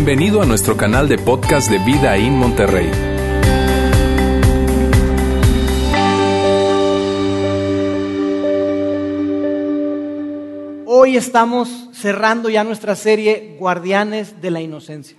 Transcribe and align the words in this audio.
Bienvenido 0.00 0.40
a 0.40 0.46
nuestro 0.46 0.76
canal 0.76 1.08
de 1.08 1.18
podcast 1.18 1.68
de 1.68 1.78
Vida 1.80 2.16
en 2.16 2.32
Monterrey. 2.34 2.88
Hoy 10.86 11.16
estamos 11.16 11.88
cerrando 11.92 12.48
ya 12.48 12.62
nuestra 12.62 12.94
serie 12.94 13.56
Guardianes 13.58 14.40
de 14.40 14.52
la 14.52 14.60
Inocencia. 14.60 15.18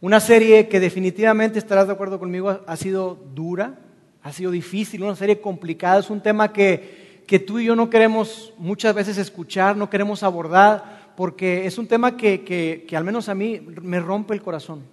Una 0.00 0.20
serie 0.20 0.68
que 0.68 0.78
definitivamente, 0.78 1.58
estarás 1.58 1.88
de 1.88 1.94
acuerdo 1.94 2.20
conmigo, 2.20 2.60
ha 2.64 2.76
sido 2.76 3.18
dura, 3.34 3.80
ha 4.22 4.32
sido 4.32 4.52
difícil, 4.52 5.02
una 5.02 5.16
serie 5.16 5.40
complicada, 5.40 5.98
es 5.98 6.08
un 6.08 6.20
tema 6.20 6.52
que, 6.52 7.24
que 7.26 7.40
tú 7.40 7.58
y 7.58 7.64
yo 7.64 7.74
no 7.74 7.90
queremos 7.90 8.54
muchas 8.58 8.94
veces 8.94 9.18
escuchar, 9.18 9.76
no 9.76 9.90
queremos 9.90 10.22
abordar, 10.22 10.97
porque 11.18 11.66
es 11.66 11.78
un 11.78 11.88
tema 11.88 12.16
que, 12.16 12.44
que, 12.44 12.86
que 12.86 12.96
al 12.96 13.02
menos 13.02 13.28
a 13.28 13.34
mí 13.34 13.60
me 13.82 13.98
rompe 13.98 14.34
el 14.34 14.40
corazón. 14.40 14.84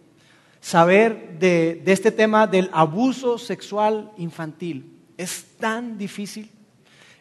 Saber 0.59 1.37
de, 1.37 1.83
de 1.85 1.91
este 1.91 2.11
tema 2.11 2.47
del 2.47 2.71
abuso 2.73 3.37
sexual 3.37 4.11
infantil 4.17 4.91
es 5.17 5.45
tan 5.59 5.99
difícil, 5.99 6.49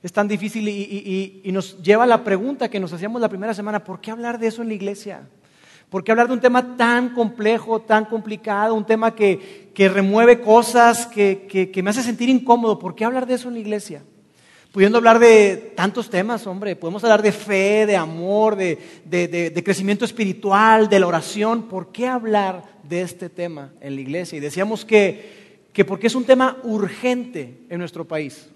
es 0.02 0.10
tan 0.10 0.26
difícil 0.26 0.66
y, 0.70 0.70
y, 0.70 1.42
y, 1.44 1.52
nos 1.52 1.82
lleva 1.82 2.04
a 2.04 2.06
la 2.06 2.24
pregunta 2.24 2.70
que 2.70 2.80
nos 2.80 2.94
hacíamos 2.94 3.20
la 3.20 3.28
primera 3.28 3.52
semana, 3.52 3.84
¿por 3.84 4.00
qué 4.00 4.10
hablar 4.10 4.38
de 4.38 4.46
eso 4.46 4.62
en 4.62 4.68
la 4.68 4.74
iglesia? 4.74 5.28
¿Por 5.90 6.02
qué 6.02 6.10
hablar 6.10 6.28
de 6.28 6.32
un 6.32 6.40
tema 6.40 6.74
tan 6.78 7.10
complejo, 7.10 7.82
tan 7.82 8.06
complicado, 8.06 8.74
un 8.74 8.86
tema 8.86 9.14
que, 9.14 9.70
que 9.74 9.90
remueve 9.90 10.40
cosas, 10.40 11.06
que, 11.06 11.46
que, 11.46 11.70
que, 11.70 11.82
me 11.82 11.90
hace 11.90 12.02
sentir 12.02 12.30
incómodo? 12.30 12.78
¿Por 12.78 12.94
qué 12.94 13.04
hablar 13.04 13.26
de 13.26 13.34
eso 13.34 13.48
en 13.48 13.54
la 13.54 13.60
iglesia? 13.60 14.02
Pudiendo 14.74 14.98
hablar 14.98 15.20
de 15.20 15.72
tantos 15.76 16.10
temas, 16.10 16.48
hombre, 16.48 16.74
podemos 16.74 17.04
hablar 17.04 17.22
de 17.22 17.30
fe, 17.30 17.86
de 17.86 17.96
amor, 17.96 18.56
de, 18.56 18.76
de, 19.04 19.28
de, 19.28 19.50
de 19.50 19.62
crecimiento 19.62 20.04
espiritual, 20.04 20.88
de 20.88 20.98
la 20.98 21.06
oración. 21.06 21.68
¿Por 21.68 21.92
qué 21.92 22.08
hablar 22.08 22.64
de 22.82 23.02
este 23.02 23.28
tema 23.30 23.70
en 23.80 23.94
la 23.94 24.00
iglesia? 24.00 24.36
Y 24.36 24.40
decíamos 24.40 24.84
que, 24.84 25.68
que 25.72 25.84
porque 25.84 26.08
es 26.08 26.16
un 26.16 26.24
tema 26.24 26.56
urgente 26.64 27.56
en 27.68 27.78
nuestro 27.78 28.04
país. 28.04 28.48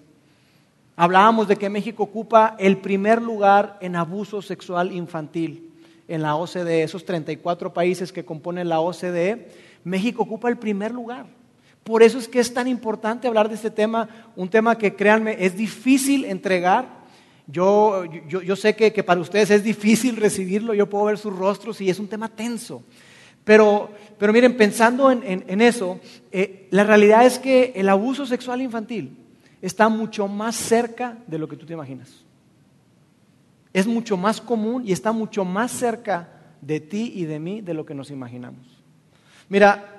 Hablábamos 0.96 1.46
de 1.46 1.54
que 1.54 1.70
México 1.70 2.02
ocupa 2.02 2.56
el 2.58 2.78
primer 2.78 3.22
lugar 3.22 3.78
en 3.80 3.94
abuso 3.94 4.42
sexual 4.42 4.90
infantil 4.90 5.70
en 6.08 6.22
la 6.22 6.34
OCDE, 6.34 6.82
esos 6.82 7.04
34 7.04 7.72
países 7.72 8.12
que 8.12 8.24
componen 8.24 8.68
la 8.68 8.80
OCDE, 8.80 9.50
México 9.84 10.24
ocupa 10.24 10.48
el 10.48 10.58
primer 10.58 10.90
lugar. 10.90 11.26
Por 11.88 12.02
eso 12.02 12.18
es 12.18 12.28
que 12.28 12.38
es 12.38 12.52
tan 12.52 12.68
importante 12.68 13.26
hablar 13.26 13.48
de 13.48 13.54
este 13.54 13.70
tema, 13.70 14.10
un 14.36 14.50
tema 14.50 14.76
que 14.76 14.94
créanme 14.94 15.38
es 15.40 15.56
difícil 15.56 16.26
entregar. 16.26 16.86
Yo, 17.46 18.04
yo, 18.04 18.42
yo 18.42 18.56
sé 18.56 18.76
que, 18.76 18.92
que, 18.92 19.02
para 19.02 19.22
ustedes 19.22 19.50
es 19.50 19.64
difícil 19.64 20.16
recibirlo, 20.16 20.74
yo 20.74 20.90
puedo 20.90 21.06
ver 21.06 21.16
sus 21.16 21.34
rostros 21.34 21.80
y 21.80 21.88
es 21.88 21.98
un 21.98 22.06
tema 22.06 22.28
tenso. 22.28 22.82
Pero, 23.42 23.88
pero 24.18 24.34
miren, 24.34 24.54
pensando 24.54 25.10
en, 25.10 25.60
eso, 25.62 25.98
eh, 26.30 26.68
la 26.72 26.84
realidad 26.84 27.24
es 27.24 27.38
que 27.38 27.72
el 27.74 27.88
abuso 27.88 28.26
sexual 28.26 28.60
infantil 28.60 29.16
está 29.62 29.88
mucho 29.88 30.28
más 30.28 30.56
cerca 30.56 31.16
de 31.26 31.38
lo 31.38 31.48
que 31.48 31.56
tú 31.56 31.64
te 31.64 31.72
imaginas 31.72 32.28
es 33.72 33.86
mucho 33.86 34.16
más 34.16 34.40
común 34.40 34.82
y 34.84 34.92
está 34.92 35.12
mucho 35.12 35.44
más 35.44 35.70
cerca 35.70 36.28
de 36.60 36.80
ti 36.80 37.12
y 37.14 37.24
de 37.24 37.38
mí 37.38 37.60
de 37.60 37.74
lo 37.74 37.86
que 37.86 37.94
nos 37.94 38.10
imaginamos. 38.10 38.66
Mira, 39.48 39.97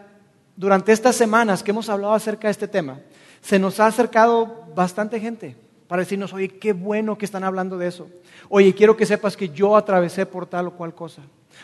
durante 0.59 0.91
estas 0.91 1.15
semanas 1.15 1.63
que 1.63 1.71
hemos 1.71 1.88
hablado 1.88 2.13
acerca 2.13 2.49
de 2.49 2.52
este 2.52 2.67
tema, 2.67 2.99
se 3.41 3.57
nos 3.57 3.79
ha 3.79 3.88
acercado 3.88 4.66
bastante 4.75 5.17
gente 5.17 5.55
para 5.88 6.01
decirnos, 6.01 6.33
oye, 6.33 6.49
qué 6.49 6.73
bueno 6.73 7.17
que 7.17 7.23
están 7.23 7.45
hablando 7.45 7.77
de 7.77 7.88
eso. 7.88 8.09
Oye, 8.49 8.75
quiero 8.75 8.97
que 8.97 9.05
sepas 9.05 9.38
que 9.38 9.47
yo 9.47 9.77
atravesé 9.77 10.25
por 10.25 10.47
tal 10.47 10.67
o 10.67 10.71
cual 10.71 10.93
cosa. 10.93 11.21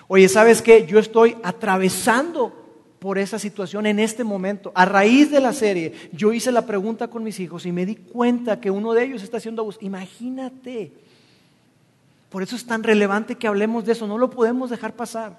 Oye, 0.07 0.29
¿sabes 0.29 0.61
qué? 0.61 0.85
Yo 0.85 0.97
estoy 0.97 1.35
atravesando 1.43 2.53
por 2.97 3.17
esa 3.17 3.37
situación 3.37 3.85
en 3.85 3.99
este 3.99 4.23
momento. 4.23 4.71
A 4.73 4.85
raíz 4.85 5.29
de 5.29 5.41
la 5.41 5.51
serie, 5.51 5.91
yo 6.13 6.31
hice 6.31 6.53
la 6.53 6.65
pregunta 6.65 7.09
con 7.09 7.21
mis 7.21 7.41
hijos 7.41 7.65
y 7.65 7.73
me 7.73 7.85
di 7.85 7.97
cuenta 7.97 8.61
que 8.61 8.71
uno 8.71 8.93
de 8.93 9.03
ellos 9.03 9.23
está 9.23 9.37
haciendo 9.37 9.61
abuso. 9.61 9.79
Imagínate 9.81 10.93
por 12.29 12.43
eso 12.43 12.55
es 12.55 12.65
tan 12.65 12.81
relevante 12.81 13.35
que 13.35 13.47
hablemos 13.47 13.83
de 13.83 13.91
eso, 13.91 14.07
no 14.07 14.17
lo 14.17 14.29
podemos 14.29 14.69
dejar 14.69 14.93
pasar. 14.93 15.37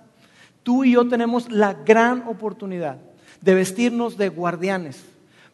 Tú 0.62 0.84
y 0.84 0.92
yo 0.92 1.08
tenemos 1.08 1.50
la 1.50 1.72
gran 1.72 2.22
oportunidad 2.28 2.98
de 3.46 3.54
vestirnos 3.54 4.18
de 4.18 4.28
guardianes 4.28 5.04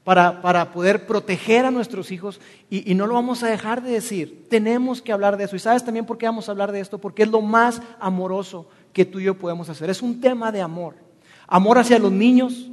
para, 0.02 0.40
para 0.40 0.72
poder 0.72 1.06
proteger 1.06 1.66
a 1.66 1.70
nuestros 1.70 2.10
hijos 2.10 2.40
y, 2.70 2.90
y, 2.90 2.94
no 2.94 3.06
lo 3.06 3.12
vamos 3.12 3.42
a 3.42 3.48
dejar 3.48 3.82
de 3.82 3.90
decir. 3.90 4.46
Tenemos 4.48 5.02
que 5.02 5.12
hablar 5.12 5.36
de 5.36 5.44
eso. 5.44 5.56
¿Y 5.56 5.58
sabes 5.58 5.84
también 5.84 6.06
por 6.06 6.16
qué 6.16 6.24
vamos 6.24 6.48
a 6.48 6.52
hablar 6.52 6.72
de 6.72 6.80
esto? 6.80 6.96
Porque 6.96 7.22
es 7.22 7.28
lo 7.28 7.42
más 7.42 7.82
amoroso 8.00 8.66
que 8.94 9.04
tú 9.04 9.20
y 9.20 9.24
yo 9.24 9.38
podemos 9.38 9.68
hacer. 9.68 9.90
Es 9.90 10.00
un 10.00 10.22
tema 10.22 10.50
de 10.50 10.62
amor. 10.62 10.94
Amor 11.46 11.78
hacia 11.78 11.98
los 11.98 12.10
niños, 12.10 12.70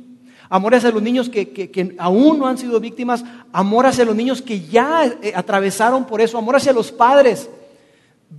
amor 0.48 0.74
hacia 0.74 0.90
los 0.90 1.04
niños 1.04 1.28
que, 1.28 1.50
que, 1.50 1.70
que, 1.70 1.96
aún 1.98 2.40
no 2.40 2.48
han 2.48 2.58
sido 2.58 2.80
víctimas, 2.80 3.26
amor 3.52 3.88
hacia 3.88 4.06
los 4.06 4.16
niños 4.16 4.42
que 4.42 4.62
ya 4.62 5.06
eh, 5.22 5.34
atravesaron 5.36 6.06
por 6.06 6.22
eso, 6.22 6.38
amor 6.38 6.56
hacia 6.56 6.72
los 6.72 6.94
padres 6.94 7.50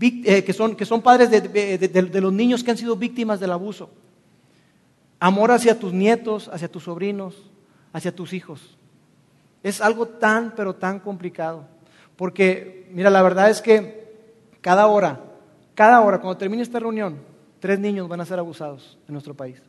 eh, 0.00 0.42
que, 0.44 0.52
son, 0.54 0.74
que 0.76 0.86
son 0.86 1.02
padres 1.02 1.30
de, 1.30 1.42
de, 1.42 1.76
de, 1.76 1.88
de, 1.88 2.20
los 2.22 2.32
niños 2.32 2.64
que 2.64 2.70
han 2.70 2.78
sido 2.78 2.96
víctimas 2.96 3.38
del 3.38 3.52
abuso. 3.52 3.90
Amor 5.20 5.52
hacia 5.52 5.78
tus 5.78 5.92
nietos, 5.92 6.48
hacia 6.52 6.70
tus 6.70 6.84
sobrinos, 6.84 7.36
hacia 7.92 8.14
tus 8.14 8.32
hijos. 8.32 8.76
Es 9.62 9.80
algo 9.80 10.06
tan, 10.06 10.54
pero 10.56 10.74
tan 10.74 10.98
complicado. 10.98 11.66
Porque, 12.16 12.88
mira, 12.92 13.10
la 13.10 13.22
verdad 13.22 13.50
es 13.50 13.60
que 13.60 14.14
cada 14.62 14.86
hora, 14.86 15.20
cada 15.74 16.00
hora, 16.00 16.18
cuando 16.20 16.38
termine 16.38 16.62
esta 16.62 16.80
reunión, 16.80 17.18
tres 17.60 17.78
niños 17.78 18.08
van 18.08 18.22
a 18.22 18.26
ser 18.26 18.38
abusados 18.38 18.98
en 19.06 19.12
nuestro 19.12 19.34
país. 19.34 19.60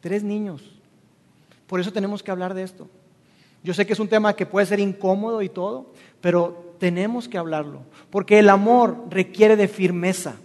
Tres 0.00 0.22
niños. 0.22 0.62
Por 1.66 1.78
eso 1.78 1.92
tenemos 1.92 2.22
que 2.22 2.30
hablar 2.30 2.54
de 2.54 2.62
esto. 2.62 2.88
Yo 3.62 3.74
sé 3.74 3.86
que 3.86 3.92
es 3.92 4.00
un 4.00 4.08
tema 4.08 4.34
que 4.34 4.46
puede 4.46 4.66
ser 4.66 4.80
incómodo 4.80 5.42
y 5.42 5.48
todo, 5.48 5.92
pero 6.20 6.74
tenemos 6.78 7.28
que 7.28 7.38
hablarlo, 7.38 7.80
porque 8.10 8.38
el 8.38 8.48
amor 8.48 9.06
requiere 9.10 9.56
de 9.56 9.68
firmeza. 9.68 10.36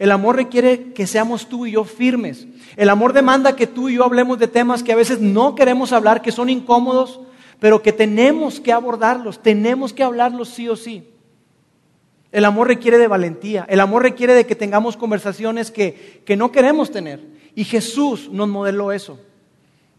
El 0.00 0.12
amor 0.12 0.36
requiere 0.36 0.94
que 0.94 1.06
seamos 1.06 1.46
tú 1.46 1.66
y 1.66 1.72
yo 1.72 1.84
firmes. 1.84 2.46
El 2.78 2.88
amor 2.88 3.12
demanda 3.12 3.54
que 3.54 3.66
tú 3.66 3.90
y 3.90 3.96
yo 3.96 4.04
hablemos 4.04 4.38
de 4.38 4.48
temas 4.48 4.82
que 4.82 4.92
a 4.92 4.96
veces 4.96 5.20
no 5.20 5.54
queremos 5.54 5.92
hablar, 5.92 6.22
que 6.22 6.32
son 6.32 6.48
incómodos, 6.48 7.20
pero 7.58 7.82
que 7.82 7.92
tenemos 7.92 8.60
que 8.60 8.72
abordarlos, 8.72 9.42
tenemos 9.42 9.92
que 9.92 10.02
hablarlos 10.02 10.48
sí 10.48 10.70
o 10.70 10.74
sí. 10.74 11.04
El 12.32 12.46
amor 12.46 12.68
requiere 12.68 12.96
de 12.96 13.08
valentía, 13.08 13.66
el 13.68 13.78
amor 13.78 14.02
requiere 14.02 14.32
de 14.32 14.46
que 14.46 14.54
tengamos 14.54 14.96
conversaciones 14.96 15.70
que, 15.70 16.22
que 16.24 16.34
no 16.34 16.50
queremos 16.50 16.90
tener. 16.90 17.20
Y 17.54 17.64
Jesús 17.64 18.30
nos 18.32 18.48
modeló 18.48 18.92
eso. 18.92 19.20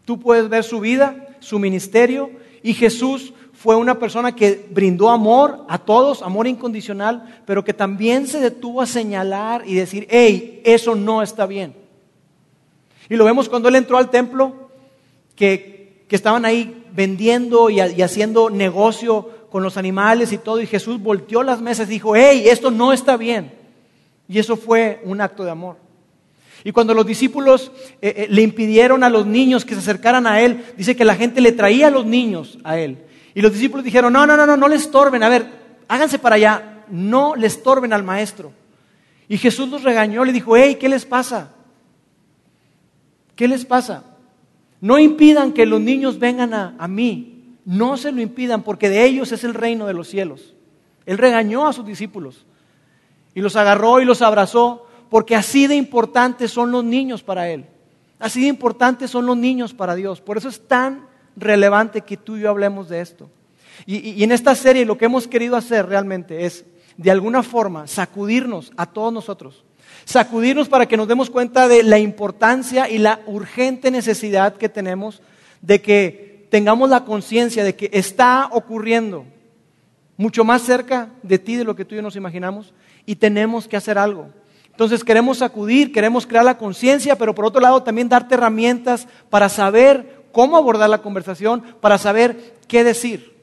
Tú 0.04 0.18
puedes 0.18 0.48
ver 0.48 0.64
su 0.64 0.80
vida, 0.80 1.28
su 1.38 1.60
ministerio, 1.60 2.32
y 2.64 2.74
Jesús 2.74 3.34
fue 3.62 3.76
una 3.76 3.96
persona 3.96 4.34
que 4.34 4.66
brindó 4.70 5.08
amor 5.08 5.64
a 5.68 5.78
todos, 5.78 6.22
amor 6.22 6.48
incondicional, 6.48 7.42
pero 7.46 7.62
que 7.62 7.72
también 7.72 8.26
se 8.26 8.40
detuvo 8.40 8.82
a 8.82 8.86
señalar 8.86 9.62
y 9.64 9.74
decir, 9.74 10.08
hey, 10.10 10.60
eso 10.64 10.96
no 10.96 11.22
está 11.22 11.46
bien. 11.46 11.72
Y 13.08 13.14
lo 13.14 13.24
vemos 13.24 13.48
cuando 13.48 13.68
él 13.68 13.76
entró 13.76 13.98
al 13.98 14.10
templo, 14.10 14.68
que, 15.36 16.02
estaban 16.10 16.44
ahí 16.44 16.84
vendiendo 16.92 17.70
y, 17.70 17.80
y, 17.80 18.02
haciendo 18.02 18.50
negocio 18.50 19.30
con 19.48 19.62
los 19.62 19.76
animales 19.76 20.32
y 20.32 20.38
todo, 20.38 20.60
y 20.60 20.66
Jesús 20.66 21.00
volteó 21.00 21.44
las 21.44 21.60
mesas 21.60 21.86
y 21.86 21.92
dijo, 21.92 22.16
hey, 22.16 22.42
esto 22.46 22.72
no 22.72 22.92
está 22.92 23.16
bien. 23.16 23.52
Y 24.28 24.40
eso 24.40 24.56
fue 24.56 25.00
un 25.04 25.20
acto 25.20 25.44
de 25.44 25.52
amor. 25.52 25.76
Y 26.64 26.72
cuando 26.72 26.94
los 26.94 27.06
discípulos 27.06 27.70
eh, 28.02 28.12
eh, 28.16 28.26
le 28.28 28.42
impidieron 28.42 29.04
a 29.04 29.08
los 29.08 29.24
niños 29.24 29.64
que 29.64 29.74
se 29.74 29.80
acercaran 29.80 30.26
a 30.26 30.40
él, 30.40 30.64
dice 30.76 30.96
que 30.96 31.04
la 31.04 31.14
gente 31.14 31.40
le 31.40 31.52
traía 31.52 31.86
a 31.86 31.90
los 31.90 32.04
niños 32.04 32.58
a 32.64 32.76
él. 32.76 32.98
Y 33.34 33.40
los 33.40 33.52
discípulos 33.52 33.84
dijeron, 33.84 34.12
no, 34.12 34.26
no, 34.26 34.36
no, 34.36 34.46
no, 34.46 34.56
no 34.56 34.68
le 34.68 34.76
estorben, 34.76 35.22
a 35.22 35.28
ver, 35.28 35.46
háganse 35.88 36.18
para 36.18 36.36
allá, 36.36 36.84
no 36.88 37.34
le 37.34 37.46
estorben 37.46 37.92
al 37.92 38.02
maestro. 38.02 38.52
Y 39.28 39.38
Jesús 39.38 39.68
los 39.68 39.82
regañó, 39.82 40.24
le 40.24 40.32
dijo, 40.32 40.56
hey, 40.56 40.76
¿qué 40.78 40.88
les 40.88 41.06
pasa? 41.06 41.52
¿Qué 43.34 43.48
les 43.48 43.64
pasa? 43.64 44.04
No 44.80 44.98
impidan 44.98 45.52
que 45.52 45.64
los 45.64 45.80
niños 45.80 46.18
vengan 46.18 46.52
a, 46.52 46.74
a 46.78 46.88
mí, 46.88 47.56
no 47.64 47.96
se 47.96 48.12
lo 48.12 48.20
impidan, 48.20 48.62
porque 48.62 48.88
de 48.88 49.04
ellos 49.04 49.32
es 49.32 49.44
el 49.44 49.54
reino 49.54 49.86
de 49.86 49.94
los 49.94 50.08
cielos. 50.08 50.54
Él 51.06 51.18
regañó 51.18 51.66
a 51.66 51.72
sus 51.72 51.86
discípulos 51.86 52.44
y 53.34 53.40
los 53.40 53.56
agarró 53.56 54.00
y 54.00 54.04
los 54.04 54.22
abrazó, 54.22 54.86
porque 55.08 55.36
así 55.36 55.66
de 55.66 55.76
importantes 55.76 56.50
son 56.50 56.70
los 56.70 56.84
niños 56.84 57.22
para 57.22 57.48
Él. 57.48 57.66
Así 58.18 58.42
de 58.42 58.48
importantes 58.48 59.10
son 59.10 59.26
los 59.26 59.36
niños 59.36 59.74
para 59.74 59.94
Dios. 59.94 60.20
Por 60.20 60.36
eso 60.36 60.48
es 60.48 60.66
tan 60.68 61.06
relevante 61.36 62.02
que 62.02 62.16
tú 62.16 62.36
y 62.36 62.42
yo 62.42 62.50
hablemos 62.50 62.88
de 62.88 63.00
esto. 63.00 63.30
Y, 63.86 64.22
en 64.22 64.32
esta 64.32 64.54
serie 64.54 64.84
lo 64.84 64.98
que 64.98 65.06
hemos 65.06 65.26
querido 65.26 65.56
hacer 65.56 65.86
realmente 65.86 66.46
es, 66.46 66.64
de 66.96 67.10
alguna 67.10 67.42
forma, 67.42 67.86
sacudirnos 67.86 68.72
a 68.76 68.86
todos 68.86 69.12
nosotros. 69.12 69.64
Sacudirnos 70.04 70.68
para 70.68 70.86
que 70.86 70.96
nos 70.96 71.08
demos 71.08 71.30
cuenta 71.30 71.68
de 71.68 71.82
la 71.82 71.98
importancia 71.98 72.88
y 72.88 72.98
la 72.98 73.20
urgente 73.26 73.90
necesidad 73.90 74.56
que 74.56 74.68
tenemos 74.68 75.22
de 75.60 75.80
que 75.80 76.46
tengamos 76.50 76.90
la 76.90 77.04
conciencia 77.04 77.64
de 77.64 77.76
que 77.76 77.90
está 77.92 78.48
ocurriendo 78.52 79.24
mucho 80.16 80.44
más 80.44 80.62
cerca 80.62 81.10
de 81.22 81.38
ti 81.38 81.56
de 81.56 81.64
lo 81.64 81.74
que 81.74 81.84
tú 81.84 81.94
y 81.94 81.96
yo 81.96 82.02
nos 82.02 82.16
imaginamos 82.16 82.74
y 83.06 83.16
tenemos 83.16 83.66
que 83.68 83.76
hacer 83.76 83.98
algo. 83.98 84.28
Entonces 84.70 85.04
queremos 85.04 85.38
sacudir, 85.38 85.92
queremos 85.92 86.26
crear 86.26 86.44
la 86.44 86.58
conciencia, 86.58 87.16
pero 87.16 87.34
por 87.34 87.44
otro 87.44 87.60
lado 87.60 87.82
también 87.82 88.08
darte 88.08 88.34
herramientas 88.34 89.06
para 89.30 89.48
saber 89.48 90.21
cómo 90.32 90.56
abordar 90.56 90.90
la 90.90 91.02
conversación, 91.02 91.62
para 91.80 91.98
saber 91.98 92.54
qué 92.66 92.82
decir. 92.82 93.36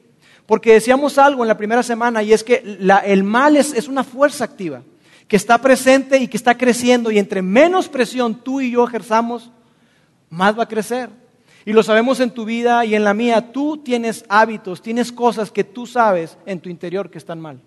Porque 0.46 0.74
decíamos 0.74 1.16
algo 1.16 1.42
en 1.42 1.48
la 1.48 1.56
primera 1.56 1.82
semana 1.82 2.22
y 2.22 2.32
es 2.32 2.44
que 2.44 2.78
el 3.04 3.24
mal 3.24 3.56
es 3.56 3.88
una 3.88 4.04
fuerza 4.04 4.44
activa 4.44 4.82
que 5.30 5.36
está 5.36 5.58
presente 5.58 6.18
y 6.18 6.26
que 6.26 6.36
está 6.36 6.58
creciendo 6.58 7.08
y 7.12 7.18
entre 7.20 7.40
menos 7.40 7.88
presión 7.88 8.34
tú 8.34 8.60
y 8.60 8.72
yo 8.72 8.84
ejerzamos, 8.84 9.52
más 10.28 10.58
va 10.58 10.64
a 10.64 10.68
crecer. 10.68 11.08
Y 11.64 11.72
lo 11.72 11.84
sabemos 11.84 12.18
en 12.18 12.32
tu 12.32 12.44
vida 12.44 12.84
y 12.84 12.96
en 12.96 13.04
la 13.04 13.14
mía, 13.14 13.52
tú 13.52 13.76
tienes 13.76 14.24
hábitos, 14.28 14.82
tienes 14.82 15.12
cosas 15.12 15.52
que 15.52 15.62
tú 15.62 15.86
sabes 15.86 16.36
en 16.46 16.58
tu 16.58 16.68
interior 16.68 17.10
que 17.10 17.18
están 17.18 17.40
mal. 17.40 17.60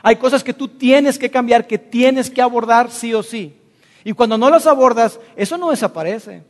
Hay 0.00 0.14
cosas 0.14 0.44
que 0.44 0.54
tú 0.54 0.68
tienes 0.68 1.18
que 1.18 1.28
cambiar, 1.28 1.66
que 1.66 1.78
tienes 1.78 2.30
que 2.30 2.40
abordar 2.40 2.92
sí 2.92 3.12
o 3.14 3.24
sí. 3.24 3.56
Y 4.04 4.12
cuando 4.12 4.38
no 4.38 4.48
las 4.48 4.68
abordas, 4.68 5.18
eso 5.34 5.58
no 5.58 5.70
desaparece. 5.70 6.44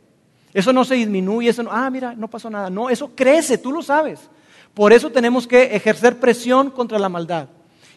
Eso 0.57 0.73
no 0.73 0.83
se 0.83 0.95
disminuye, 0.95 1.49
eso 1.49 1.61
no, 1.61 1.69
ah, 1.71 1.87
mira, 1.91 2.15
no 2.15 2.27
pasó 2.27 2.49
nada. 2.49 2.71
No, 2.71 2.89
eso 2.89 3.11
crece, 3.13 3.59
tú 3.59 3.71
lo 3.71 3.83
sabes. 3.83 4.27
Por 4.73 4.91
eso 4.91 5.11
tenemos 5.11 5.45
que 5.45 5.75
ejercer 5.75 6.19
presión 6.19 6.71
contra 6.71 6.97
la 6.97 7.09
maldad 7.09 7.47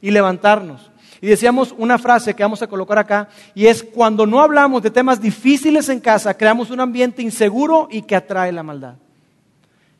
y 0.02 0.10
levantarnos. 0.10 0.90
Y 1.22 1.26
decíamos 1.26 1.74
una 1.78 1.96
frase 1.96 2.34
que 2.34 2.42
vamos 2.42 2.60
a 2.60 2.66
colocar 2.66 2.98
acá, 2.98 3.30
y 3.54 3.64
es 3.64 3.82
cuando 3.82 4.26
no 4.26 4.42
hablamos 4.42 4.82
de 4.82 4.90
temas 4.90 5.22
difíciles 5.22 5.88
en 5.88 6.00
casa, 6.00 6.36
creamos 6.36 6.68
un 6.68 6.80
ambiente 6.80 7.22
inseguro 7.22 7.88
y 7.90 8.02
que 8.02 8.14
atrae 8.14 8.52
la 8.52 8.62
maldad. 8.62 8.96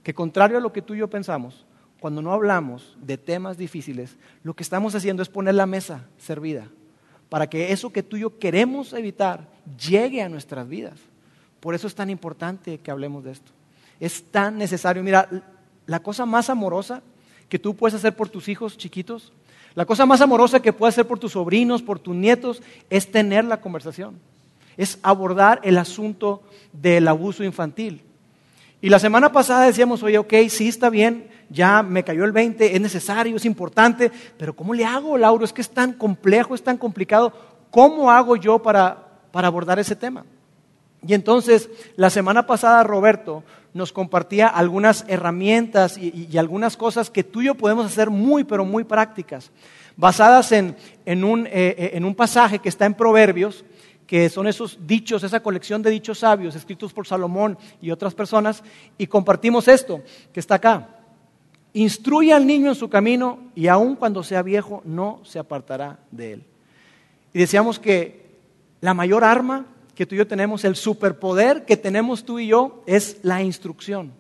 Que 0.02 0.12
contrario 0.12 0.58
a 0.58 0.60
lo 0.60 0.70
que 0.70 0.82
tú 0.82 0.92
y 0.92 0.98
yo 0.98 1.08
pensamos, 1.08 1.64
cuando 1.98 2.20
no 2.20 2.30
hablamos 2.30 2.94
de 3.00 3.16
temas 3.16 3.56
difíciles, 3.56 4.18
lo 4.42 4.52
que 4.52 4.64
estamos 4.64 4.94
haciendo 4.94 5.22
es 5.22 5.30
poner 5.30 5.54
la 5.54 5.64
mesa 5.64 6.04
servida 6.18 6.68
para 7.30 7.48
que 7.48 7.72
eso 7.72 7.90
que 7.90 8.02
tú 8.02 8.18
y 8.18 8.20
yo 8.20 8.38
queremos 8.38 8.92
evitar 8.92 9.48
llegue 9.78 10.20
a 10.20 10.28
nuestras 10.28 10.68
vidas. 10.68 11.00
Por 11.60 11.74
eso 11.74 11.86
es 11.86 11.94
tan 11.94 12.10
importante 12.10 12.78
que 12.78 12.90
hablemos 12.90 13.24
de 13.24 13.32
esto. 13.32 13.52
Es 14.00 14.24
tan 14.30 14.58
necesario. 14.58 15.02
Mira, 15.02 15.28
la 15.86 16.00
cosa 16.00 16.26
más 16.26 16.50
amorosa 16.50 17.02
que 17.48 17.58
tú 17.58 17.76
puedes 17.76 17.94
hacer 17.94 18.16
por 18.16 18.28
tus 18.28 18.48
hijos 18.48 18.76
chiquitos 18.78 19.32
la 19.74 19.86
cosa 19.86 20.04
más 20.04 20.20
amorosa 20.20 20.60
que 20.60 20.72
puedes 20.72 20.94
hacer 20.94 21.06
por 21.06 21.18
tus 21.18 21.32
sobrinos, 21.32 21.82
por 21.82 21.98
tus 21.98 22.14
nietos, 22.14 22.62
es 22.88 23.10
tener 23.10 23.44
la 23.44 23.60
conversación, 23.60 24.18
es 24.76 24.98
abordar 25.02 25.60
el 25.62 25.78
asunto 25.78 26.42
del 26.72 27.06
abuso 27.06 27.44
infantil. 27.44 28.02
Y 28.80 28.88
la 28.88 28.98
semana 28.98 29.30
pasada 29.30 29.66
decíamos, 29.66 30.02
oye, 30.02 30.18
ok, 30.18 30.32
sí 30.48 30.68
está 30.68 30.90
bien, 30.90 31.28
ya 31.50 31.82
me 31.82 32.02
cayó 32.02 32.24
el 32.24 32.32
20, 32.32 32.74
es 32.74 32.80
necesario, 32.80 33.36
es 33.36 33.44
importante, 33.44 34.10
pero 34.36 34.56
¿cómo 34.56 34.74
le 34.74 34.84
hago, 34.84 35.16
Lauro? 35.16 35.44
Es 35.44 35.52
que 35.52 35.60
es 35.60 35.70
tan 35.70 35.92
complejo, 35.92 36.54
es 36.54 36.62
tan 36.62 36.78
complicado. 36.78 37.32
¿Cómo 37.70 38.10
hago 38.10 38.36
yo 38.36 38.60
para, 38.60 39.06
abordar 39.32 39.78
ese 39.78 39.94
tema? 39.94 40.24
Y 41.06 41.14
entonces, 41.14 41.70
la 41.96 42.10
semana 42.10 42.46
pasada 42.46 42.82
Roberto 42.82 43.42
nos 43.72 43.92
compartía 43.92 44.48
algunas 44.48 45.04
herramientas 45.08 45.96
y, 45.96 46.36
algunas 46.36 46.76
cosas 46.76 47.10
que 47.10 47.24
tú 47.24 47.40
y 47.40 47.46
yo 47.46 47.54
podemos 47.54 47.86
hacer 47.86 48.10
muy, 48.10 48.44
pero 48.44 48.64
muy 48.64 48.84
prácticas, 48.84 49.50
basadas 49.96 50.52
en, 50.52 50.74
un, 51.24 51.46
eh, 51.46 51.50
eh, 51.52 51.90
en 51.94 52.04
un 52.04 52.14
pasaje 52.14 52.58
que 52.58 52.68
está 52.68 52.86
en 52.86 52.94
Proverbios, 52.94 53.64
que 54.06 54.28
son 54.28 54.48
esos 54.48 54.76
dichos, 54.86 55.22
esa 55.22 55.40
colección 55.40 55.82
de 55.82 55.90
dichos 55.90 56.18
sabios 56.18 56.56
escritos 56.56 56.92
por 56.92 57.06
Salomón 57.06 57.56
y 57.80 57.92
otras 57.92 58.12
personas, 58.12 58.62
y 58.98 59.06
compartimos 59.06 59.68
esto 59.68 60.02
que 60.32 60.40
está 60.40 60.56
acá. 60.56 60.88
Instruye 61.72 62.32
al 62.32 62.44
niño 62.44 62.70
en 62.70 62.74
su 62.74 62.90
camino 62.90 63.38
y 63.54 63.68
aun 63.68 63.94
cuando 63.94 64.24
sea 64.24 64.42
viejo 64.42 64.82
no 64.84 65.20
se 65.22 65.38
apartará 65.38 66.00
de 66.10 66.32
él. 66.32 66.44
Y 67.32 67.38
decíamos 67.38 67.78
que 67.78 68.26
la 68.80 68.94
mayor 68.94 69.22
arma 69.22 69.66
que 70.00 70.06
tú 70.06 70.14
y 70.14 70.18
yo 70.18 70.26
tenemos, 70.26 70.64
el 70.64 70.76
superpoder 70.76 71.66
que 71.66 71.76
tenemos 71.76 72.24
tú 72.24 72.38
y 72.38 72.46
yo 72.46 72.82
es 72.86 73.18
la 73.20 73.42
instrucción. 73.42 74.14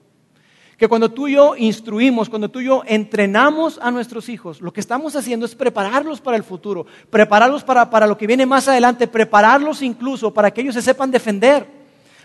Que 0.76 0.88
cuando 0.88 1.10
tú 1.10 1.26
y 1.26 1.36
yo 1.36 1.56
instruimos, 1.56 2.28
cuando 2.28 2.50
tú 2.50 2.60
y 2.60 2.66
yo 2.66 2.82
entrenamos 2.86 3.78
a 3.80 3.90
nuestros 3.90 4.28
hijos, 4.28 4.60
lo 4.60 4.74
que 4.74 4.80
estamos 4.80 5.16
haciendo 5.16 5.46
es 5.46 5.54
prepararlos 5.54 6.20
para 6.20 6.36
el 6.36 6.44
futuro, 6.44 6.84
prepararlos 7.08 7.64
para, 7.64 7.88
para 7.88 8.06
lo 8.06 8.18
que 8.18 8.26
viene 8.26 8.44
más 8.44 8.68
adelante, 8.68 9.08
prepararlos 9.08 9.80
incluso 9.80 10.34
para 10.34 10.50
que 10.50 10.60
ellos 10.60 10.74
se 10.74 10.82
sepan 10.82 11.10
defender, 11.10 11.66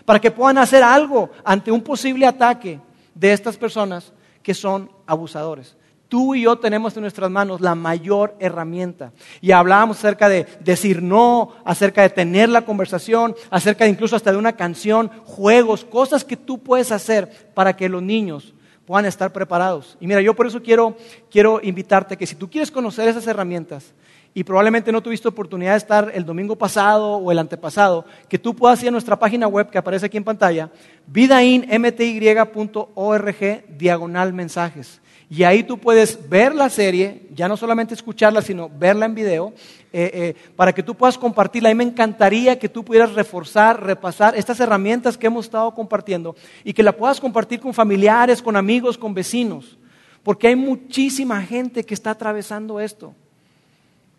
para 0.04 0.20
que 0.20 0.30
puedan 0.30 0.58
hacer 0.58 0.82
algo 0.82 1.30
ante 1.42 1.72
un 1.72 1.80
posible 1.80 2.26
ataque 2.26 2.78
de 3.14 3.32
estas 3.32 3.56
personas 3.56 4.12
que 4.42 4.52
son 4.52 4.90
abusadores. 5.06 5.75
Tú 6.08 6.34
y 6.34 6.42
yo 6.42 6.56
tenemos 6.56 6.96
en 6.96 7.02
nuestras 7.02 7.30
manos 7.30 7.60
la 7.60 7.74
mayor 7.74 8.36
herramienta. 8.38 9.12
Y 9.40 9.50
hablábamos 9.50 9.98
acerca 9.98 10.28
de 10.28 10.46
decir 10.60 11.02
no, 11.02 11.52
acerca 11.64 12.02
de 12.02 12.10
tener 12.10 12.48
la 12.48 12.62
conversación, 12.62 13.34
acerca 13.50 13.84
de 13.84 13.90
incluso 13.90 14.14
hasta 14.14 14.30
de 14.30 14.38
una 14.38 14.52
canción, 14.52 15.10
juegos, 15.24 15.84
cosas 15.84 16.24
que 16.24 16.36
tú 16.36 16.58
puedes 16.58 16.92
hacer 16.92 17.50
para 17.54 17.76
que 17.76 17.88
los 17.88 18.02
niños 18.02 18.54
puedan 18.86 19.06
estar 19.06 19.32
preparados. 19.32 19.96
Y 20.00 20.06
mira, 20.06 20.20
yo 20.20 20.34
por 20.34 20.46
eso 20.46 20.62
quiero, 20.62 20.96
quiero 21.28 21.60
invitarte 21.62 22.16
que 22.16 22.26
si 22.26 22.36
tú 22.36 22.48
quieres 22.48 22.70
conocer 22.70 23.08
esas 23.08 23.26
herramientas, 23.26 23.92
y 24.32 24.44
probablemente 24.44 24.92
no 24.92 25.02
tuviste 25.02 25.26
oportunidad 25.28 25.72
de 25.72 25.78
estar 25.78 26.12
el 26.14 26.24
domingo 26.26 26.56
pasado 26.56 27.16
o 27.16 27.32
el 27.32 27.38
antepasado, 27.38 28.04
que 28.28 28.38
tú 28.38 28.54
puedas 28.54 28.82
ir 28.82 28.88
a 28.88 28.92
nuestra 28.92 29.18
página 29.18 29.48
web 29.48 29.70
que 29.70 29.78
aparece 29.78 30.04
aquí 30.04 30.18
en 30.18 30.24
pantalla, 30.24 30.68
vidainmty.org 31.06 33.78
diagonal 33.78 34.34
mensajes. 34.34 35.00
Y 35.28 35.42
ahí 35.42 35.64
tú 35.64 35.78
puedes 35.78 36.28
ver 36.28 36.54
la 36.54 36.70
serie, 36.70 37.26
ya 37.34 37.48
no 37.48 37.56
solamente 37.56 37.94
escucharla, 37.94 38.42
sino 38.42 38.68
verla 38.68 39.06
en 39.06 39.14
video, 39.14 39.52
eh, 39.92 40.10
eh, 40.14 40.36
para 40.54 40.72
que 40.72 40.84
tú 40.84 40.94
puedas 40.94 41.18
compartirla. 41.18 41.68
A 41.68 41.74
mí 41.74 41.78
me 41.78 41.90
encantaría 41.90 42.58
que 42.58 42.68
tú 42.68 42.84
pudieras 42.84 43.12
reforzar, 43.12 43.82
repasar 43.82 44.36
estas 44.36 44.60
herramientas 44.60 45.18
que 45.18 45.26
hemos 45.26 45.46
estado 45.46 45.74
compartiendo 45.74 46.36
y 46.62 46.72
que 46.72 46.82
la 46.84 46.92
puedas 46.92 47.20
compartir 47.20 47.58
con 47.58 47.74
familiares, 47.74 48.40
con 48.40 48.54
amigos, 48.54 48.96
con 48.96 49.14
vecinos, 49.14 49.76
porque 50.22 50.46
hay 50.46 50.56
muchísima 50.56 51.42
gente 51.42 51.82
que 51.82 51.94
está 51.94 52.12
atravesando 52.12 52.78
esto. 52.78 53.12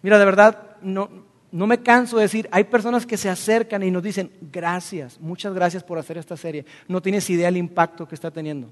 Mira, 0.02 0.20
de 0.20 0.26
verdad, 0.26 0.76
no, 0.82 1.10
no 1.54 1.68
me 1.68 1.82
canso 1.82 2.18
de 2.18 2.24
decir, 2.24 2.50
hay 2.52 2.66
personas 2.66 3.06
que 3.06 3.16
se 3.16 3.30
acercan 3.30 3.82
y 3.82 3.92
nos 3.92 4.04
dicen, 4.04 4.30
gracias, 4.42 5.22
muchas 5.22 5.54
gracias 5.54 5.84
por 5.84 5.98
hacer 5.98 6.18
esta 6.18 6.36
serie. 6.36 6.66
No 6.90 7.02
tienes 7.02 7.30
idea 7.30 7.48
del 7.48 7.58
impacto 7.58 8.06
que 8.06 8.16
está 8.16 8.30
teniendo. 8.30 8.70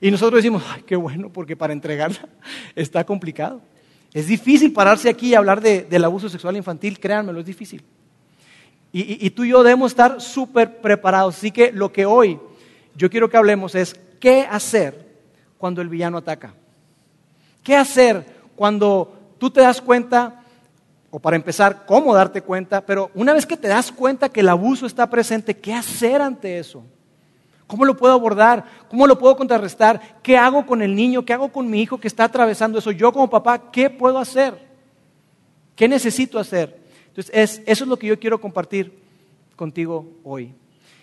Y 0.00 0.10
nosotros 0.10 0.38
decimos, 0.38 0.62
ay, 0.68 0.82
qué 0.86 0.96
bueno, 0.96 1.30
porque 1.30 1.56
para 1.56 1.72
entregarla 1.72 2.28
está 2.74 3.04
complicado. 3.04 3.60
Es 4.12 4.26
difícil 4.26 4.72
pararse 4.72 5.08
aquí 5.08 5.28
y 5.28 5.34
hablar 5.34 5.60
del 5.60 6.04
abuso 6.04 6.28
sexual 6.28 6.56
infantil, 6.56 6.98
créanmelo, 6.98 7.40
es 7.40 7.46
difícil. 7.46 7.84
Y, 8.92 9.24
y 9.24 9.30
tú 9.30 9.44
y 9.44 9.50
yo 9.50 9.62
debemos 9.62 9.92
estar 9.92 10.20
súper 10.20 10.80
preparados. 10.80 11.36
Así 11.36 11.52
que 11.52 11.70
lo 11.70 11.92
que 11.92 12.06
hoy 12.06 12.40
yo 12.96 13.08
quiero 13.08 13.30
que 13.30 13.36
hablemos 13.36 13.74
es 13.76 13.94
qué 14.18 14.42
hacer 14.50 15.06
cuando 15.58 15.80
el 15.80 15.88
villano 15.88 16.18
ataca. 16.18 16.54
¿Qué 17.62 17.76
hacer 17.76 18.24
cuando 18.56 19.34
tú 19.38 19.50
te 19.50 19.60
das 19.60 19.80
cuenta, 19.80 20.42
o 21.10 21.18
para 21.18 21.36
empezar, 21.36 21.84
cómo 21.86 22.14
darte 22.14 22.42
cuenta, 22.42 22.84
pero 22.84 23.10
una 23.14 23.32
vez 23.32 23.46
que 23.46 23.56
te 23.56 23.68
das 23.68 23.92
cuenta 23.92 24.28
que 24.28 24.40
el 24.40 24.48
abuso 24.48 24.86
está 24.86 25.08
presente, 25.08 25.56
¿qué 25.56 25.72
hacer 25.72 26.20
ante 26.20 26.58
eso? 26.58 26.84
¿Cómo 27.70 27.84
lo 27.84 27.96
puedo 27.96 28.12
abordar? 28.12 28.64
¿Cómo 28.88 29.06
lo 29.06 29.16
puedo 29.16 29.36
contrarrestar? 29.36 30.18
¿Qué 30.24 30.36
hago 30.36 30.66
con 30.66 30.82
el 30.82 30.92
niño? 30.92 31.24
¿Qué 31.24 31.32
hago 31.32 31.52
con 31.52 31.70
mi 31.70 31.80
hijo 31.80 32.00
que 32.00 32.08
está 32.08 32.24
atravesando 32.24 32.80
eso? 32.80 32.90
Yo 32.90 33.12
como 33.12 33.30
papá, 33.30 33.70
¿qué 33.70 33.88
puedo 33.88 34.18
hacer? 34.18 34.58
¿Qué 35.76 35.86
necesito 35.86 36.40
hacer? 36.40 36.80
Entonces, 37.06 37.62
eso 37.64 37.84
es 37.84 37.88
lo 37.88 37.96
que 37.96 38.08
yo 38.08 38.18
quiero 38.18 38.40
compartir 38.40 38.98
contigo 39.54 40.04
hoy. 40.24 40.52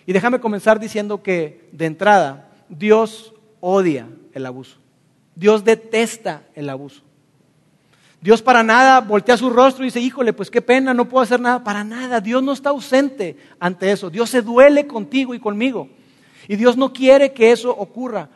Y 0.04 0.12
déjame 0.12 0.40
comenzar 0.40 0.78
diciendo 0.78 1.22
que, 1.22 1.70
de 1.72 1.86
entrada, 1.86 2.50
Dios 2.68 3.32
odia 3.60 4.06
el 4.34 4.44
abuso. 4.44 4.76
Dios 5.34 5.64
detesta 5.64 6.42
el 6.54 6.68
abuso. 6.68 7.00
Dios 8.20 8.42
para 8.42 8.62
nada 8.62 9.00
voltea 9.00 9.38
su 9.38 9.48
rostro 9.48 9.84
y 9.84 9.86
dice, 9.86 10.00
híjole, 10.00 10.34
pues 10.34 10.50
qué 10.50 10.60
pena, 10.60 10.92
no 10.92 11.08
puedo 11.08 11.22
hacer 11.22 11.40
nada. 11.40 11.64
Para 11.64 11.82
nada, 11.82 12.20
Dios 12.20 12.42
no 12.42 12.52
está 12.52 12.68
ausente 12.68 13.38
ante 13.58 13.90
eso. 13.90 14.10
Dios 14.10 14.28
se 14.28 14.42
duele 14.42 14.86
contigo 14.86 15.32
y 15.34 15.38
conmigo. 15.40 15.88
Y 16.48 16.56
Dios 16.56 16.76
no 16.76 16.92
quiere 16.92 17.32
que 17.32 17.52
eso 17.52 17.70
ocurra. 17.70 18.30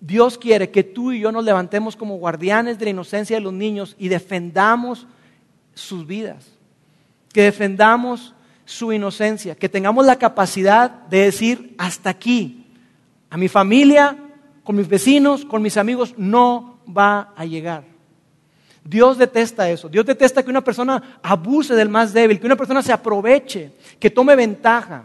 Dios 0.00 0.36
quiere 0.36 0.70
que 0.70 0.82
tú 0.82 1.12
y 1.12 1.20
yo 1.20 1.30
nos 1.30 1.44
levantemos 1.44 1.94
como 1.94 2.16
guardianes 2.16 2.78
de 2.78 2.86
la 2.86 2.90
inocencia 2.90 3.36
de 3.36 3.42
los 3.42 3.52
niños 3.52 3.94
y 3.98 4.08
defendamos 4.08 5.06
sus 5.74 6.06
vidas. 6.06 6.46
Que 7.32 7.42
defendamos 7.42 8.34
su 8.64 8.92
inocencia. 8.92 9.54
Que 9.54 9.68
tengamos 9.68 10.04
la 10.06 10.16
capacidad 10.16 10.90
de 10.90 11.18
decir 11.18 11.74
hasta 11.78 12.10
aquí. 12.10 12.66
A 13.30 13.36
mi 13.36 13.48
familia, 13.48 14.16
con 14.64 14.74
mis 14.74 14.88
vecinos, 14.88 15.44
con 15.44 15.62
mis 15.62 15.76
amigos, 15.76 16.14
no 16.16 16.78
va 16.88 17.32
a 17.36 17.44
llegar. 17.44 17.84
Dios 18.84 19.18
detesta 19.18 19.70
eso. 19.70 19.88
Dios 19.88 20.04
detesta 20.04 20.42
que 20.42 20.50
una 20.50 20.64
persona 20.64 21.20
abuse 21.22 21.74
del 21.74 21.88
más 21.88 22.12
débil, 22.12 22.40
que 22.40 22.46
una 22.46 22.56
persona 22.56 22.82
se 22.82 22.92
aproveche, 22.92 23.72
que 24.00 24.10
tome 24.10 24.34
ventaja. 24.34 25.04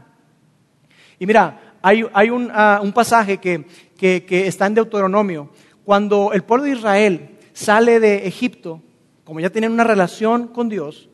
Y 1.19 1.25
mira, 1.25 1.66
hay, 1.87 2.29
ah, 2.51 2.79
un, 2.83 2.91
pasaje 2.91 3.37
que, 3.37 3.65
está 4.47 4.65
en 4.65 4.73
Deuteronomio. 4.73 5.49
Cuando 5.85 6.33
el 6.33 6.43
pueblo 6.43 6.65
de 6.65 6.71
Israel 6.71 7.29
sale 7.53 7.99
de 7.99 8.27
Egipto, 8.27 8.81
como 9.23 9.39
ya 9.39 9.49
tienen 9.49 9.71
una 9.71 9.85
relación 9.85 10.47
con 10.47 10.67
Dios, 10.67 11.09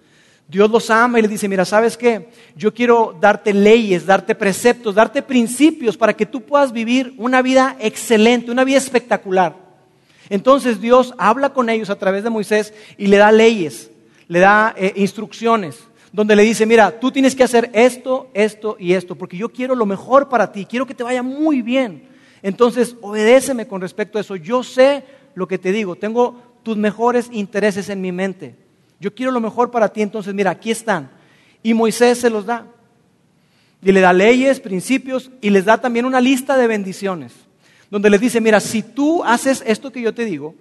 Dios 0.48 0.70
los 0.70 0.90
ama 0.90 1.20
y 1.20 1.22
les 1.22 1.32
dice, 1.32 1.48
mira, 1.48 1.64
¿sabes 1.64 1.96
qué? 1.96 2.30
Yo 2.56 2.74
quiero 2.74 3.16
darte 3.20 3.54
leyes, 3.54 4.06
darte 4.06 4.36
preceptos, 4.36 4.96
darte 4.96 5.22
principios 5.22 5.96
para 5.96 6.14
que 6.14 6.26
tú 6.26 6.42
puedas 6.42 6.72
vivir 6.72 7.14
una 7.18 7.42
vida 7.42 7.78
excelente, 7.80 8.52
una 8.52 8.64
vida 8.64 8.78
espectacular. 8.78 9.56
Entonces 10.30 10.82
Dios 10.82 11.14
habla 11.18 11.54
con 11.54 11.70
ellos 11.70 11.90
a 11.90 11.98
través 11.98 12.24
de 12.24 12.30
Moisés 12.30 12.74
y 12.98 13.08
le 13.08 13.18
da 13.18 13.32
leyes, 13.32 13.92
le 14.28 14.40
da 14.40 14.74
eh, 14.76 14.94
instrucciones, 14.96 15.80
donde 16.14 16.36
le 16.36 16.44
dice, 16.44 16.68
mira, 16.68 17.00
tú 17.00 17.12
tienes 17.12 17.36
que 17.36 17.44
hacer 17.44 17.72
esto, 17.74 18.30
esto 18.36 18.78
y 18.80 18.94
esto, 18.94 19.16
porque 19.16 19.36
yo 19.36 19.50
quiero 19.50 19.74
lo 19.74 19.88
mejor 19.88 20.30
para 20.30 20.52
ti, 20.52 20.66
quiero 20.66 20.86
que 20.86 20.94
te 20.94 21.04
vaya 21.04 21.24
muy 21.24 21.64
bien. 21.64 22.08
Entonces, 22.44 22.96
obedéceme 23.02 23.68
con 23.68 23.82
respecto 23.82 24.20
a 24.20 24.22
eso. 24.22 24.36
Yo 24.36 24.64
sé 24.64 25.04
lo 25.34 25.48
que 25.48 25.58
te 25.58 25.72
digo, 25.72 25.96
tengo 25.96 26.40
tus 26.62 26.78
mejores 26.78 27.30
intereses 27.32 27.90
en 27.90 28.00
mi 28.00 28.12
mente. 28.12 28.56
Yo 29.00 29.16
quiero 29.16 29.32
lo 29.32 29.42
mejor 29.42 29.72
para 29.72 29.90
ti, 29.90 30.04
entonces 30.04 30.36
mira, 30.36 30.52
aquí 30.52 30.70
están. 30.70 31.10
Y 31.64 31.74
Moisés 31.74 32.20
se 32.20 32.30
los 32.30 32.46
da. 32.46 32.68
Y 33.82 33.92
le 33.92 34.00
da 34.00 34.14
leyes, 34.14 34.60
principios 34.60 35.32
y 35.42 35.50
les 35.50 35.66
da 35.66 35.82
también 35.82 36.06
una 36.06 36.22
lista 36.22 36.58
de 36.58 36.68
bendiciones. 36.68 37.34
Donde 37.90 38.12
les 38.12 38.22
dice, 38.22 38.40
mira, 38.40 38.60
si 38.60 38.84
tú 38.84 39.24
haces 39.24 39.64
esto 39.66 39.92
que 39.92 40.02
yo 40.02 40.14
te 40.14 40.26
digo, 40.26 40.54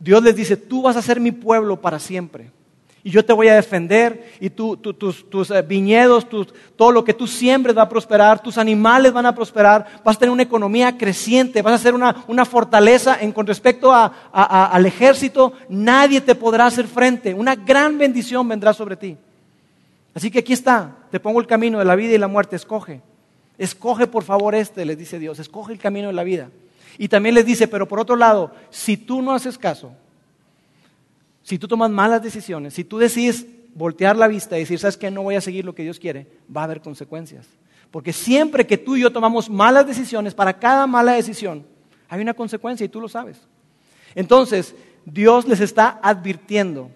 Dios 0.00 0.20
les 0.22 0.34
dice, 0.34 0.56
tú 0.56 0.82
vas 0.82 0.96
a 0.96 1.02
ser 1.02 1.20
mi 1.20 1.30
pueblo 1.30 1.80
para 1.80 2.00
siempre. 2.00 2.50
Y 3.02 3.10
yo 3.10 3.24
te 3.24 3.32
voy 3.32 3.48
a 3.48 3.54
defender 3.54 4.30
y 4.40 4.50
tus, 4.50 5.50
eh, 5.50 5.62
viñedos, 5.62 6.26
todo 6.76 6.92
lo 6.92 7.02
que 7.02 7.14
tú 7.14 7.26
siembres 7.26 7.76
va 7.76 7.82
a 7.82 7.88
prosperar, 7.88 8.42
tus 8.42 8.58
animales 8.58 9.12
van 9.12 9.24
a 9.24 9.34
prosperar, 9.34 9.86
vas 10.04 10.16
a 10.16 10.18
tener 10.18 10.32
una 10.32 10.42
economía 10.42 10.98
creciente, 10.98 11.62
vas 11.62 11.80
a 11.80 11.82
ser 11.82 11.94
una, 11.94 12.44
fortaleza 12.44 13.16
en, 13.20 13.32
con 13.32 13.46
respecto 13.46 13.90
al 13.94 14.86
ejército, 14.86 15.54
nadie 15.70 16.20
te 16.20 16.34
podrá 16.34 16.66
hacer 16.66 16.86
frente, 16.86 17.32
una 17.32 17.54
gran 17.54 17.96
bendición 17.96 18.46
vendrá 18.46 18.74
sobre 18.74 18.96
ti. 18.96 19.16
Así 20.14 20.30
que 20.30 20.40
aquí 20.40 20.52
está, 20.52 20.96
te 21.10 21.20
pongo 21.20 21.40
el 21.40 21.46
camino 21.46 21.78
de 21.78 21.84
la 21.86 21.96
vida 21.96 22.14
y 22.14 22.18
la 22.18 22.28
muerte, 22.28 22.56
escoge. 22.56 23.00
Escoge 23.56 24.06
por 24.06 24.24
favor 24.24 24.54
este, 24.54 24.84
les 24.84 24.98
dice 24.98 25.18
Dios, 25.18 25.38
escoge 25.38 25.72
el 25.72 25.78
camino 25.78 26.08
de 26.08 26.14
la 26.14 26.24
vida. 26.24 26.50
Y 26.98 27.08
también 27.08 27.34
les 27.34 27.46
dice, 27.46 27.66
pero 27.68 27.88
por 27.88 28.00
otro 28.00 28.16
lado, 28.16 28.52
si 28.68 28.96
tú 28.96 29.22
no 29.22 29.32
haces 29.32 29.56
caso, 29.56 29.92
si 31.50 31.58
tú 31.58 31.66
tomas 31.66 31.90
malas 31.90 32.22
decisiones, 32.22 32.74
si 32.74 32.84
tú 32.84 32.96
decides 32.96 33.44
voltear 33.74 34.14
la 34.14 34.28
vista 34.28 34.56
y 34.56 34.60
decir, 34.60 34.78
¿sabes 34.78 34.96
qué? 34.96 35.10
No 35.10 35.24
voy 35.24 35.34
a 35.34 35.40
seguir 35.40 35.64
lo 35.64 35.74
que 35.74 35.82
Dios 35.82 35.98
quiere, 35.98 36.28
va 36.56 36.60
a 36.60 36.64
haber 36.64 36.80
consecuencias. 36.80 37.44
Porque 37.90 38.12
siempre 38.12 38.68
que 38.68 38.78
tú 38.78 38.94
y 38.94 39.00
yo 39.00 39.10
tomamos 39.10 39.50
malas 39.50 39.84
decisiones, 39.84 40.32
para 40.32 40.60
cada 40.60 40.86
mala 40.86 41.14
decisión 41.14 41.66
hay 42.08 42.20
una 42.22 42.34
consecuencia 42.34 42.84
y 42.84 42.88
tú 42.88 43.00
lo 43.00 43.08
sabes. 43.08 43.40
Entonces, 44.14 44.76
Dios 45.04 45.48
les 45.48 45.58
está 45.58 45.98
advirtiendo. 46.04 46.92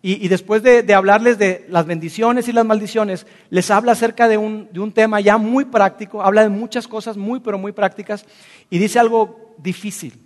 Y, 0.00 0.26
después 0.28 0.62
de, 0.62 0.94
hablarles 0.94 1.36
de 1.36 1.66
las 1.68 1.84
bendiciones 1.84 2.48
y 2.48 2.52
las 2.52 2.64
maldiciones, 2.64 3.26
les 3.50 3.70
habla 3.70 3.92
acerca 3.92 4.26
de 4.26 4.38
un, 4.38 4.70
de 4.72 4.80
un 4.80 4.92
tema 4.92 5.20
ya 5.20 5.36
muy 5.36 5.66
práctico, 5.66 6.22
habla 6.22 6.42
de 6.42 6.48
muchas 6.48 6.88
cosas 6.88 7.18
muy, 7.18 7.40
pero 7.40 7.58
muy 7.58 7.72
prácticas, 7.72 8.24
y 8.70 8.78
dice 8.78 8.98
algo 8.98 9.54
difícil, 9.58 10.18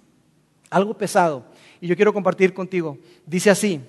algo 0.70 0.94
pesado. 0.94 1.55
Y 1.80 1.86
yo 1.86 1.96
quiero 1.96 2.12
compartir 2.12 2.54
contigo. 2.54 2.98
Dice 3.26 3.50
así, 3.50 3.80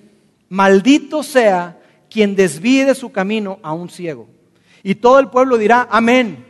maldito 0.50 1.24
sea 1.24 1.80
quien 2.10 2.36
desvíe 2.36 2.86
de 2.86 2.96
su 2.96 3.12
camino 3.12 3.60
a 3.62 3.74
un 3.74 3.90
ciego. 3.90 4.28
Y 4.84 4.96
todo 4.96 5.20
el 5.20 5.30
pueblo 5.30 5.58
dirá, 5.58 5.88
amén. 5.90 6.46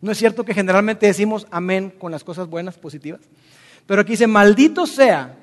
¿No 0.00 0.12
es 0.12 0.18
cierto 0.18 0.44
que 0.44 0.54
generalmente 0.54 1.06
decimos 1.06 1.46
amén 1.50 1.92
con 1.98 2.12
las 2.12 2.22
cosas 2.22 2.48
buenas, 2.48 2.78
positivas? 2.78 3.20
Pero 3.86 4.02
aquí 4.02 4.12
dice, 4.12 4.26
maldito 4.26 4.86
sea, 4.86 5.36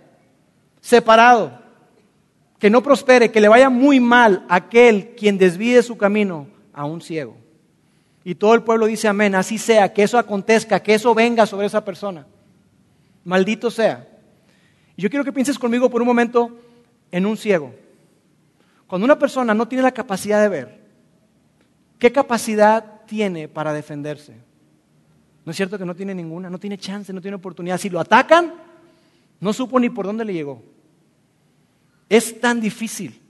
separado, 0.79 1.59
que 2.59 2.69
no 2.69 2.81
prospere, 2.81 3.31
que 3.31 3.41
le 3.41 3.47
vaya 3.49 3.69
muy 3.69 3.99
mal 3.99 4.45
aquel 4.47 5.15
quien 5.17 5.37
desvíe 5.37 5.75
de 5.75 5.83
su 5.83 5.97
camino 5.97 6.47
a 6.73 6.85
un 6.85 7.01
ciego. 7.01 7.35
Y 8.23 8.35
todo 8.35 8.55
el 8.55 8.63
pueblo 8.63 8.85
dice 8.85 9.07
amén, 9.07 9.35
así 9.35 9.57
sea, 9.57 9.93
que 9.93 10.03
eso 10.03 10.17
acontezca, 10.17 10.81
que 10.81 10.93
eso 10.93 11.13
venga 11.13 11.45
sobre 11.45 11.67
esa 11.67 11.83
persona. 11.83 12.25
Maldito 13.23 13.69
sea. 13.69 14.07
Y 14.97 15.01
yo 15.01 15.09
quiero 15.09 15.25
que 15.25 15.33
pienses 15.33 15.59
conmigo 15.59 15.89
por 15.89 16.01
un 16.01 16.07
momento 16.07 16.57
en 17.11 17.25
un 17.25 17.37
ciego. 17.37 17.73
Cuando 18.87 19.05
una 19.05 19.19
persona 19.19 19.53
no 19.53 19.67
tiene 19.67 19.83
la 19.83 19.91
capacidad 19.91 20.41
de 20.41 20.49
ver, 20.49 20.81
¿qué 21.99 22.11
capacidad 22.11 23.01
tiene 23.05 23.47
para 23.47 23.73
defenderse? 23.73 24.35
¿No 25.43 25.51
es 25.51 25.57
cierto 25.57 25.77
que 25.77 25.85
no 25.85 25.95
tiene 25.95 26.15
ninguna? 26.15 26.49
No 26.49 26.59
tiene 26.59 26.77
chance, 26.77 27.13
no 27.13 27.21
tiene 27.21 27.35
oportunidad. 27.35 27.77
Si 27.77 27.89
lo 27.89 27.99
atacan, 27.99 28.53
no 29.39 29.53
supo 29.53 29.79
ni 29.79 29.89
por 29.89 30.05
dónde 30.05 30.25
le 30.25 30.33
llegó. 30.33 30.61
Es 32.09 32.39
tan 32.39 32.61
difícil. 32.61 33.21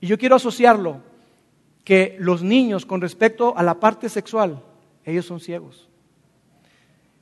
Y 0.00 0.06
yo 0.06 0.18
quiero 0.18 0.36
asociarlo 0.36 1.00
que 1.84 2.16
los 2.18 2.42
niños 2.42 2.84
con 2.84 3.00
respecto 3.00 3.56
a 3.56 3.62
la 3.62 3.78
parte 3.78 4.08
sexual, 4.08 4.62
ellos 5.04 5.24
son 5.24 5.40
ciegos. 5.40 5.88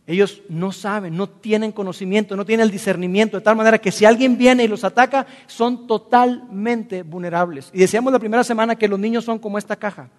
Ellos 0.07 0.43
no 0.51 0.71
saben, 0.71 1.17
no 1.17 1.29
tienen 1.29 1.73
conocimiento, 1.73 2.37
no 2.37 2.45
tienen 2.45 2.65
el 2.65 2.71
discernimiento, 2.71 3.39
de 3.39 3.43
tal 3.43 3.57
manera 3.57 3.79
que 3.79 3.91
si 3.91 4.05
alguien 4.05 4.37
viene 4.37 4.65
y 4.65 4.69
los 4.69 4.85
ataca, 4.85 5.27
son 5.47 5.87
totalmente 5.87 7.03
vulnerables. 7.03 7.71
Y 7.73 7.79
decíamos 7.79 8.13
la 8.13 8.19
primera 8.19 8.45
semana 8.45 8.77
que 8.77 8.87
los 8.87 8.99
niños 8.99 9.25
son 9.25 9.39
como 9.39 9.57
esta 9.57 9.77
caja, 9.77 10.11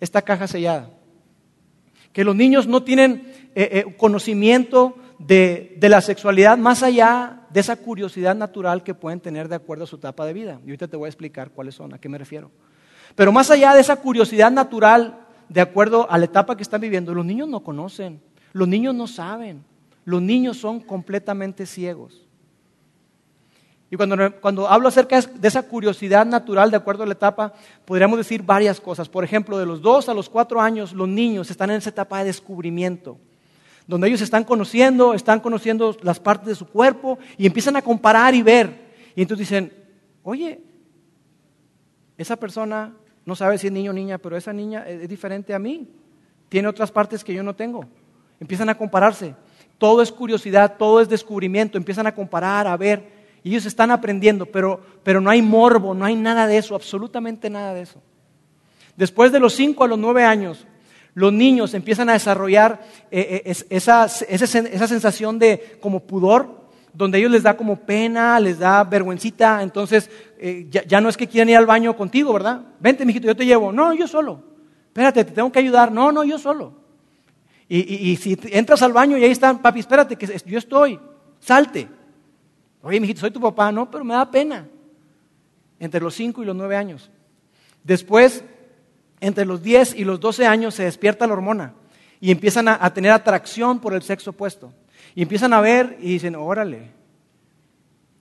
esta 0.00 0.20
caja 0.20 0.46
sellada. 0.46 0.90
Que 2.12 2.24
los 2.24 2.36
niños 2.36 2.66
no 2.66 2.82
tienen 2.82 3.32
eh, 3.54 3.84
eh, 3.86 3.96
conocimiento 3.96 4.96
de, 5.18 5.76
de, 5.78 5.88
la 5.88 6.02
sexualidad 6.02 6.58
más 6.58 6.82
allá 6.82 7.46
de 7.48 7.60
esa 7.60 7.76
curiosidad 7.76 8.34
natural 8.34 8.82
que 8.82 8.92
pueden 8.92 9.20
tener 9.20 9.48
de 9.48 9.54
acuerdo 9.54 9.84
a 9.84 9.86
su 9.86 9.96
etapa 9.96 10.26
de 10.26 10.34
vida. 10.34 10.60
Y 10.66 10.68
ahorita 10.68 10.88
te 10.88 10.96
voy 10.98 11.06
a 11.06 11.08
explicar 11.08 11.52
cuáles 11.52 11.74
son, 11.74 11.94
a 11.94 11.98
qué 11.98 12.10
me 12.10 12.18
refiero. 12.18 12.50
Pero 13.14 13.32
más 13.32 13.50
allá 13.50 13.74
de 13.74 13.80
esa 13.80 13.96
curiosidad 13.96 14.50
natural 14.50 15.20
de 15.48 15.60
acuerdo 15.62 16.10
a 16.10 16.18
la 16.18 16.26
etapa 16.26 16.56
que 16.56 16.62
están 16.62 16.82
viviendo, 16.82 17.14
los 17.14 17.24
niños 17.24 17.48
no 17.48 17.60
conocen. 17.60 18.20
Los 18.52 18.68
niños 18.68 18.94
no 18.94 19.06
saben, 19.06 19.64
los 20.04 20.20
niños 20.20 20.56
son 20.58 20.80
completamente 20.80 21.66
ciegos. 21.66 22.22
Y 23.92 23.96
cuando, 23.96 24.68
hablo 24.70 24.88
acerca 24.88 25.20
de 25.20 25.48
esa 25.48 25.62
curiosidad 25.64 26.24
natural 26.24 26.70
de 26.70 26.78
acuerdo 26.78 27.02
a 27.02 27.06
la 27.06 27.12
etapa, 27.12 27.52
podríamos 27.84 28.16
decir 28.16 28.42
varias 28.42 28.80
cosas. 28.80 29.06
Por 29.06 29.22
ejemplo, 29.22 29.58
de 29.58 29.66
los 29.66 29.82
dos 29.82 30.08
a 30.08 30.14
los 30.14 30.30
cuatro 30.30 30.62
años, 30.62 30.94
los 30.94 31.06
niños 31.06 31.50
están 31.50 31.68
en 31.68 31.76
esa 31.76 31.90
etapa 31.90 32.18
de 32.18 32.24
descubrimiento, 32.24 33.18
donde 33.86 34.08
ellos 34.08 34.22
están 34.22 34.44
conociendo, 34.44 35.12
están 35.12 35.40
conociendo 35.40 35.94
las 36.00 36.18
partes 36.18 36.48
de 36.48 36.54
su 36.54 36.66
cuerpo 36.66 37.18
y 37.36 37.44
empiezan 37.44 37.76
a 37.76 37.82
comparar 37.82 38.34
y 38.34 38.40
ver. 38.40 38.92
Y 39.14 39.20
entonces 39.20 39.46
dicen, 39.46 39.70
oye, 40.22 40.62
esa 42.16 42.36
persona 42.36 42.94
no 43.26 43.36
sabe 43.36 43.58
si 43.58 43.66
es 43.66 43.72
niño 43.74 43.90
o 43.90 43.94
niña, 43.94 44.16
pero 44.16 44.38
esa 44.38 44.54
niña 44.54 44.88
es 44.88 45.06
diferente 45.06 45.52
a 45.52 45.58
mí, 45.58 45.86
tiene 46.48 46.66
otras 46.66 46.90
partes 46.90 47.22
que 47.22 47.34
yo 47.34 47.42
no 47.42 47.54
tengo. 47.54 47.84
Empiezan 48.42 48.68
a 48.68 48.74
compararse. 48.74 49.36
Todo 49.78 50.02
es 50.02 50.10
curiosidad, 50.10 50.74
todo 50.76 51.00
es 51.00 51.08
descubrimiento. 51.08 51.78
Empiezan 51.78 52.08
a 52.08 52.12
comparar, 52.12 52.66
a 52.66 52.76
ver. 52.76 53.08
Y 53.44 53.50
ellos 53.50 53.66
están 53.66 53.92
aprendiendo, 53.92 54.46
pero, 54.46 54.80
pero 55.04 55.20
no 55.20 55.30
hay 55.30 55.40
morbo, 55.40 55.94
no 55.94 56.04
hay 56.04 56.16
nada 56.16 56.48
de 56.48 56.58
eso, 56.58 56.74
absolutamente 56.74 57.48
nada 57.48 57.72
de 57.72 57.82
eso. 57.82 58.02
Después 58.96 59.30
de 59.30 59.38
los 59.38 59.54
5 59.54 59.84
a 59.84 59.86
los 59.86 59.96
9 59.96 60.24
años, 60.24 60.66
los 61.14 61.32
niños 61.32 61.72
empiezan 61.74 62.08
a 62.08 62.14
desarrollar 62.14 62.82
eh, 63.12 63.42
eh, 63.44 63.54
esa, 63.70 64.06
esa, 64.06 64.86
sensación 64.88 65.38
de 65.38 65.78
como 65.80 66.00
pudor, 66.00 66.62
donde 66.92 67.18
ellos 67.18 67.30
les 67.30 67.44
da 67.44 67.56
como 67.56 67.76
pena, 67.76 68.40
les 68.40 68.58
da 68.58 68.82
vergüencita, 68.82 69.62
entonces 69.62 70.10
eh, 70.40 70.66
ya, 70.68 70.84
ya, 70.84 71.00
no 71.00 71.08
es 71.08 71.16
que 71.16 71.28
quieran 71.28 71.48
ir 71.48 71.56
al 71.56 71.66
baño 71.66 71.96
contigo, 71.96 72.32
¿verdad? 72.32 72.62
Vente, 72.80 73.06
mijito, 73.06 73.28
yo 73.28 73.36
te 73.36 73.46
llevo. 73.46 73.70
No, 73.70 73.94
yo 73.94 74.08
solo. 74.08 74.42
Espérate, 74.88 75.24
te 75.24 75.30
tengo 75.30 75.52
que 75.52 75.60
ayudar. 75.60 75.92
No, 75.92 76.10
no, 76.10 76.24
yo 76.24 76.40
solo. 76.40 76.81
Y, 77.68 78.16
si 78.16 78.38
entras 78.50 78.82
al 78.82 78.92
baño 78.92 79.16
y 79.16 79.24
ahí 79.24 79.30
están, 79.30 79.62
papi, 79.62 79.80
espérate, 79.80 80.16
que 80.16 80.26
yo 80.26 80.58
estoy, 80.58 81.00
salte. 81.40 81.88
Oye, 82.82 83.00
mijito, 83.00 83.20
soy 83.20 83.30
tu 83.30 83.40
papá, 83.40 83.70
no, 83.72 83.90
pero 83.90 84.04
me 84.04 84.14
da 84.14 84.30
pena. 84.30 84.66
Entre 85.78 86.00
los 86.00 86.14
5 86.14 86.42
y 86.42 86.46
los 86.46 86.56
9 86.56 86.76
años. 86.76 87.10
Después, 87.82 88.44
entre 89.20 89.44
los 89.44 89.62
10 89.62 89.94
y 89.94 90.04
los 90.04 90.20
12 90.20 90.46
años 90.46 90.74
se 90.74 90.84
despierta 90.84 91.26
la 91.26 91.32
hormona 91.32 91.74
y 92.20 92.30
empiezan 92.30 92.68
a, 92.68 92.92
tener 92.92 93.10
atracción 93.10 93.80
por 93.80 93.94
el 93.94 94.02
sexo 94.02 94.30
opuesto. 94.30 94.72
Y 95.14 95.22
empiezan 95.22 95.52
a 95.52 95.60
ver 95.60 95.96
y 96.00 96.12
dicen, 96.12 96.36
órale, 96.36 96.90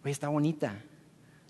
oye, 0.03 0.12
está 0.12 0.29
bonita. 0.29 0.75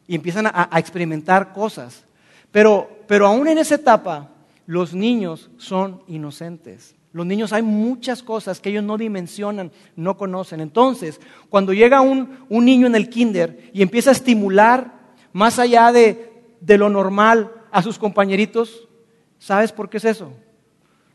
Y 0.08 0.16
empiezan 0.16 0.48
a, 0.48 0.70
a 0.70 0.80
experimentar 0.80 1.54
cosas. 1.54 2.04
Pero, 2.52 2.90
pero 3.08 3.28
aún 3.28 3.48
en 3.48 3.58
esa 3.58 3.76
etapa, 3.76 4.30
los 4.66 4.94
niños 4.94 5.50
son 5.58 6.02
inocentes. 6.08 6.96
Los 7.14 7.26
niños 7.26 7.52
hay 7.52 7.62
muchas 7.62 8.24
cosas 8.24 8.62
que 8.62 8.70
ellos 8.70 8.84
no 8.84 8.98
dimensionan, 8.98 9.72
no 9.96 10.16
conocen. 10.16 10.62
Entonces, 10.62 11.20
cuando 11.50 11.74
llega 11.74 12.00
un, 12.00 12.46
niño 12.50 12.88
en 12.88 12.96
el 12.96 13.10
kinder 13.10 13.70
y 13.74 13.82
empieza 13.82 14.12
a 14.12 14.14
estimular 14.14 14.94
más 15.34 15.60
allá 15.60 15.92
de, 15.92 16.30
lo 16.66 16.90
normal 16.90 17.52
a 17.72 17.82
sus 17.82 18.00
compañeritos, 18.00 18.88
¿sabes 19.40 19.72
por 19.74 19.90
qué 19.90 19.98
es 19.98 20.06
eso? 20.06 20.32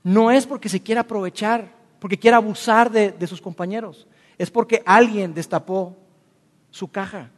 No 0.02 0.30
es 0.30 0.46
porque 0.46 0.68
se 0.68 0.82
quiera 0.82 1.00
aprovechar, 1.00 1.72
porque 1.98 2.18
quiera 2.18 2.36
abusar 2.36 2.90
de, 2.90 3.12
de 3.12 3.26
sus 3.26 3.40
compañeros. 3.40 4.06
Es 4.36 4.50
porque 4.50 4.82
alguien 4.84 5.32
destapó 5.32 5.96
su 6.70 6.88
caja. 6.88 7.30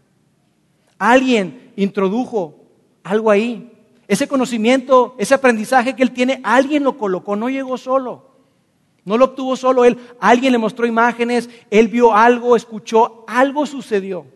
Alguien 0.99 1.73
introdujo 1.77 2.57
algo 3.05 3.31
ahí 3.31 3.73
Ese 4.09 4.27
conocimiento, 4.27 5.15
ese 5.19 5.35
aprendizaje 5.35 5.95
que 5.95 6.03
él 6.03 6.13
tiene, 6.13 6.41
alguien 6.43 6.83
lo 6.83 6.99
colocó, 6.99 7.37
no 7.37 7.49
llegó 7.49 7.77
solo. 7.79 8.28
No 9.09 9.17
lo 9.17 9.25
obtuvo 9.25 9.57
solo 9.57 9.87
él, 9.87 9.97
alguien 10.21 10.53
le 10.53 10.59
mostró 10.59 10.85
imágenes, 10.85 11.49
él 11.71 11.89
vio 11.89 12.15
algo, 12.15 12.55
escuchó, 12.55 13.25
algo 13.27 13.65
sucedió. 13.65 14.27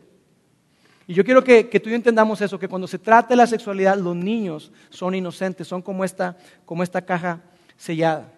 Y 1.07 1.13
yo 1.13 1.25
quiero 1.25 1.45
que, 1.45 1.65
tú 1.65 1.91
y 1.91 1.93
yo 1.93 1.97
entendamos 1.97 2.41
eso, 2.41 2.59
que 2.59 2.69
cuando 2.69 2.89
se 2.89 2.99
trata 2.99 3.29
de 3.29 3.37
la 3.37 3.47
sexualidad, 3.47 3.99
los 3.99 4.17
niños 4.17 4.73
son 4.89 5.15
inocentes, 5.15 5.69
son 5.69 5.83
como 5.83 6.05
esta, 6.05 6.39
como 6.65 6.83
esta 6.83 7.03
caja 7.03 7.43
sellada. 7.77 8.33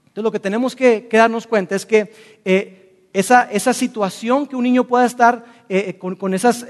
Entonces 0.00 0.24
lo 0.24 0.30
que 0.30 0.38
tenemos 0.38 0.76
que, 0.76 1.08
darnos 1.10 1.46
cuenta 1.46 1.74
es 1.74 1.86
que 1.86 2.12
eh, 2.44 3.06
esa, 3.14 3.50
esa, 3.50 3.72
situación 3.72 4.46
que 4.46 4.56
un 4.56 4.64
niño 4.64 4.86
pueda 4.86 5.06
estar 5.06 5.46
eh, 5.66 5.84
eh, 5.88 5.98
con, 5.98 6.14
con 6.14 6.34
esas 6.34 6.66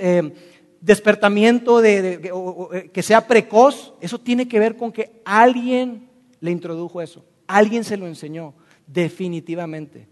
despertamiento 0.80 1.80
de, 1.80 2.90
que 2.92 3.02
sea 3.02 3.26
precoz, 3.26 3.92
eso 4.00 4.20
tiene 4.20 4.46
que 4.46 4.60
ver 4.60 4.76
con 4.76 4.92
que 4.92 5.20
alguien 5.24 6.08
le 6.40 6.52
introdujo 6.52 7.02
eso, 7.02 7.24
alguien 7.48 7.82
se 7.82 7.96
lo 7.96 8.06
enseñó, 8.06 8.54
definitivamente. 8.92 10.06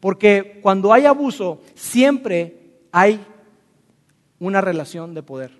Porque 0.00 0.58
cuando 0.62 0.92
hay 0.92 1.06
abuso, 1.06 1.62
siempre 1.74 2.56
hay 2.92 3.20
una 4.38 4.60
relación 4.60 5.14
de 5.14 5.22
poder. 5.22 5.52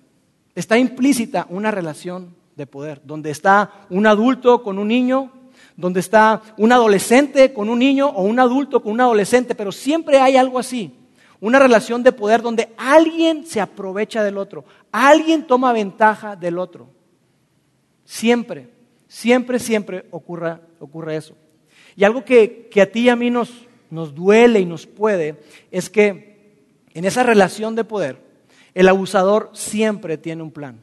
Está 0.53 0.77
implícita 0.77 1.47
una 1.49 1.71
relación 1.71 2.35
de 2.55 2.67
poder, 2.67 3.01
donde 3.03 3.31
está 3.31 3.71
un 3.89 4.07
adulto 4.07 4.63
con 4.63 4.79
un 4.79 4.87
niño, 4.87 5.31
donde 5.75 5.99
está 5.99 6.41
un 6.57 6.71
adolescente 6.71 7.53
con 7.53 7.69
un 7.69 7.79
niño 7.79 8.07
o 8.07 8.23
un 8.23 8.39
adulto 8.39 8.81
con 8.81 8.93
un 8.93 9.01
adolescente, 9.01 9.55
pero 9.55 9.71
siempre 9.71 10.19
hay 10.19 10.37
algo 10.37 10.59
así. 10.59 10.93
Una 11.41 11.59
relación 11.59 12.01
de 12.01 12.13
poder 12.13 12.41
donde 12.41 12.69
alguien 12.77 13.45
se 13.45 13.59
aprovecha 13.59 14.23
del 14.23 14.37
otro, 14.37 14.63
alguien 14.91 15.45
toma 15.45 15.73
ventaja 15.73 16.35
del 16.35 16.57
otro. 16.57 16.87
Siempre, 18.05 18.69
siempre, 19.07 19.59
siempre 19.59 20.05
ocurre, 20.11 20.57
ocurre 20.79 21.17
eso. 21.17 21.35
Y 21.95 22.03
algo 22.03 22.25
que, 22.25 22.69
a 22.81 22.85
ti 22.85 23.01
y 23.01 23.09
a 23.09 23.15
mí 23.15 23.29
nos, 23.29 23.51
nos 23.89 24.13
duele 24.13 24.59
y 24.59 24.65
nos 24.65 24.85
puede 24.85 25.37
es 25.71 25.89
que 25.89 26.35
en 26.93 27.05
esa 27.05 27.23
relación 27.23 27.75
de 27.75 27.83
poder, 27.83 28.17
el 28.73 28.87
abusador 28.87 29.49
siempre 29.53 30.17
tiene 30.17 30.43
un 30.43 30.51
plan. 30.51 30.81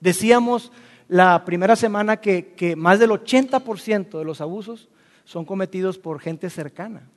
Decíamos 0.00 0.72
la 1.08 1.44
primera 1.44 1.76
semana 1.76 2.18
que, 2.18 2.54
que 2.54 2.76
más 2.76 2.98
del 2.98 3.10
80% 3.10 4.18
de 4.18 4.24
los 4.24 4.40
abusos 4.40 4.88
son 5.24 5.44
cometidos 5.44 5.98
por 5.98 6.20
gente 6.20 6.50
cercana, 6.50 7.08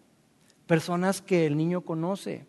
personas 0.67 1.21
que 1.21 1.45
el 1.45 1.57
niño 1.57 1.81
conoce, 1.81 2.45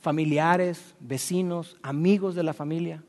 familiares, 0.00 0.94
vecinos, 1.00 1.76
amigos 1.82 2.34
de 2.34 2.42
la 2.42 2.54
familia. 2.54 3.02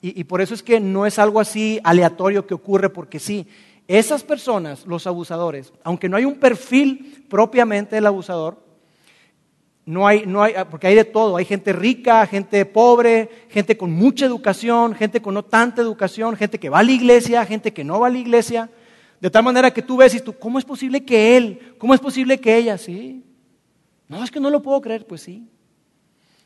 Y, 0.00 0.22
por 0.24 0.40
eso 0.40 0.54
es 0.54 0.62
que 0.62 0.78
no 0.78 1.06
es 1.06 1.18
algo 1.18 1.40
así 1.40 1.80
aleatorio 1.82 2.46
que 2.46 2.54
ocurre 2.54 2.88
porque 2.88 3.18
sí. 3.18 3.48
Esas 3.88 4.22
personas, 4.22 4.86
los 4.86 5.06
abusadores, 5.06 5.72
aunque 5.82 6.10
no 6.10 6.18
hay 6.18 6.26
un 6.26 6.38
perfil 6.38 7.24
propiamente 7.30 7.96
del 7.96 8.04
abusador, 8.06 8.62
no 9.86 10.06
hay, 10.06 10.26
no 10.26 10.42
hay, 10.42 10.52
porque 10.70 10.88
hay 10.88 10.94
de 10.94 11.06
todo, 11.06 11.38
hay 11.38 11.46
gente 11.46 11.72
rica, 11.72 12.26
gente 12.26 12.66
pobre, 12.66 13.46
gente 13.48 13.78
con 13.78 13.90
mucha 13.90 14.26
educación, 14.26 14.94
gente 14.94 15.22
con 15.22 15.32
no 15.32 15.42
tanta 15.42 15.80
educación, 15.80 16.36
gente 16.36 16.60
que 16.60 16.68
va 16.68 16.80
a 16.80 16.82
la 16.82 16.92
iglesia, 16.92 17.46
gente 17.46 17.72
que 17.72 17.82
no 17.82 17.98
va 17.98 18.08
a 18.08 18.10
la 18.10 18.18
iglesia, 18.18 18.68
de 19.18 19.30
tal 19.30 19.42
manera 19.42 19.70
que 19.72 19.80
tú 19.80 19.96
ves 19.96 20.14
y 20.14 20.20
tú, 20.20 20.34
¿cómo 20.34 20.58
es 20.58 20.66
posible 20.66 21.02
que 21.02 21.38
él? 21.38 21.74
¿Cómo 21.78 21.94
es 21.94 22.00
posible 22.00 22.38
que 22.38 22.58
ella? 22.58 22.76
Sí. 22.76 23.24
No, 24.06 24.22
es 24.22 24.30
que 24.30 24.38
no 24.38 24.50
lo 24.50 24.60
puedo 24.60 24.82
creer, 24.82 25.06
pues 25.06 25.22
sí. 25.22 25.48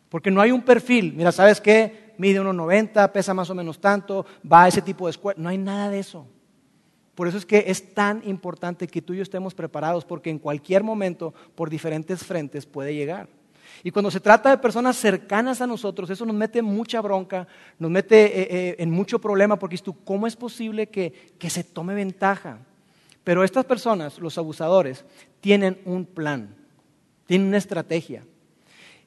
Porque 0.09 0.31
no 0.31 0.41
hay 0.41 0.53
un 0.53 0.63
perfil. 0.63 1.13
Mira, 1.17 1.33
¿sabes 1.33 1.61
qué? 1.61 2.15
Mide 2.19 2.39
unos 2.39 2.55
90, 2.55 3.13
pesa 3.13 3.35
más 3.35 3.51
o 3.51 3.55
menos 3.57 3.81
tanto, 3.81 4.25
va 4.51 4.63
a 4.63 4.69
ese 4.69 4.83
tipo 4.83 5.07
de 5.07 5.11
escuela. 5.11 5.43
No 5.43 5.49
hay 5.49 5.59
nada 5.59 5.91
de 5.91 5.99
eso. 5.99 6.29
Por 7.15 7.29
eso 7.29 7.37
es 7.37 7.45
que 7.45 7.65
es 7.67 7.95
tan 7.95 8.23
importante 8.27 8.87
que 8.87 9.03
tú 9.03 9.13
y 9.13 9.19
yo 9.19 9.23
estemos 9.23 9.55
preparados, 9.55 10.05
porque 10.05 10.31
en 10.31 10.39
cualquier 10.39 10.83
momento, 10.83 11.35
por 11.55 11.69
diferentes 11.69 12.25
frentes, 12.25 12.65
puede 12.65 12.95
llegar. 12.95 13.29
Y 13.83 13.91
cuando 13.91 14.11
se 14.11 14.21
trata 14.21 14.51
de 14.51 14.59
personas 14.59 14.97
cercanas 14.97 15.61
a 15.61 15.67
nosotros, 15.67 16.09
eso 16.09 16.25
nos 16.25 16.37
mete 16.37 16.63
mucha 16.63 17.01
bronca, 17.01 17.47
nos 17.79 17.91
mete 17.91 18.25
eh, 18.25 18.49
eh, 18.51 18.77
en 18.79 18.91
mucho 18.91 19.19
problema, 19.19 19.59
porque 19.59 19.79
tú, 19.79 19.97
¿cómo 20.05 20.27
es 20.27 20.37
posible 20.37 20.89
que, 20.89 21.33
que 21.39 21.51
se 21.51 21.65
tome 21.65 21.95
ventaja? 21.95 22.59
Pero 23.25 23.45
estas 23.45 23.65
personas, 23.65 24.19
los 24.19 24.39
abusadores, 24.39 25.05
tienen 25.41 25.81
un 25.85 26.05
plan, 26.05 26.55
tienen 27.27 27.49
una 27.49 27.59
estrategia. 27.59 28.25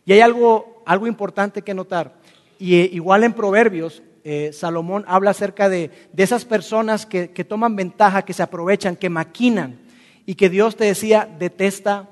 Y 0.06 0.14
hay 0.14 0.22
algo, 0.22 0.84
algo 0.86 1.08
importante 1.08 1.62
que 1.62 1.74
notar. 1.74 2.16
Y 2.60 2.76
eh, 2.76 2.90
igual 2.94 3.24
en 3.24 3.34
Proverbios, 3.34 4.04
eh, 4.28 4.52
Salomón 4.54 5.06
habla 5.08 5.30
acerca 5.30 5.70
de, 5.70 5.92
de 6.12 6.24
esas 6.24 6.46
personas 6.46 7.06
que, 7.06 7.30
que, 7.30 7.44
toman 7.44 7.76
ventaja, 7.76 8.24
que 8.24 8.34
se 8.34 8.42
aprovechan, 8.42 8.96
que 8.96 9.08
maquinan. 9.08 9.78
Y 10.26 10.34
que 10.34 10.50
Dios 10.50 10.76
te 10.76 10.86
decía, 10.86 11.30
detesta 11.38 12.10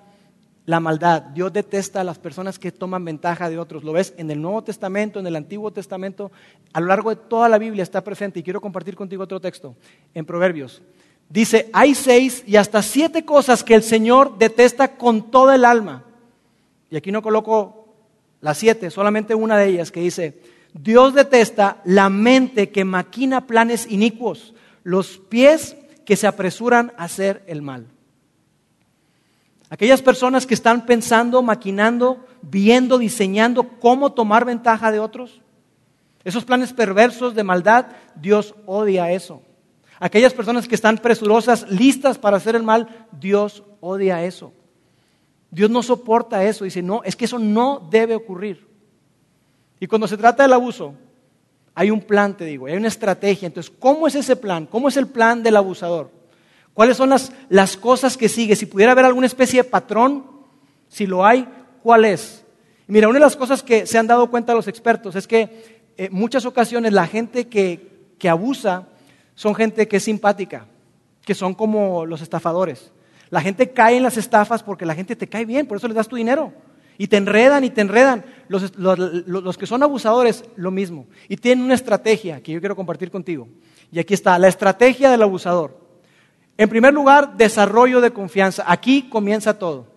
la 0.67 0.79
maldad. 0.79 1.23
Dios 1.23 1.51
detesta 1.51 2.01
a 2.01 2.03
las 2.03 2.19
personas 2.19 2.59
que 2.59 2.71
toman 2.71 3.03
ventaja 3.03 3.49
de 3.49 3.57
otros. 3.57 3.83
Lo 3.83 3.93
ves 3.93 4.13
en 4.17 4.29
el 4.29 4.39
Nuevo 4.39 4.63
Testamento, 4.63 5.19
en 5.19 5.25
el 5.25 5.35
Antiguo 5.35 5.71
Testamento. 5.71 6.31
A 6.71 6.79
lo 6.79 6.85
largo 6.85 7.09
de 7.09 7.15
toda 7.15 7.49
la 7.49 7.57
Biblia 7.57 7.81
está 7.81 8.03
presente. 8.03 8.39
Y 8.39 8.43
quiero 8.43 8.61
compartir 8.61 8.95
contigo 8.95 9.23
otro 9.23 9.41
texto. 9.41 9.75
En 10.13 10.23
Proverbios. 10.23 10.83
Dice, 11.29 11.71
hay 11.73 11.95
seis 11.95 12.43
y 12.45 12.57
hasta 12.57 12.83
siete 12.83 13.25
cosas 13.25 13.63
que 13.63 13.73
el 13.73 13.81
Señor 13.81 14.37
detesta 14.37 14.97
con 14.97 15.31
toda 15.31 15.55
el 15.55 15.65
alma. 15.65 16.03
Y 16.91 16.95
aquí 16.95 17.11
no 17.11 17.23
coloco 17.23 17.87
las 18.39 18.59
siete, 18.59 18.91
solamente 18.91 19.33
una 19.33 19.57
de 19.57 19.69
ellas 19.69 19.91
que 19.91 20.01
dice, 20.01 20.37
Dios 20.73 21.13
detesta 21.13 21.81
la 21.85 22.09
mente 22.09 22.69
que 22.69 22.83
maquina 22.83 23.45
planes 23.45 23.87
inicuos, 23.89 24.53
los 24.83 25.17
pies 25.17 25.77
que 26.05 26.15
se 26.15 26.27
apresuran 26.27 26.93
a 26.97 27.05
hacer 27.05 27.43
el 27.47 27.61
mal. 27.61 27.87
Aquellas 29.69 30.01
personas 30.01 30.45
que 30.45 30.53
están 30.53 30.85
pensando, 30.85 31.41
maquinando, 31.41 32.25
viendo, 32.41 32.97
diseñando 32.97 33.79
cómo 33.79 34.11
tomar 34.11 34.45
ventaja 34.45 34.91
de 34.91 34.99
otros, 34.99 35.41
esos 36.23 36.45
planes 36.45 36.73
perversos 36.73 37.35
de 37.35 37.43
maldad, 37.43 37.87
Dios 38.15 38.55
odia 38.65 39.11
eso. 39.11 39.41
Aquellas 39.99 40.33
personas 40.33 40.67
que 40.67 40.75
están 40.75 40.97
presurosas, 40.97 41.69
listas 41.69 42.17
para 42.17 42.37
hacer 42.37 42.55
el 42.55 42.63
mal, 42.63 43.07
Dios 43.11 43.63
odia 43.79 44.23
eso. 44.23 44.53
Dios 45.51 45.69
no 45.69 45.83
soporta 45.83 46.43
eso. 46.43 46.65
Dice, 46.65 46.81
no, 46.81 47.01
es 47.03 47.15
que 47.15 47.25
eso 47.25 47.39
no 47.39 47.87
debe 47.89 48.15
ocurrir. 48.15 48.72
Y 49.83 49.87
cuando 49.87 50.07
se 50.07 50.15
trata 50.15 50.43
del 50.43 50.53
abuso, 50.53 50.95
hay 51.75 51.91
un 51.91 51.99
plan, 51.99 52.37
te 52.37 52.45
digo, 52.45 52.67
hay 52.67 52.77
una 52.77 52.87
estrategia. 52.87 53.47
Entonces, 53.47 53.69
¿cómo 53.79 54.07
es 54.07 54.15
ese 54.15 54.37
plan? 54.37 54.65
¿Cómo 54.65 54.87
es 54.87 54.95
el 54.95 55.07
plan 55.07 55.43
del 55.43 55.57
abusador? 55.57 56.09
¿Cuáles 56.73 56.95
son 56.95 57.09
las, 57.09 57.33
las 57.49 57.75
cosas 57.75 58.15
que 58.15 58.29
sigue? 58.29 58.55
Si 58.55 58.65
pudiera 58.65 58.93
haber 58.93 59.03
alguna 59.03 59.27
especie 59.27 59.61
de 59.61 59.69
patrón, 59.69 60.23
si 60.87 61.05
lo 61.05 61.25
hay, 61.25 61.45
¿cuál 61.83 62.05
es? 62.05 62.45
mira, 62.87 63.09
una 63.09 63.19
de 63.19 63.25
las 63.25 63.35
cosas 63.35 63.61
que 63.61 63.85
se 63.85 63.97
han 63.97 64.07
dado 64.07 64.29
cuenta 64.29 64.53
los 64.53 64.69
expertos 64.69 65.17
es 65.17 65.27
que 65.27 65.41
en 65.97 66.05
eh, 66.05 66.09
muchas 66.13 66.45
ocasiones 66.45 66.93
la 66.93 67.05
gente 67.05 67.49
que, 67.49 68.13
que 68.17 68.29
abusa 68.29 68.87
son 69.35 69.53
gente 69.53 69.89
que 69.89 69.97
es 69.97 70.03
simpática, 70.03 70.65
que 71.25 71.35
son 71.35 71.53
como 71.53 72.05
los 72.05 72.21
estafadores. 72.21 72.93
La 73.29 73.41
gente 73.41 73.71
cae 73.71 73.97
en 73.97 74.03
las 74.03 74.15
estafas 74.15 74.63
porque 74.63 74.85
la 74.85 74.95
gente 74.95 75.17
te 75.17 75.27
cae 75.27 75.43
bien, 75.43 75.67
por 75.67 75.75
eso 75.75 75.89
le 75.89 75.93
das 75.93 76.07
tu 76.07 76.15
dinero. 76.15 76.53
Y 76.97 77.07
te 77.07 77.17
enredan 77.17 77.63
y 77.63 77.69
te 77.69 77.81
enredan. 77.81 78.25
Los, 78.47 79.57
que 79.57 79.65
son 79.65 79.83
abusadores, 79.83 80.45
lo 80.55 80.71
mismo. 80.71 81.07
Y 81.27 81.37
tienen 81.37 81.65
una 81.65 81.73
estrategia 81.73 82.41
que 82.41 82.51
yo 82.51 82.59
quiero 82.59 82.75
compartir 82.75 83.09
contigo. 83.09 83.47
Y 83.91 83.99
aquí 83.99 84.13
está, 84.13 84.37
la 84.37 84.47
estrategia 84.47 85.09
del 85.09 85.21
abusador. 85.21 85.77
En 86.57 86.69
primer 86.69 86.93
lugar, 86.93 87.35
desarrollo 87.35 87.99
de 87.99 88.11
confianza. 88.11 88.63
Aquí 88.67 89.09
comienza 89.09 89.57
todo. 89.57 89.87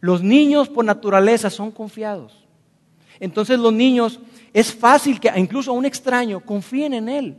Los 0.00 0.22
niños 0.22 0.68
por 0.68 0.84
naturaleza 0.84 1.48
son 1.48 1.70
confiados. 1.70 2.44
Entonces 3.20 3.58
los 3.58 3.72
niños, 3.72 4.20
es 4.52 4.72
fácil 4.72 5.18
que 5.18 5.30
incluso 5.36 5.70
a 5.70 5.74
un 5.74 5.84
extraño 5.84 6.40
confíen 6.40 6.94
en 6.94 7.08
él. 7.08 7.36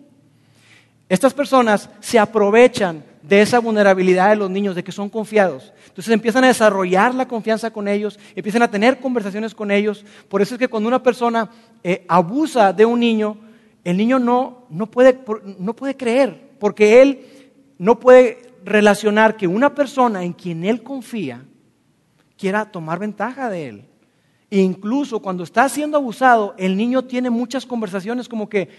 Estas 1.07 1.33
personas 1.33 1.89
se 1.99 2.17
aprovechan 2.17 3.03
de 3.27 3.41
esa 3.41 3.59
vulnerabilidad 3.59 4.29
de 4.29 4.35
los 4.35 4.49
niños, 4.49 4.75
de 4.75 4.83
que 4.83 4.91
son 4.91 5.09
confiados. 5.09 5.73
Entonces 5.87 6.13
empiezan 6.13 6.43
a 6.43 6.47
desarrollar 6.47 7.15
la 7.15 7.27
confianza 7.27 7.71
con 7.71 7.87
ellos, 7.87 8.19
empiezan 8.35 8.61
a 8.61 8.69
tener 8.69 8.99
conversaciones 8.99 9.55
con 9.55 9.71
ellos. 9.71 10.05
Por 10.29 10.41
eso 10.41 10.55
es 10.55 10.59
que 10.59 10.67
cuando 10.67 10.87
una 10.87 11.01
persona 11.01 11.49
eh, 11.83 12.05
abusa 12.07 12.73
de 12.73 12.85
un 12.85 12.99
niño, 12.99 13.37
el 13.83 13.97
niño 13.97 14.19
no, 14.19 14.65
no, 14.69 14.87
puede, 14.87 15.19
no 15.59 15.75
puede 15.75 15.95
creer, 15.95 16.51
porque 16.59 17.01
él 17.01 17.25
no 17.77 17.99
puede 17.99 18.41
relacionar 18.63 19.37
que 19.37 19.47
una 19.47 19.73
persona 19.73 20.23
en 20.23 20.33
quien 20.33 20.63
él 20.63 20.81
confía 20.83 21.43
quiera 22.37 22.65
tomar 22.65 22.99
ventaja 22.99 23.49
de 23.49 23.67
él. 23.67 23.85
E 24.49 24.59
incluso 24.59 25.19
cuando 25.19 25.43
está 25.43 25.67
siendo 25.69 25.97
abusado, 25.97 26.53
el 26.57 26.77
niño 26.77 27.03
tiene 27.03 27.29
muchas 27.29 27.65
conversaciones 27.65 28.29
como 28.29 28.47
que, 28.47 28.69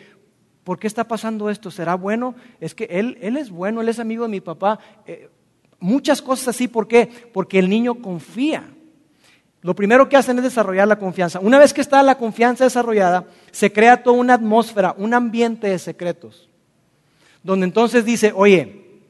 ¿por 0.67 0.81
qué 0.81 0.89
está 0.89 1.05
pasando 1.05 1.49
esto? 1.49 1.71
¿Será 1.71 1.95
bueno? 1.95 2.35
Es 2.61 2.75
que 2.75 2.89
él, 2.91 3.19
él 3.21 3.37
es 3.37 3.51
bueno, 3.51 3.81
él 3.81 3.89
es 3.89 4.01
amigo 4.01 4.25
de 4.25 4.31
mi 4.31 4.41
papá. 4.41 4.81
Eh, 5.07 5.31
muchas 5.79 6.21
cosas 6.21 6.49
así, 6.49 6.67
¿por 6.67 6.89
qué? 6.89 7.09
Porque 7.33 7.61
el 7.61 7.69
niño 7.69 8.03
confía. 8.03 8.69
Lo 9.63 9.77
primero 9.77 10.09
que 10.09 10.17
hacen 10.17 10.39
es 10.39 10.43
desarrollar 10.43 10.89
la 10.89 10.99
confianza. 10.99 11.39
Una 11.39 11.61
vez 11.61 11.73
que 11.73 11.81
está 11.81 12.03
la 12.03 12.19
confianza 12.19 12.65
desarrollada, 12.65 13.27
se 13.53 13.73
crea 13.73 14.03
toda 14.03 14.17
una 14.17 14.35
atmósfera, 14.35 14.97
un 14.99 15.15
ambiente 15.15 15.69
de 15.69 15.79
secretos. 15.79 16.51
donde 17.45 17.65
entonces 17.65 18.05
dice, 18.05 18.33
oye, 18.35 19.03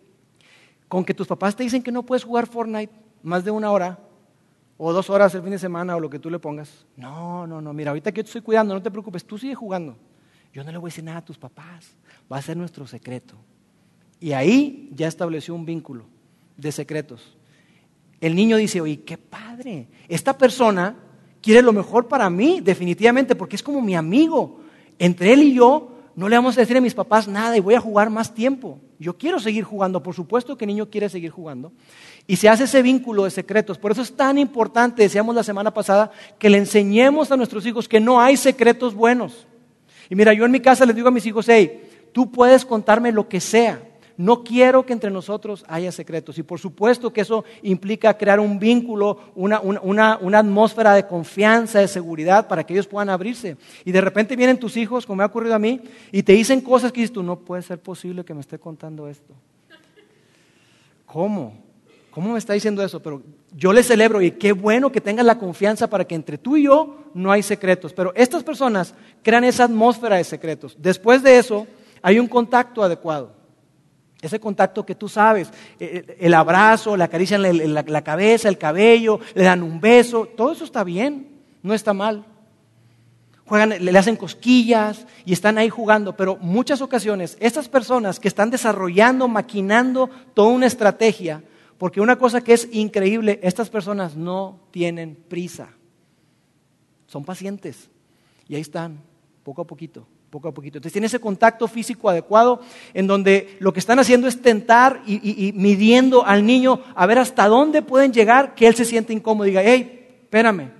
con 0.88 1.06
que 1.06 1.14
tus 1.14 1.26
papás 1.26 1.56
te 1.56 1.62
dicen 1.62 1.82
que 1.82 1.90
no 1.90 2.02
puedes 2.02 2.24
jugar 2.24 2.46
Fortnite 2.46 2.92
más 3.22 3.46
de 3.46 3.50
una 3.50 3.70
hora, 3.70 3.98
o 4.76 4.92
dos 4.92 5.08
horas 5.08 5.34
el 5.34 5.40
fin 5.40 5.52
de 5.52 5.58
semana, 5.58 5.96
o 5.96 6.00
lo 6.00 6.10
que 6.10 6.18
tú 6.18 6.28
le 6.28 6.38
pongas. 6.38 6.84
No, 6.96 7.46
no, 7.46 7.62
no, 7.62 7.72
mira, 7.72 7.92
ahorita 7.92 8.12
que 8.12 8.18
yo 8.18 8.24
te 8.24 8.28
estoy 8.28 8.42
cuidando, 8.42 8.74
no 8.74 8.82
te 8.82 8.90
preocupes, 8.90 9.24
tú 9.24 9.38
sigue 9.38 9.54
jugando. 9.54 9.96
Yo 10.56 10.64
no 10.64 10.72
le 10.72 10.78
voy 10.78 10.88
a 10.88 10.90
decir 10.90 11.04
nada 11.04 11.18
a 11.18 11.24
tus 11.24 11.36
papás, 11.36 11.84
va 12.32 12.38
a 12.38 12.42
ser 12.42 12.56
nuestro 12.56 12.86
secreto. 12.86 13.34
Y 14.18 14.32
ahí 14.32 14.88
ya 14.94 15.06
estableció 15.06 15.54
un 15.54 15.66
vínculo 15.66 16.06
de 16.56 16.72
secretos. 16.72 17.36
El 18.22 18.34
niño 18.34 18.56
dice, 18.56 18.80
oye, 18.80 19.02
qué 19.02 19.18
padre, 19.18 19.86
esta 20.08 20.38
persona 20.38 20.96
quiere 21.42 21.60
lo 21.60 21.74
mejor 21.74 22.08
para 22.08 22.30
mí, 22.30 22.62
definitivamente, 22.62 23.34
porque 23.34 23.56
es 23.56 23.62
como 23.62 23.82
mi 23.82 23.94
amigo. 23.94 24.60
Entre 24.98 25.34
él 25.34 25.42
y 25.42 25.52
yo 25.52 25.92
no 26.14 26.26
le 26.26 26.36
vamos 26.36 26.56
a 26.56 26.62
decir 26.62 26.78
a 26.78 26.80
mis 26.80 26.94
papás 26.94 27.28
nada 27.28 27.54
y 27.54 27.60
voy 27.60 27.74
a 27.74 27.80
jugar 27.80 28.08
más 28.08 28.32
tiempo. 28.32 28.80
Yo 28.98 29.18
quiero 29.18 29.38
seguir 29.38 29.62
jugando, 29.62 30.02
por 30.02 30.14
supuesto 30.14 30.56
que 30.56 30.64
el 30.64 30.68
niño 30.68 30.88
quiere 30.88 31.10
seguir 31.10 31.32
jugando. 31.32 31.70
Y 32.26 32.36
se 32.36 32.48
hace 32.48 32.64
ese 32.64 32.80
vínculo 32.80 33.24
de 33.24 33.30
secretos. 33.30 33.76
Por 33.76 33.92
eso 33.92 34.00
es 34.00 34.16
tan 34.16 34.38
importante, 34.38 35.02
decíamos 35.02 35.34
la 35.34 35.44
semana 35.44 35.74
pasada, 35.74 36.10
que 36.38 36.48
le 36.48 36.56
enseñemos 36.56 37.30
a 37.30 37.36
nuestros 37.36 37.66
hijos 37.66 37.86
que 37.86 38.00
no 38.00 38.18
hay 38.18 38.38
secretos 38.38 38.94
buenos. 38.94 39.45
Y 40.08 40.14
mira, 40.14 40.32
yo 40.32 40.44
en 40.44 40.50
mi 40.50 40.60
casa 40.60 40.86
les 40.86 40.94
digo 40.94 41.08
a 41.08 41.12
mis 41.12 41.26
hijos, 41.26 41.46
hey, 41.48 41.82
tú 42.12 42.30
puedes 42.30 42.64
contarme 42.64 43.12
lo 43.12 43.28
que 43.28 43.40
sea. 43.40 43.80
No 44.16 44.42
quiero 44.42 44.86
que 44.86 44.94
entre 44.94 45.10
nosotros 45.10 45.64
haya 45.68 45.92
secretos. 45.92 46.38
Y 46.38 46.42
por 46.42 46.58
supuesto 46.58 47.12
que 47.12 47.20
eso 47.20 47.44
implica 47.62 48.16
crear 48.16 48.40
un 48.40 48.58
vínculo, 48.58 49.18
una, 49.34 49.58
atmósfera 50.38 50.94
de 50.94 51.06
confianza, 51.06 51.80
de 51.80 51.88
seguridad 51.88 52.48
para 52.48 52.64
que 52.64 52.72
ellos 52.72 52.86
puedan 52.86 53.10
abrirse. 53.10 53.58
Y 53.84 53.92
de 53.92 54.00
repente 54.00 54.34
vienen 54.34 54.58
tus 54.58 54.76
hijos, 54.78 55.04
como 55.04 55.18
me 55.18 55.22
ha 55.22 55.26
ocurrido 55.26 55.54
a 55.54 55.58
mí, 55.58 55.82
y 56.12 56.22
te 56.22 56.32
dicen 56.32 56.62
cosas 56.62 56.92
que 56.92 57.02
dices 57.02 57.12
tú, 57.12 57.22
no 57.22 57.38
puede 57.38 57.60
ser 57.60 57.78
posible 57.78 58.24
que 58.24 58.32
me 58.32 58.40
esté 58.40 58.58
contando 58.58 59.06
esto. 59.06 59.34
¿Cómo? 61.04 61.52
¿Cómo 62.10 62.32
me 62.32 62.38
está 62.38 62.54
diciendo 62.54 62.82
eso? 62.82 63.02
Pero 63.02 63.22
yo 63.56 63.72
le 63.72 63.82
celebro 63.82 64.20
y 64.20 64.32
qué 64.32 64.52
bueno 64.52 64.92
que 64.92 65.00
tengas 65.00 65.24
la 65.24 65.38
confianza 65.38 65.88
para 65.88 66.04
que 66.04 66.14
entre 66.14 66.36
tú 66.36 66.58
y 66.58 66.64
yo 66.64 66.98
no 67.14 67.32
hay 67.32 67.42
secretos. 67.42 67.94
Pero 67.94 68.12
estas 68.14 68.44
personas 68.44 68.92
crean 69.22 69.44
esa 69.44 69.64
atmósfera 69.64 70.16
de 70.16 70.24
secretos. 70.24 70.76
Después 70.78 71.22
de 71.22 71.38
eso, 71.38 71.66
hay 72.02 72.18
un 72.18 72.28
contacto 72.28 72.82
adecuado. 72.82 73.32
Ese 74.20 74.38
contacto 74.38 74.84
que 74.84 74.94
tú 74.94 75.08
sabes, 75.08 75.48
eh, 75.80 76.04
eh, 76.06 76.16
el 76.20 76.34
abrazo, 76.34 76.98
la 76.98 77.08
caricia 77.08 77.36
en 77.36 77.74
la, 77.74 78.04
cabeza, 78.04 78.50
el 78.50 78.58
cabello, 78.58 79.20
le 79.34 79.44
dan 79.44 79.62
un 79.62 79.80
beso, 79.80 80.26
todo 80.36 80.52
eso 80.52 80.64
está 80.64 80.84
bien, 80.84 81.40
no 81.62 81.72
está 81.72 81.94
mal. 81.94 82.26
Juegan, 83.46 83.72
le 83.82 83.98
hacen 83.98 84.16
cosquillas 84.16 85.06
y 85.24 85.32
están 85.32 85.56
ahí 85.56 85.70
jugando, 85.70 86.14
pero 86.14 86.36
muchas 86.42 86.82
ocasiones 86.82 87.38
estas 87.40 87.68
personas 87.68 88.20
que 88.20 88.28
están 88.28 88.50
desarrollando, 88.50 89.28
maquinando 89.28 90.10
toda 90.34 90.48
una 90.48 90.66
estrategia, 90.66 91.42
porque 91.78 92.00
una 92.00 92.16
cosa 92.16 92.42
que 92.42 92.54
es 92.54 92.68
increíble, 92.72 93.40
estas 93.42 93.70
personas 93.70 94.16
no 94.16 94.60
tienen 94.70 95.16
prisa, 95.28 95.70
son 97.06 97.24
pacientes 97.24 97.88
y 98.48 98.54
ahí 98.54 98.60
están, 98.60 99.00
poco 99.42 99.62
a 99.62 99.66
poquito 99.66 100.06
poco 100.30 100.48
a 100.48 100.52
poquito. 100.52 100.76
Entonces 100.78 100.92
tiene 100.92 101.06
ese 101.06 101.20
contacto 101.20 101.68
físico 101.68 102.10
adecuado 102.10 102.60
en 102.92 103.06
donde 103.06 103.56
lo 103.58 103.72
que 103.72 103.80
están 103.80 103.98
haciendo 103.98 104.28
es 104.28 104.42
tentar 104.42 105.02
y, 105.06 105.52
midiendo 105.54 106.26
al 106.26 106.44
niño 106.44 106.80
a 106.94 107.06
ver 107.06 107.18
hasta 107.18 107.48
dónde 107.48 107.80
pueden 107.80 108.12
llegar 108.12 108.54
que 108.54 108.66
él 108.66 108.74
se 108.74 108.84
siente 108.84 109.14
incómodo. 109.14 109.46
Diga, 109.46 109.62
hey, 109.64 110.18
espérame, 110.22 110.72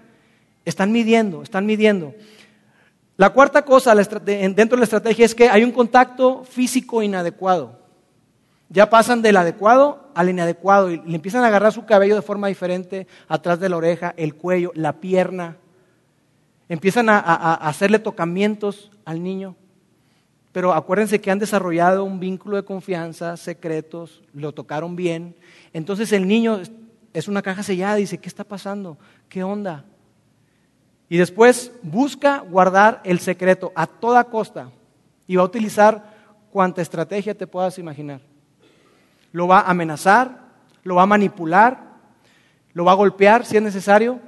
están 0.64 0.92
midiendo, 0.92 1.42
están 1.42 1.64
midiendo. 1.64 2.14
La 3.16 3.30
cuarta 3.30 3.62
cosa 3.62 3.94
dentro 3.94 4.76
de 4.76 4.76
la 4.76 4.85
estrategia 4.85 5.24
es 5.24 5.35
que 5.35 5.48
hay 5.48 5.64
un 5.64 5.72
contacto 5.72 6.44
físico 6.44 7.02
inadecuado. 7.02 7.86
Ya 8.68 8.90
pasan 8.90 9.22
del 9.22 9.37
adecuado 9.37 10.11
al 10.14 10.29
inadecuado 10.29 10.90
y 10.90 11.00
le 11.02 11.14
empiezan 11.14 11.44
a 11.44 11.48
agarrar 11.48 11.72
su 11.72 11.85
cabello 11.85 12.16
de 12.16 12.22
forma 12.22 12.48
diferente, 12.48 13.07
atrás 13.29 13.61
de 13.61 13.68
la 13.68 13.76
oreja, 13.76 14.14
el 14.16 14.35
cuello, 14.35 14.72
la 14.74 14.94
pierna. 14.94 15.57
Empiezan 16.68 17.09
a, 17.09 17.18
hacerle 17.55 17.98
tocamientos 17.98 18.90
al 19.05 19.22
niño. 19.22 19.55
Pero 20.52 20.72
acuérdense 20.72 21.20
que 21.20 21.31
han 21.31 21.38
desarrollado 21.38 22.02
un 22.02 22.18
vínculo 22.18 22.57
de 22.57 22.64
confianza, 22.64 23.37
secretos, 23.37 24.22
lo 24.33 24.52
tocaron 24.52 24.96
bien. 24.96 25.37
Entonces 25.72 26.12
el 26.12 26.26
niño 26.26 26.61
es 27.12 27.29
una 27.29 27.42
caja 27.42 27.62
sellada, 27.62 27.96
dice, 27.96 28.18
¿qué 28.18 28.29
está 28.29 28.42
pasando? 28.42 28.96
¿Qué 29.29 29.44
onda? 29.44 29.85
Y 31.09 31.18
después 31.18 31.72
busca 31.83 32.40
guardar 32.40 33.00
el 33.05 33.20
secreto 33.20 33.70
a 33.74 33.87
toda 33.87 34.24
costa 34.24 34.70
y 35.26 35.37
va 35.37 35.42
a 35.42 35.46
utilizar 35.46 36.16
cuanta 36.50 36.83
estrategia 36.83 37.37
te 37.37 37.46
puedas 37.46 37.79
imaginar. 37.79 38.20
Lo 39.32 39.46
va 39.46 39.60
a 39.60 39.70
amenazar, 39.70 40.46
lo 40.82 40.94
va 40.96 41.02
a 41.02 41.06
manipular, 41.06 41.80
lo 42.72 42.84
va 42.84 42.92
a 42.92 42.96
golpear 42.96 43.44
si 43.44 43.56
es 43.56 43.62
necesario, 43.62 44.20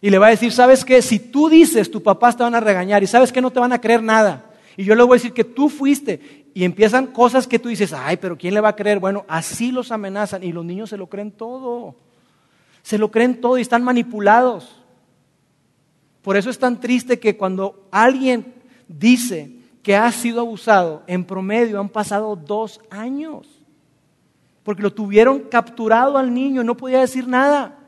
y 0.00 0.10
le 0.10 0.18
va 0.18 0.28
a 0.28 0.30
decir, 0.30 0.52
¿sabes 0.52 0.84
qué? 0.84 1.02
Si 1.02 1.18
tú 1.18 1.48
dices, 1.48 1.90
tu 1.90 2.02
papás 2.02 2.36
te 2.36 2.42
van 2.42 2.54
a 2.54 2.60
regañar 2.60 3.02
y 3.02 3.06
sabes 3.06 3.32
que 3.32 3.40
no 3.40 3.50
te 3.50 3.60
van 3.60 3.72
a 3.72 3.80
creer 3.80 4.02
nada. 4.02 4.50
Y 4.76 4.84
yo 4.84 4.94
le 4.94 5.02
voy 5.02 5.14
a 5.14 5.18
decir 5.18 5.32
que 5.32 5.44
tú 5.44 5.68
fuiste. 5.68 6.46
Y 6.54 6.64
empiezan 6.64 7.08
cosas 7.08 7.46
que 7.46 7.58
tú 7.58 7.68
dices, 7.68 7.92
ay, 7.92 8.18
pero 8.18 8.36
¿quién 8.36 8.54
le 8.54 8.60
va 8.60 8.70
a 8.70 8.76
creer? 8.76 8.98
Bueno, 8.98 9.24
así 9.26 9.72
los 9.72 9.90
amenazan 9.90 10.44
y 10.44 10.52
los 10.52 10.64
niños 10.64 10.90
se 10.90 10.96
lo 10.96 11.08
creen 11.08 11.32
todo. 11.32 11.96
Se 12.82 12.98
lo 12.98 13.10
creen 13.10 13.40
todo 13.40 13.58
y 13.58 13.62
están 13.62 13.82
manipulados. 13.82 14.82
Por 16.22 16.36
eso 16.36 16.50
es 16.50 16.58
tan 16.58 16.78
triste 16.78 17.18
que 17.18 17.36
cuando 17.36 17.88
alguien 17.90 18.54
dice 18.88 19.56
que 19.82 19.96
ha 19.96 20.10
sido 20.12 20.40
abusado, 20.40 21.04
en 21.06 21.24
promedio 21.24 21.80
han 21.80 21.88
pasado 21.88 22.36
dos 22.36 22.80
años. 22.90 23.55
Porque 24.66 24.82
lo 24.82 24.92
tuvieron 24.92 25.42
capturado 25.42 26.18
al 26.18 26.34
niño 26.34 26.64
no 26.64 26.76
podía 26.76 26.98
decir 26.98 27.28
nada. 27.28 27.78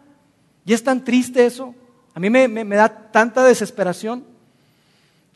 Y 0.65 0.73
es 0.73 0.85
tan 0.85 1.03
triste 1.03 1.45
eso. 1.45 1.75
A 2.15 2.21
mí 2.21 2.31
me, 2.31 2.65
da 2.77 2.89
tanta 2.89 3.43
desesperación. 3.43 4.23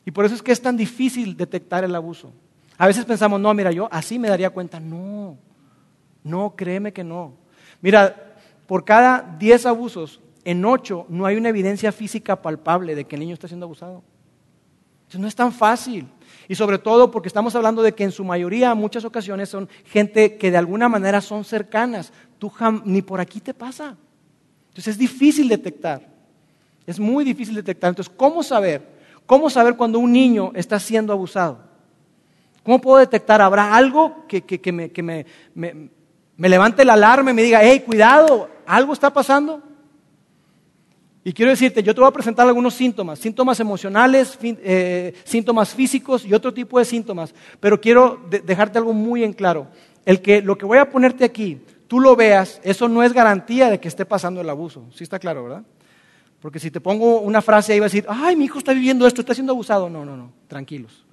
Y 0.05 0.11
por 0.11 0.23
eso 0.23 0.35
es 0.35 0.41
que 0.41 0.53
es 0.53 0.61
tan 0.61 0.77
difícil 0.77 1.35
detectar 1.35 1.83
el 1.83 1.93
abuso. 1.95 2.31
A 2.77 2.87
veces 2.87 3.03
pensamos, 3.03 3.41
no, 3.41 3.53
mira, 3.53 3.73
yo 3.73 3.89
así 3.91 4.17
me 4.17 4.29
daría 4.29 4.51
cuenta. 4.51 4.79
No, 4.79 5.37
no, 6.23 6.53
créeme 6.55 6.93
que 6.93 7.03
no. 7.03 7.33
Mira, 7.81 8.37
por 8.65 8.85
cada 8.85 9.35
10 9.37 9.65
abusos, 9.65 10.21
en 10.45 10.63
8 10.63 11.07
no 11.09 11.25
hay 11.25 11.35
una 11.35 11.49
evidencia 11.49 11.91
física 11.91 12.41
palpable 12.41 12.95
de 12.95 13.03
que 13.03 13.17
el 13.17 13.19
niño 13.19 13.33
está 13.33 13.49
siendo 13.49 13.65
abusado. 13.65 14.01
Entonces 15.01 15.19
no 15.19 15.27
es 15.27 15.35
tan 15.35 15.51
fácil. 15.51 16.07
Y 16.47 16.55
sobre 16.55 16.77
todo 16.77 17.11
porque 17.11 17.27
estamos 17.27 17.55
hablando 17.55 17.81
de 17.81 17.93
que 17.93 18.03
en 18.03 18.11
su 18.11 18.23
mayoría, 18.23 18.75
muchas 18.75 19.05
ocasiones, 19.05 19.49
son 19.49 19.69
gente 19.85 20.37
que 20.37 20.51
de 20.51 20.57
alguna 20.57 20.89
manera 20.89 21.21
son 21.21 21.43
cercanas. 21.43 22.11
Tú 22.39 22.51
ni 22.85 23.01
por 23.01 23.19
aquí 23.19 23.39
te 23.39 23.53
pasa. 23.53 23.95
Entonces 24.69 24.93
es 24.93 24.97
difícil 24.97 25.47
detectar. 25.47 26.01
Es 26.85 26.99
muy 26.99 27.23
difícil 27.23 27.55
detectar. 27.55 27.89
Entonces, 27.89 28.13
¿cómo 28.15 28.43
saber? 28.43 28.81
¿Cómo 29.25 29.49
saber 29.49 29.77
cuando 29.77 29.99
un 29.99 30.11
niño 30.11 30.51
está 30.53 30.79
siendo 30.79 31.13
abusado? 31.13 31.59
¿Cómo 32.63 32.79
puedo 32.79 32.97
detectar? 32.97 33.41
¿Habrá 33.41 33.75
algo 33.75 34.25
que, 34.27 34.43
me, 34.71 36.49
levante 36.49 36.85
la 36.85 36.93
alarma 36.93 37.31
y 37.31 37.33
me 37.33 37.43
diga, 37.43 37.59
hey, 37.61 37.83
cuidado, 37.85 38.49
algo 38.65 38.93
está 38.93 39.11
pasando? 39.11 39.61
Y 41.25 41.31
quiero 41.31 41.51
decirte, 41.51 41.81
yo 41.81 41.95
te 41.95 42.01
voy 42.01 42.09
a 42.09 42.13
presentar 42.13 42.45
algunos 42.45 42.73
síntomas, 42.73 43.17
síntomas 43.17 43.59
emocionales, 43.59 44.37
eh, 44.41 45.13
síntomas 45.23 45.73
físicos 45.73 46.25
y 46.25 46.33
otro 46.33 46.53
tipo 46.53 46.79
de 46.79 46.85
síntomas. 46.85 47.33
Pero 47.61 47.79
quiero 47.79 48.19
dejarte 48.43 48.77
algo 48.77 48.91
muy 48.91 49.23
en 49.23 49.31
claro. 49.31 49.67
El 50.05 50.21
que 50.21 50.41
lo 50.41 50.57
que 50.57 50.65
voy 50.65 50.79
a 50.79 50.89
ponerte 50.89 51.23
aquí, 51.23 51.61
tú 51.87 52.01
lo 52.01 52.17
veas, 52.17 52.59
eso 52.63 52.89
no 52.89 53.03
es 53.03 53.13
garantía 53.13 53.69
de 53.69 53.79
que 53.79 53.87
esté 53.87 54.05
pasando 54.05 54.41
el 54.41 54.49
abuso. 54.49 54.83
Sí 54.93 55.05
está 55.05 55.17
claro, 55.17 55.43
¿verdad? 55.43 55.63
Porque 56.41 56.59
si 56.59 56.69
te 56.69 56.81
pongo 56.81 57.21
una 57.21 57.41
frase 57.41 57.71
ahí 57.71 57.79
va 57.79 57.85
a 57.85 57.87
decir, 57.87 58.05
ay, 58.09 58.35
mi 58.35 58.45
hijo 58.45 58.59
está 58.59 58.73
viviendo 58.73 59.07
esto, 59.07 59.21
está 59.21 59.33
siendo 59.33 59.53
abusado. 59.53 59.89
No, 59.89 60.03
no, 60.03 60.17
no, 60.17 60.33
tranquilos. 60.49 61.05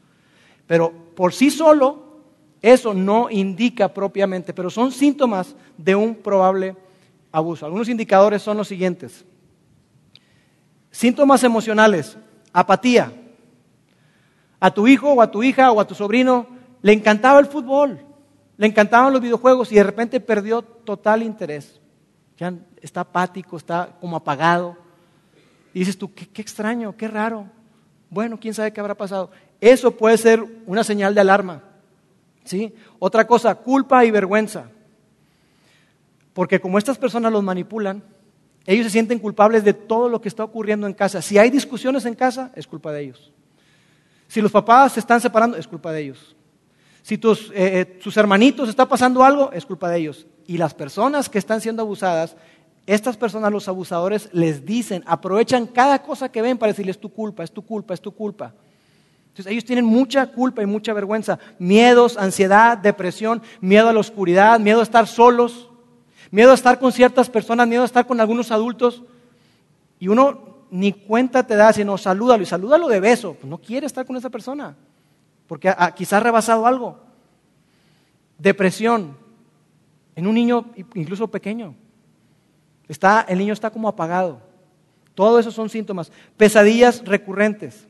Pero 0.67 0.93
por 1.15 1.33
sí 1.33 1.53
solo, 1.53 2.19
eso 2.61 2.95
no 2.95 3.31
indica 3.31 3.95
propiamente, 3.95 4.53
pero 4.53 4.71
son 4.71 4.91
síntomas 4.91 5.55
de 5.79 5.95
un 5.95 6.17
probable 6.17 6.75
abuso. 7.31 7.65
Algunos 7.65 7.89
indicadores 7.89 8.43
son 8.43 8.57
los 8.57 8.67
siguientes. 8.67 9.25
Síntomas 10.91 11.45
emocionales, 11.45 12.17
apatía. 12.53 13.13
A 14.59 14.71
tu 14.71 14.87
hijo 14.87 15.13
o 15.13 15.23
a 15.23 15.31
tu 15.31 15.43
hija 15.43 15.73
o 15.73 15.81
a 15.81 15.87
tu 15.87 15.95
sobrino 15.95 16.47
le 16.83 16.93
encantaba 16.93 17.39
el 17.41 17.47
fútbol, 17.47 18.05
le 18.57 18.67
encantaban 18.67 19.13
los 19.13 19.23
videojuegos 19.23 19.73
y 19.73 19.77
de 19.77 19.83
repente 19.83 20.21
perdió 20.21 20.63
total 20.63 21.23
interés. 21.23 21.81
Ya 22.37 22.55
está 22.81 23.01
apático, 23.01 23.57
está 23.57 23.97
como 24.01 24.17
apagado 24.17 24.77
y 25.73 25.81
dices 25.81 25.97
tú, 25.97 26.13
qué, 26.13 26.29
extraño, 26.43 26.97
qué 26.97 27.09
raro. 27.09 27.47
Bueno, 28.09 28.39
quién 28.41 28.55
sabe 28.55 28.73
qué 28.73 28.81
habrá 28.81 28.95
pasado. 28.95 29.31
Eso 29.61 29.93
puede 29.93 30.19
ser 30.19 30.45
una 30.67 30.83
señal 30.83 31.15
de 31.15 31.21
alarma. 31.21 31.63
¿sí? 32.45 32.75
Otra 32.99 33.27
cosa, 33.27 33.55
culpa 33.55 34.05
y 34.05 34.11
vergüenza. 34.11 34.71
Porque 36.33 36.61
como 36.61 36.79
estas 36.79 36.99
personas 36.99 37.33
los 37.33 37.43
manipulan, 37.43 38.03
ellos 38.67 38.87
se 38.87 38.91
sienten 38.91 39.19
culpables 39.19 39.65
de 39.65 39.73
todo 39.73 40.09
lo 40.09 40.21
que 40.21 40.29
está 40.29 40.45
ocurriendo 40.45 40.87
en 40.87 40.93
casa. 40.93 41.23
Si 41.23 41.39
hay 41.39 41.51
discusiones 41.51 42.05
en 42.05 42.15
casa, 42.15 42.53
es 42.55 42.67
culpa 42.67 42.93
de 42.93 43.03
ellos. 43.03 43.33
Si 44.29 44.41
los 44.41 44.53
papás 44.53 44.93
se 44.93 45.01
están 45.01 45.21
separando, 45.21 45.57
es 45.57 45.67
culpa 45.67 45.93
de 45.93 46.03
ellos. 46.03 46.37
Si 47.03 47.19
tus, 47.19 47.51
eh, 47.51 47.81
eh, 47.81 47.99
sus 48.01 48.17
hermanitos 48.17 48.69
está 48.69 48.87
pasando 48.87 49.25
algo, 49.25 49.51
es 49.53 49.65
culpa 49.65 49.89
de 49.89 49.99
ellos. 49.99 50.27
Y 50.47 50.59
las 50.59 50.75
personas 50.75 51.29
que 51.29 51.39
están 51.39 51.61
siendo 51.61 51.83
abusadas, 51.83 52.37
estas 52.87 53.17
personas, 53.17 53.51
los 53.51 53.69
abusadores, 53.69 54.29
les 54.33 54.65
dicen, 54.65 55.03
aprovechan 55.07 55.67
cada 55.67 56.03
cosa 56.03 56.31
que 56.31 56.43
ven 56.43 56.59
para 56.59 56.73
decirles 56.73 57.01
tu 57.01 57.09
culpa, 57.09 57.43
es 57.43 57.51
tu 57.51 57.63
culpa, 57.63 57.95
es 57.95 58.01
tu 58.01 58.13
culpa. 58.13 58.55
Entonces 59.29 59.53
ellos 59.53 59.65
tienen 59.65 59.85
mucha 59.85 60.27
culpa 60.27 60.63
y 60.63 60.67
mucha 60.67 60.93
vergüenza, 60.93 61.39
miedos, 61.59 62.19
ansiedad, 62.19 62.77
depresión, 62.77 63.43
miedo 63.61 63.89
a 63.89 63.93
la 63.93 64.01
oscuridad, 64.01 64.61
miedo 64.61 64.81
a 64.81 64.83
estar 64.83 65.07
solos, 65.07 65.70
miedo 66.31 66.51
a 66.51 66.55
estar 66.55 66.79
con 66.79 66.93
ciertas 66.93 67.29
personas, 67.29 67.67
miedo 67.67 67.83
a 67.83 67.87
estar 67.87 68.07
con 68.07 68.21
algunos 68.21 68.51
adultos. 68.51 69.03
Y 69.99 70.09
uno 70.09 70.51
ni 70.71 70.93
cuenta 70.93 71.47
te 71.47 71.57
da, 71.57 71.73
sino 71.73 71.99
salúdalo 71.99 72.43
y 72.43 72.47
salúdalo 72.47 72.89
de 72.89 73.01
beso. 73.01 73.35
Pues 73.35 73.47
no 73.47 73.59
quiere 73.59 73.87
estar 73.87 74.07
con 74.07 74.17
esa 74.17 74.31
persona, 74.31 74.77
porque 75.47 75.75
quizás 75.97 76.15
ha 76.15 76.21
rebasado 76.21 76.67
algo. 76.67 76.99
Depresión 78.39 79.17
en 80.17 80.27
un 80.27 80.35
niño 80.35 80.67
incluso 80.95 81.29
pequeño. 81.29 81.75
Está, 82.89 83.25
el 83.29 83.39
niño 83.39 83.53
está 83.53 83.71
como 83.71 83.89
apagado. 83.89 84.41
Todo 85.15 85.39
eso 85.39 85.51
son 85.51 85.69
síntomas. 85.69 86.11
Pesadillas 86.37 87.05
recurrentes. 87.05 87.87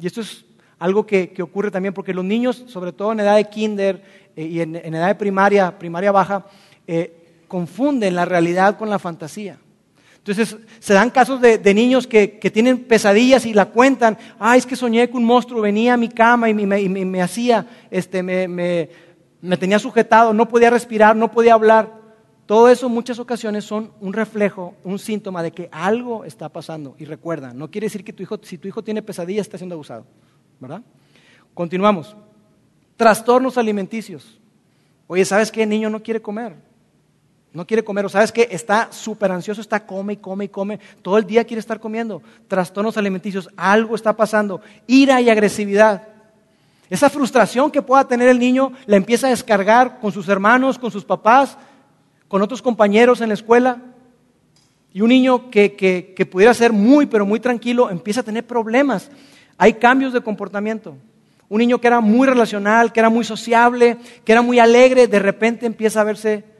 Y 0.00 0.06
esto 0.06 0.20
es 0.20 0.44
algo 0.78 1.06
que, 1.06 1.34
ocurre 1.42 1.70
también 1.70 1.94
porque 1.94 2.14
los 2.14 2.24
niños, 2.24 2.64
sobre 2.68 2.92
todo 2.92 3.12
en 3.12 3.20
edad 3.20 3.36
de 3.36 3.44
kinder 3.44 4.02
eh, 4.36 4.44
y 4.44 4.60
en, 4.60 4.76
edad 4.76 5.08
de 5.08 5.14
primaria, 5.14 5.76
primaria 5.78 6.12
baja, 6.12 6.46
eh, 6.86 7.17
confunden 7.48 8.14
la 8.14 8.24
realidad 8.24 8.78
con 8.78 8.88
la 8.88 8.98
fantasía. 8.98 9.58
Entonces 10.18 10.58
se 10.78 10.94
dan 10.94 11.10
casos 11.10 11.40
de, 11.40 11.74
niños 11.74 12.06
que, 12.06 12.28
tienen 12.52 12.84
pesadillas 12.84 13.46
y 13.46 13.54
la 13.54 13.66
cuentan, 13.66 14.18
ah, 14.38 14.56
es 14.56 14.66
que 14.66 14.76
soñé 14.76 15.08
que 15.08 15.16
un 15.16 15.24
monstruo 15.24 15.62
venía 15.62 15.94
a 15.94 15.96
mi 15.96 16.08
cama 16.08 16.50
y 16.50 16.54
me, 16.54 17.22
hacía, 17.22 17.66
este, 17.90 18.22
me, 18.22 18.90
tenía 19.58 19.78
sujetado, 19.78 20.34
no 20.34 20.46
podía 20.46 20.68
respirar, 20.68 21.16
no 21.16 21.30
podía 21.30 21.54
hablar. 21.54 21.96
Todo 22.44 22.68
eso 22.68 22.86
en 22.86 22.92
muchas 22.92 23.18
ocasiones 23.18 23.64
son 23.64 23.92
un 24.00 24.12
reflejo, 24.12 24.74
un 24.84 24.98
síntoma 24.98 25.42
de 25.42 25.50
que 25.50 25.68
algo 25.72 26.24
está 26.24 26.48
pasando. 26.48 26.94
Y 26.98 27.06
recuerda, 27.06 27.54
no 27.54 27.70
quiere 27.70 27.86
decir 27.86 28.04
que 28.04 28.12
tu 28.12 28.22
hijo, 28.22 28.38
si 28.42 28.58
tu 28.58 28.68
hijo 28.68 28.82
tiene 28.82 29.02
pesadillas, 29.02 29.46
está 29.46 29.56
siendo 29.56 29.74
abusado. 29.74 30.04
¿verdad? 30.60 30.82
Continuamos. 31.54 32.16
Trastornos 32.96 33.56
alimenticios. 33.58 34.38
Oye, 35.06 35.24
¿sabes 35.24 35.50
qué? 35.50 35.62
El 35.62 35.68
niño 35.70 35.88
no 35.88 36.02
quiere 36.02 36.20
comer. 36.20 36.67
No 37.58 37.66
quiere 37.66 37.82
comer, 37.82 38.06
o 38.06 38.08
sabes 38.08 38.30
qué? 38.30 38.46
está 38.52 38.86
súper 38.92 39.32
ansioso, 39.32 39.60
está 39.60 39.84
come 39.84 40.12
y 40.12 40.16
come 40.18 40.44
y 40.44 40.48
come, 40.48 40.78
todo 41.02 41.18
el 41.18 41.26
día 41.26 41.42
quiere 41.42 41.58
estar 41.58 41.80
comiendo. 41.80 42.22
Trastornos 42.46 42.96
alimenticios, 42.96 43.48
algo 43.56 43.96
está 43.96 44.16
pasando. 44.16 44.60
Ira 44.86 45.20
y 45.20 45.28
agresividad. 45.28 46.06
Esa 46.88 47.10
frustración 47.10 47.72
que 47.72 47.82
pueda 47.82 48.06
tener 48.06 48.28
el 48.28 48.38
niño 48.38 48.70
la 48.86 48.94
empieza 48.94 49.26
a 49.26 49.30
descargar 49.30 49.98
con 49.98 50.12
sus 50.12 50.28
hermanos, 50.28 50.78
con 50.78 50.92
sus 50.92 51.04
papás, 51.04 51.58
con 52.28 52.42
otros 52.42 52.62
compañeros 52.62 53.20
en 53.22 53.26
la 53.26 53.34
escuela. 53.34 53.82
Y 54.92 55.00
un 55.00 55.08
niño 55.08 55.50
que, 55.50 55.74
que 55.74 56.26
pudiera 56.26 56.54
ser 56.54 56.72
muy, 56.72 57.06
pero 57.06 57.26
muy 57.26 57.40
tranquilo, 57.40 57.90
empieza 57.90 58.20
a 58.20 58.22
tener 58.22 58.46
problemas. 58.46 59.10
Hay 59.56 59.72
cambios 59.72 60.12
de 60.12 60.20
comportamiento. 60.20 60.96
Un 61.48 61.58
niño 61.58 61.80
que 61.80 61.88
era 61.88 61.98
muy 62.00 62.28
relacional, 62.28 62.92
que 62.92 63.00
era 63.00 63.10
muy 63.10 63.24
sociable, 63.24 63.96
que 64.24 64.30
era 64.30 64.42
muy 64.42 64.60
alegre, 64.60 65.08
de 65.08 65.18
repente 65.18 65.66
empieza 65.66 66.02
a 66.02 66.04
verse 66.04 66.57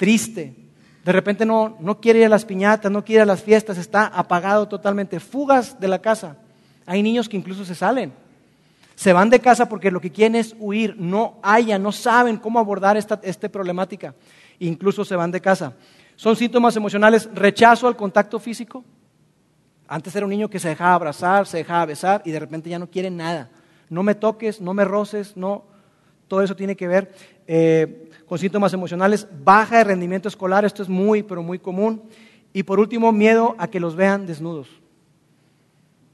triste. 0.00 0.56
De 1.04 1.12
repente 1.12 1.44
no, 1.44 1.76
no 1.78 2.00
quiere 2.00 2.20
ir 2.20 2.24
a 2.24 2.30
las 2.30 2.46
piñatas, 2.46 2.90
no 2.90 3.04
quiere 3.04 3.18
ir 3.18 3.22
a 3.24 3.26
las 3.26 3.42
fiestas, 3.42 3.76
está 3.76 4.06
apagado 4.06 4.66
totalmente. 4.66 5.20
Fugas 5.20 5.78
de 5.78 5.88
la 5.88 5.98
casa. 5.98 6.38
Hay 6.86 7.02
niños 7.02 7.28
que 7.28 7.36
incluso 7.36 7.66
se 7.66 7.74
salen. 7.74 8.14
Se 8.94 9.12
van 9.12 9.28
de 9.28 9.40
casa 9.40 9.68
porque 9.68 9.90
lo 9.90 10.00
que 10.00 10.10
quieren 10.10 10.36
es 10.36 10.56
huir, 10.58 10.96
no 10.98 11.38
hayan, 11.42 11.82
no 11.82 11.92
saben 11.92 12.38
cómo 12.38 12.58
abordar 12.58 12.96
esta, 12.96 13.20
esta 13.22 13.50
problemática. 13.50 14.14
Incluso 14.58 15.04
se 15.04 15.16
van 15.16 15.30
de 15.30 15.42
casa. 15.42 15.74
Son 16.16 16.34
síntomas 16.34 16.76
emocionales, 16.76 17.28
rechazo 17.34 17.86
al 17.86 17.96
contacto 17.96 18.38
físico, 18.38 18.82
antes 19.86 20.14
era 20.14 20.24
un 20.24 20.30
niño 20.30 20.48
que 20.48 20.60
se 20.60 20.68
dejaba 20.68 20.94
abrazar, 20.94 21.48
se 21.48 21.58
dejaba 21.58 21.84
besar 21.84 22.22
y 22.24 22.30
de 22.30 22.38
repente 22.38 22.70
ya 22.70 22.78
no 22.78 22.88
quiere 22.88 23.10
nada. 23.10 23.50
No 23.88 24.04
me 24.04 24.14
toques, 24.14 24.60
no 24.60 24.72
me 24.72 24.84
roces, 24.84 25.36
no. 25.36 25.64
Todo 26.30 26.42
eso 26.42 26.54
tiene 26.54 26.76
que 26.76 26.86
ver 26.86 27.12
eh, 27.48 28.08
con 28.24 28.38
síntomas 28.38 28.72
emocionales, 28.72 29.26
baja 29.42 29.78
de 29.78 29.82
rendimiento 29.82 30.28
escolar, 30.28 30.64
esto 30.64 30.80
es 30.80 30.88
muy, 30.88 31.24
pero 31.24 31.42
muy 31.42 31.58
común. 31.58 32.02
Y 32.52 32.62
por 32.62 32.78
último, 32.78 33.10
miedo 33.10 33.56
a 33.58 33.66
que 33.66 33.80
los 33.80 33.96
vean 33.96 34.26
desnudos. 34.26 34.68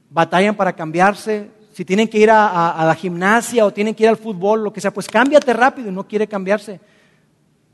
Batallan 0.09 0.55
para 0.55 0.73
cambiarse. 0.73 1.51
Si 1.71 1.85
tienen 1.85 2.07
que 2.07 2.17
ir 2.17 2.31
a, 2.31 2.83
la 2.83 2.95
gimnasia 2.95 3.63
o 3.63 3.71
tienen 3.71 3.93
que 3.93 4.05
ir 4.05 4.09
al 4.09 4.17
fútbol, 4.17 4.63
lo 4.63 4.73
que 4.73 4.81
sea, 4.81 4.91
pues 4.91 5.07
cámbiate 5.07 5.53
rápido 5.53 5.89
y 5.89 5.91
no 5.91 6.07
quiere 6.07 6.25
cambiarse. 6.25 6.79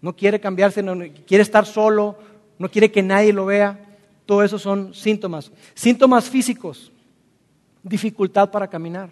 No 0.02 0.14
quiere 0.14 0.38
cambiarse, 0.42 0.84
no, 0.84 1.02
quiere 1.26 1.44
estar 1.44 1.66
solo, 1.66 2.18
no 2.60 2.70
quiere 2.70 2.92
que 2.92 3.02
nadie 3.02 3.32
lo 3.32 3.46
vea. 3.46 3.80
Todo 4.26 4.44
eso 4.44 4.60
son 4.60 4.94
síntomas. 4.94 5.50
Síntomas 5.76 6.30
físicos, 6.30 6.92
dificultad 7.82 8.52
para 8.52 8.68
caminar. 8.68 9.10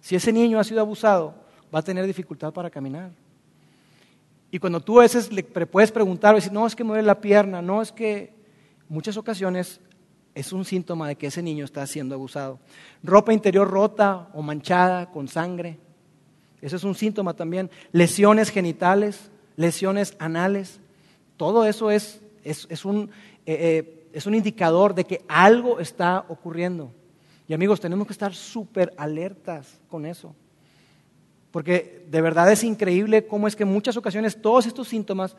Si 0.00 0.16
ese 0.16 0.32
niño 0.32 0.58
ha 0.58 0.64
sido 0.64 0.80
abusado, 0.80 1.45
va 1.74 1.80
a 1.80 1.82
tener 1.82 2.06
dificultad 2.06 2.52
para 2.52 2.70
caminar. 2.70 3.10
Y 4.50 4.58
cuando 4.58 4.80
tú 4.80 5.00
a 5.00 5.02
veces 5.02 5.32
le 5.32 5.42
puedes 5.42 5.90
preguntar, 5.90 6.34
decir, 6.34 6.52
no, 6.52 6.66
es 6.66 6.76
que 6.76 6.84
mueve 6.84 7.02
la 7.02 7.20
pierna, 7.20 7.60
no, 7.60 7.82
es 7.82 7.92
que 7.92 8.32
muchas 8.88 9.16
ocasiones 9.16 9.80
es 10.34 10.52
un 10.52 10.64
síntoma 10.64 11.08
de 11.08 11.16
que 11.16 11.26
ese 11.26 11.42
niño 11.42 11.64
está 11.64 11.86
siendo 11.86 12.14
abusado. 12.14 12.58
Ropa 13.02 13.32
interior 13.32 13.68
rota 13.68 14.28
o 14.34 14.42
manchada 14.42 15.10
con 15.10 15.28
sangre, 15.28 15.78
eso 16.62 16.76
es 16.76 16.84
un 16.84 16.94
síntoma 16.94 17.34
también. 17.34 17.70
Lesiones 17.92 18.50
genitales, 18.50 19.30
lesiones 19.56 20.16
anales, 20.18 20.80
todo 21.36 21.64
eso 21.64 21.90
es, 21.90 22.20
es 22.44 22.84
un, 22.84 23.10
eh, 23.44 23.58
eh, 23.60 24.08
es 24.12 24.26
un 24.26 24.34
indicador 24.34 24.94
de 24.94 25.04
que 25.04 25.22
algo 25.28 25.80
está 25.80 26.24
ocurriendo. 26.28 26.92
Y 27.48 27.54
amigos, 27.54 27.80
tenemos 27.80 28.06
que 28.06 28.12
estar 28.12 28.34
súper 28.34 28.92
alertas 28.96 29.78
con 29.88 30.06
eso. 30.06 30.34
Porque 31.56 32.04
de 32.10 32.20
verdad 32.20 32.52
es 32.52 32.62
increíble 32.64 33.26
cómo 33.26 33.48
es 33.48 33.56
que 33.56 33.62
en 33.62 33.72
muchas 33.72 33.96
ocasiones 33.96 34.42
todos 34.42 34.66
estos 34.66 34.88
síntomas 34.88 35.34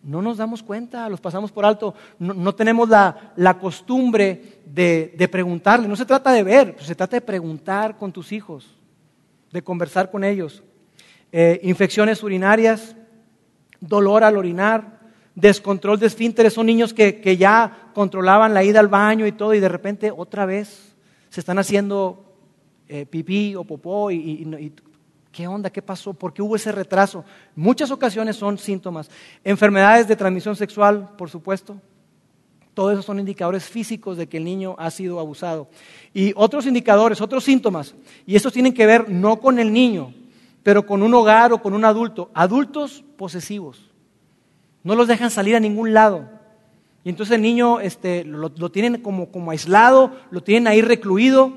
no 0.00 0.22
nos 0.22 0.36
damos 0.36 0.62
cuenta, 0.62 1.08
los 1.08 1.20
pasamos 1.20 1.50
por 1.50 1.64
alto, 1.64 1.92
no, 2.20 2.54
tenemos 2.54 2.88
la, 2.88 3.58
costumbre 3.60 4.60
de, 4.64 5.28
preguntarle. 5.28 5.88
No 5.88 5.96
se 5.96 6.06
trata 6.06 6.30
de 6.30 6.44
ver, 6.44 6.76
se 6.78 6.94
trata 6.94 7.16
de 7.16 7.20
preguntar 7.20 7.96
con 7.96 8.12
tus 8.12 8.30
hijos, 8.30 8.76
de 9.50 9.60
conversar 9.60 10.08
con 10.08 10.22
ellos. 10.22 10.62
Eh, 11.32 11.58
infecciones 11.64 12.22
urinarias, 12.22 12.94
dolor 13.80 14.22
al 14.22 14.36
orinar, 14.36 15.00
descontrol 15.34 15.98
de 15.98 16.06
esfínteres, 16.06 16.52
son 16.52 16.66
niños 16.66 16.94
que, 16.94 17.36
ya 17.36 17.90
controlaban 17.92 18.54
la 18.54 18.62
ida 18.62 18.78
al 18.78 18.86
baño 18.86 19.26
y 19.26 19.32
todo, 19.32 19.52
y 19.52 19.58
de 19.58 19.68
repente 19.68 20.12
otra 20.16 20.46
vez 20.46 20.94
se 21.28 21.40
están 21.40 21.58
haciendo 21.58 22.36
eh, 22.86 23.04
pipí 23.04 23.56
o 23.56 23.64
popó, 23.64 24.12
y, 24.12 24.72
¿qué 25.36 25.46
onda? 25.46 25.68
¿Qué 25.68 25.82
pasó? 25.82 26.14
¿Por 26.14 26.32
qué 26.32 26.40
hubo 26.40 26.56
ese 26.56 26.72
retraso? 26.72 27.22
Muchas 27.54 27.90
ocasiones 27.90 28.36
son 28.36 28.56
síntomas. 28.56 29.10
Enfermedades 29.44 30.08
de 30.08 30.16
transmisión 30.16 30.56
sexual, 30.56 31.10
por 31.18 31.28
supuesto. 31.28 31.78
Todos 32.72 32.94
esos 32.94 33.04
son 33.04 33.20
indicadores 33.20 33.64
físicos 33.64 34.16
de 34.16 34.28
que 34.28 34.38
el 34.38 34.44
niño 34.44 34.76
ha 34.78 34.90
sido 34.90 35.20
abusado. 35.20 35.68
Y 36.14 36.32
otros 36.36 36.64
indicadores, 36.64 37.20
otros 37.20 37.44
síntomas, 37.44 37.94
y 38.24 38.34
estos 38.34 38.54
tienen 38.54 38.72
que 38.72 38.86
ver 38.86 39.10
no 39.10 39.38
con 39.38 39.58
el 39.58 39.74
niño, 39.74 40.14
pero 40.62 40.86
con 40.86 41.02
un 41.02 41.12
hogar 41.12 41.52
o 41.52 41.60
con 41.60 41.74
un 41.74 41.84
adulto. 41.84 42.30
Adultos 42.32 43.04
posesivos. 43.18 43.90
No 44.84 44.94
los 44.94 45.06
dejan 45.06 45.30
salir 45.30 45.54
a 45.54 45.60
ningún 45.60 45.92
lado. 45.92 46.30
Y 47.04 47.10
entonces 47.10 47.36
el 47.36 47.42
niño 47.42 47.80
este, 47.80 48.24
lo, 48.24 48.70
tienen 48.70 49.02
como, 49.02 49.30
como 49.30 49.50
aislado, 49.50 50.12
lo 50.30 50.42
tienen 50.42 50.66
ahí 50.66 50.80
recluido, 50.80 51.52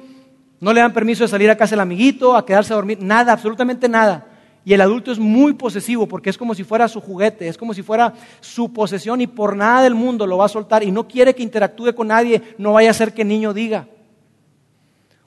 no 0.59 0.73
le 0.73 0.81
dan 0.81 0.93
permiso 0.93 1.23
de 1.23 1.29
salir 1.29 1.49
a 1.49 1.57
casa 1.57 1.71
del 1.71 1.81
amiguito, 1.81 2.35
a 2.35 2.45
quedarse 2.45 2.73
a 2.73 2.75
dormir, 2.75 2.99
nada, 3.01 3.33
absolutamente 3.33 3.87
nada. 3.87 4.25
Y 4.65 4.73
el 4.73 4.81
adulto 4.81 5.11
es 5.11 5.19
muy 5.19 5.53
posesivo 5.53 6.07
porque 6.07 6.29
es 6.29 6.37
como 6.37 6.53
si 6.53 6.63
fuera 6.63 6.87
su 6.87 6.99
juguete, 6.99 7.47
es 7.47 7.57
como 7.57 7.73
si 7.73 7.81
fuera 7.81 8.13
su 8.41 8.71
posesión 8.73 9.21
y 9.21 9.27
por 9.27 9.55
nada 9.55 9.83
del 9.83 9.95
mundo 9.95 10.27
lo 10.27 10.37
va 10.37 10.45
a 10.45 10.49
soltar 10.49 10.83
y 10.83 10.91
no 10.91 11.07
quiere 11.07 11.33
que 11.33 11.43
interactúe 11.43 11.93
con 11.95 12.07
nadie, 12.09 12.55
no 12.57 12.73
vaya 12.73 12.91
a 12.91 12.93
ser 12.93 13.13
que 13.13 13.21
el 13.21 13.29
niño 13.29 13.53
diga. 13.53 13.87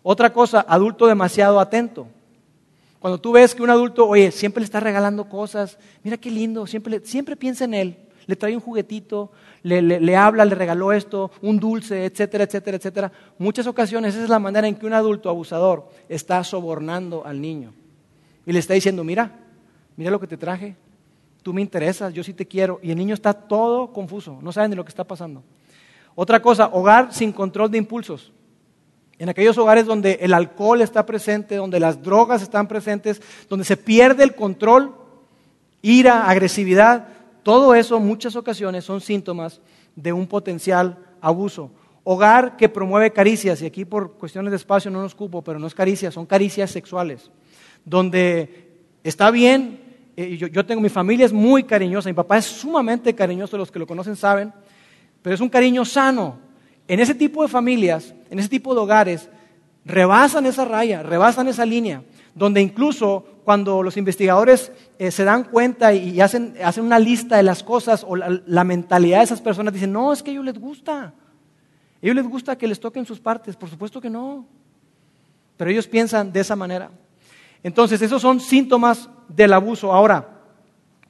Otra 0.03 0.33
cosa, 0.33 0.64
adulto 0.68 1.07
demasiado 1.07 1.61
atento. 1.61 2.09
Cuando 2.99 3.18
tú 3.18 3.33
ves 3.33 3.55
que 3.55 3.62
un 3.62 3.71
adulto, 3.71 4.07
oye, 4.07 4.31
siempre 4.31 4.61
le 4.61 4.66
está 4.66 4.81
regalando 4.81 5.29
cosas, 5.29 5.79
mira 6.05 6.18
qué 6.18 6.31
lindo, 6.31 6.66
siempre, 6.66 7.01
siempre 7.05 7.35
piensa 7.35 7.64
en 7.64 7.75
él, 7.75 7.97
le 8.27 8.37
trae 8.37 8.55
un 8.55 8.61
juguetito, 8.61 9.31
le, 9.63 9.83
le, 9.83 10.17
habla, 10.17 10.45
le 10.45 10.55
regaló 10.55 10.93
esto, 10.93 11.31
un 11.41 11.59
dulce, 11.59 12.05
etcétera, 12.05 12.45
etcétera, 12.45 12.77
etcétera. 12.77 13.13
Muchas 13.39 13.67
ocasiones 13.67 14.15
esa 14.15 14.25
es 14.25 14.31
la 14.31 14.39
manera 14.39 14.69
en 14.69 14.75
que 14.75 14.87
un 14.87 14.93
adulto 14.93 15.29
abusador 15.29 15.89
está 16.09 16.43
sobornando 16.45 17.25
al 17.27 17.41
niño 17.41 17.73
y 18.47 18.53
le 18.53 18.59
está 18.59 18.75
diciendo, 18.75 19.05
mira, 19.05 19.33
mira 19.97 20.11
lo 20.11 20.21
que 20.21 20.27
te 20.27 20.37
traje, 20.37 20.77
tú 21.43 21.53
me 21.53 21.61
interesas, 21.61 22.13
yo 22.15 22.23
sí 22.23 22.33
te 22.33 22.47
quiero, 22.47 22.79
y 22.83 22.91
el 22.91 22.97
niño 22.97 23.15
está 23.15 23.33
todo 23.33 23.93
confuso, 23.93 24.39
no 24.43 24.53
sabe 24.53 24.69
ni 24.69 24.77
lo 24.77 24.85
que 24.85 24.91
está 24.91 25.05
pasando. 25.05 25.43
Otra 26.15 26.41
cosa, 26.43 26.69
hogar 26.73 27.13
sin 27.13 27.33
control 27.33 27.71
de 27.71 27.79
impulsos. 27.79 28.33
en 29.19 29.29
aquellos 29.29 29.57
hogares 29.57 29.87
donde 29.87 30.19
el 30.21 30.35
alcohol 30.35 30.83
está 30.83 31.07
presente, 31.07 31.57
donde 31.57 31.79
las 31.79 32.03
drogas 32.03 32.43
están 32.43 32.67
presentes, 32.67 33.23
donde 33.49 33.65
se 33.65 33.77
pierde 33.77 34.25
el 34.25 34.35
control, 34.35 34.97
ira, 35.81 36.29
agresividad, 36.29 37.07
todo 37.42 37.74
eso 37.74 37.98
muchas 38.00 38.37
ocasiones 38.37 38.85
son 38.85 39.00
síntomas 39.00 39.61
de 39.96 40.12
un 40.12 40.26
potencial 40.26 40.98
abuso. 41.20 41.70
Hogar 42.05 42.57
que 42.57 42.68
promueve 42.68 43.12
caricias, 43.12 43.62
y 43.62 43.66
aquí 43.66 43.85
por 43.85 44.14
cuestiones 44.14 44.50
de 44.50 44.57
espacio 44.57 44.90
no 44.90 45.00
nos 45.00 45.14
cupo, 45.14 45.42
pero 45.42 45.59
no 45.59 45.66
es 45.66 45.74
caricias, 45.74 46.14
son 46.14 46.26
caricias 46.26 46.70
sexuales, 46.70 47.31
donde 47.85 48.70
está 49.05 49.31
bien, 49.31 49.81
eh, 50.16 50.37
yo, 50.37 50.48
yo, 50.48 50.66
tengo, 50.66 50.81
mi 50.81 50.88
familia 50.88 51.26
es 51.26 51.33
muy 51.33 51.64
cariñosa, 51.64 52.09
mi 52.09 52.14
papá 52.14 52.38
es 52.38 52.44
sumamente 52.44 53.14
cariñoso, 53.14 53.57
los 53.57 53.70
que 53.70 53.78
lo 53.78 53.87
conocen 53.87 54.16
saben, 54.16 54.52
pero 55.22 55.35
es 55.35 55.40
un 55.40 55.48
cariño 55.48 55.85
sano. 55.85 56.38
En 56.88 56.98
ese 56.98 57.14
tipo 57.14 57.42
de 57.42 57.48
familias, 57.48 58.14
en 58.28 58.38
ese 58.38 58.48
tipo 58.48 58.74
de 58.74 58.81
hogares, 58.81 59.28
rebasan 59.85 60.46
esa 60.46 60.64
raya, 60.64 61.02
rebasan 61.02 61.48
esa 61.48 61.64
línea, 61.64 62.02
donde 62.35 62.61
incluso 62.61 63.27
cuando 63.45 63.83
los 63.83 63.97
investigadores 63.97 64.73
eh, 64.99 65.11
se 65.11 65.25
dan 65.25 65.45
cuenta 65.45 65.92
y, 65.92 66.21
hacen, 66.21 66.55
hacen, 66.64 66.85
una 66.85 66.99
lista 66.99 67.37
de 67.37 67.42
las 67.42 67.62
cosas 67.62 68.05
o 68.09 68.16
la, 68.16 68.40
la, 68.47 68.64
mentalidad 68.64 69.18
de 69.18 69.25
esas 69.25 69.40
personas, 69.40 69.75
dicen, 69.75 69.92
no, 69.92 70.12
es 70.12 70.23
que 70.23 70.31
a 70.31 70.33
ellos 70.33 70.45
les 70.45 70.59
gusta. 70.59 71.03
A 71.03 71.12
ellos 72.01 72.16
les 72.16 72.29
gusta 72.29 72.57
que 72.57 72.68
les 72.68 72.81
toquen 72.81 73.05
sus 73.05 73.21
partes, 73.21 73.57
por 73.57 73.68
supuesto 73.68 74.01
que 74.01 74.11
no. 74.11 74.47
Pero 75.57 75.71
ellos 75.71 75.87
piensan 75.87 76.33
de 76.33 76.40
esa 76.40 76.57
manera. 76.57 76.90
Entonces, 77.62 78.01
esos 78.03 78.23
son 78.23 78.40
síntomas 78.40 79.09
del 79.29 79.53
abuso. 79.53 79.92
Ahora, 79.92 80.29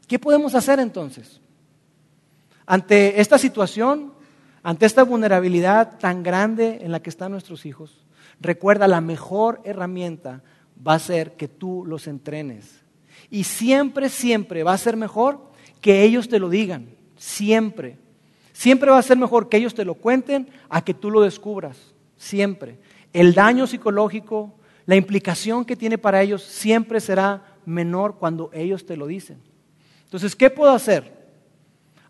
¿qué 0.06 0.18
podemos 0.18 0.54
hacer 0.54 0.80
entonces? 0.80 1.40
Ante 2.66 3.20
esta 3.20 3.38
situación, 3.38 4.12
ante 4.62 4.86
esta 4.86 5.02
vulnerabilidad 5.02 5.98
tan 5.98 6.22
grande 6.22 6.78
en 6.82 6.92
la 6.92 7.00
que 7.00 7.10
están 7.10 7.32
nuestros 7.32 7.66
hijos, 7.66 8.04
recuerda, 8.40 8.86
la 8.88 9.00
mejor 9.00 9.60
herramienta 9.64 10.42
va 10.86 10.94
a 10.94 10.98
ser 10.98 11.36
que 11.36 11.48
tú 11.48 11.84
los 11.86 12.06
entrenes. 12.06 12.82
Y 13.30 13.44
siempre, 13.44 14.08
siempre 14.08 14.62
va 14.62 14.72
a 14.72 14.78
ser 14.78 14.96
mejor 14.96 15.52
que 15.80 16.02
ellos 16.02 16.28
te 16.28 16.38
lo 16.38 16.48
digan. 16.48 16.88
Siempre. 17.16 17.98
Siempre 18.52 18.90
va 18.90 18.98
a 18.98 19.02
ser 19.02 19.16
mejor 19.16 19.48
que 19.48 19.56
ellos 19.56 19.74
te 19.74 19.84
lo 19.84 19.94
cuenten 19.94 20.48
a 20.68 20.84
que 20.84 20.94
tú 20.94 21.10
lo 21.10 21.22
descubras. 21.22 21.94
Siempre. 22.16 22.78
El 23.12 23.34
daño 23.34 23.66
psicológico, 23.66 24.54
la 24.86 24.96
implicación 24.96 25.64
que 25.64 25.76
tiene 25.76 25.98
para 25.98 26.22
ellos 26.22 26.42
siempre 26.42 27.00
será 27.00 27.42
menor 27.64 28.16
cuando 28.18 28.50
ellos 28.52 28.84
te 28.84 28.96
lo 28.96 29.06
dicen. 29.06 29.38
Entonces, 30.04 30.36
¿qué 30.36 30.50
puedo 30.50 30.72
hacer? 30.72 31.21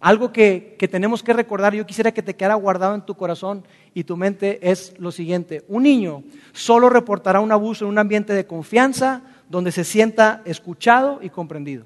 Algo 0.03 0.33
que, 0.33 0.77
tenemos 0.91 1.23
que 1.23 1.33
recordar, 1.33 1.75
yo 1.75 1.87
quisiera 1.87 2.11
que 2.11 2.25
te 2.25 2.35
quedara 2.35 2.57
guardado 2.57 2.97
en 2.97 3.03
tu 3.03 3.15
corazón 3.15 3.65
y 3.95 4.03
tu 4.03 4.17
mente, 4.17 4.59
es 4.61 4.99
lo 4.99 5.13
siguiente. 5.13 5.63
Un 5.69 5.85
niño 5.85 6.25
solo 6.51 6.91
reportará 6.91 7.39
un 7.39 7.53
abuso 7.53 7.85
en 7.85 7.93
un 7.93 7.99
ambiente 7.99 8.33
de 8.33 8.45
confianza 8.45 9.23
donde 9.49 9.71
se 9.71 9.85
sienta 9.85 10.43
escuchado 10.45 11.21
y 11.23 11.31
comprendido. 11.31 11.85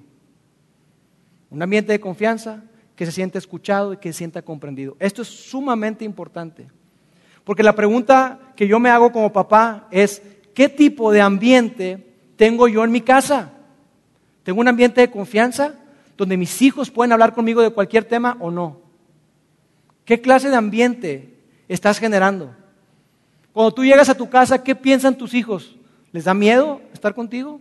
Un 1.51 1.63
ambiente 1.63 1.93
de 1.93 2.01
confianza 2.01 2.65
que 2.95 3.05
se 3.05 3.13
sienta 3.13 3.37
escuchado 3.37 3.93
y 3.93 3.99
que 3.99 4.15
se 4.15 4.17
sienta 4.17 4.41
comprendido. 4.41 4.97
Esto 4.99 5.21
es 5.21 5.29
sumamente 5.29 6.03
importante. 6.03 6.69
Porque 7.45 7.63
la 7.63 7.75
pregunta 7.75 8.41
que 8.57 8.67
yo 8.67 8.81
me 8.81 8.89
hago 8.89 9.13
como 9.13 9.31
papá 9.31 9.89
es, 9.91 10.23
¿qué 10.55 10.71
tipo 10.71 11.13
de 11.13 11.21
ambiente 11.21 12.15
tengo 12.37 12.67
yo 12.67 12.83
en 12.83 12.93
mi 12.93 13.03
casa? 13.03 13.53
¿Tengo 14.43 14.63
un 14.63 14.69
ambiente 14.69 15.03
de 15.03 15.11
confianza? 15.11 15.75
Donde 16.17 16.37
mis 16.37 16.63
hijos 16.63 16.91
pueden 16.91 17.13
hablar 17.13 17.35
conmigo 17.35 17.63
de 17.63 17.71
cualquier 17.71 18.05
tema 18.05 18.37
o 18.41 18.51
no? 18.51 18.81
¿Qué 20.05 20.21
clase 20.21 20.49
de 20.49 20.57
ambiente 20.57 21.37
estás 21.69 21.99
generando? 21.99 22.55
Cuando 23.53 23.75
tú 23.75 23.85
llegas 23.85 24.09
a 24.09 24.17
tu 24.17 24.29
casa, 24.29 24.63
¿qué 24.63 24.75
piensan 24.75 25.19
tus 25.19 25.35
hijos? 25.35 25.77
¿Les 26.13 26.25
da 26.25 26.35
miedo 26.35 26.81
estar 26.93 27.15
contigo? 27.15 27.61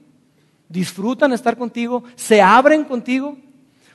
¿Disfrutan 0.70 1.34
estar 1.34 1.58
contigo? 1.58 2.04
¿Se 2.15 2.41
abren 2.41 2.84
contigo? 2.84 3.38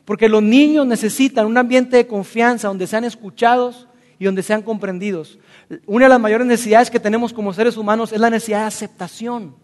Porque 0.05 0.29
los 0.29 0.42
niños 0.42 0.87
necesitan 0.87 1.46
un 1.46 1.57
ambiente 1.57 1.96
de 1.96 2.07
confianza 2.07 2.68
donde 2.68 2.87
sean 2.87 3.05
escuchados 3.05 3.87
y 4.18 4.25
donde 4.25 4.42
sean 4.42 4.62
comprendidos. 4.62 5.38
Una 5.87 6.07
de 6.07 6.11
las 6.11 6.20
mayores 6.20 6.46
necesidades 6.46 6.90
que 6.90 7.01
tenemos 7.01 7.33
como 7.33 7.53
seres 7.53 7.77
humanos 7.77 8.12
es 8.12 8.20
la 8.20 8.31
necesidad 8.31 8.61
de 8.61 8.66
aceptación. 8.66 9.55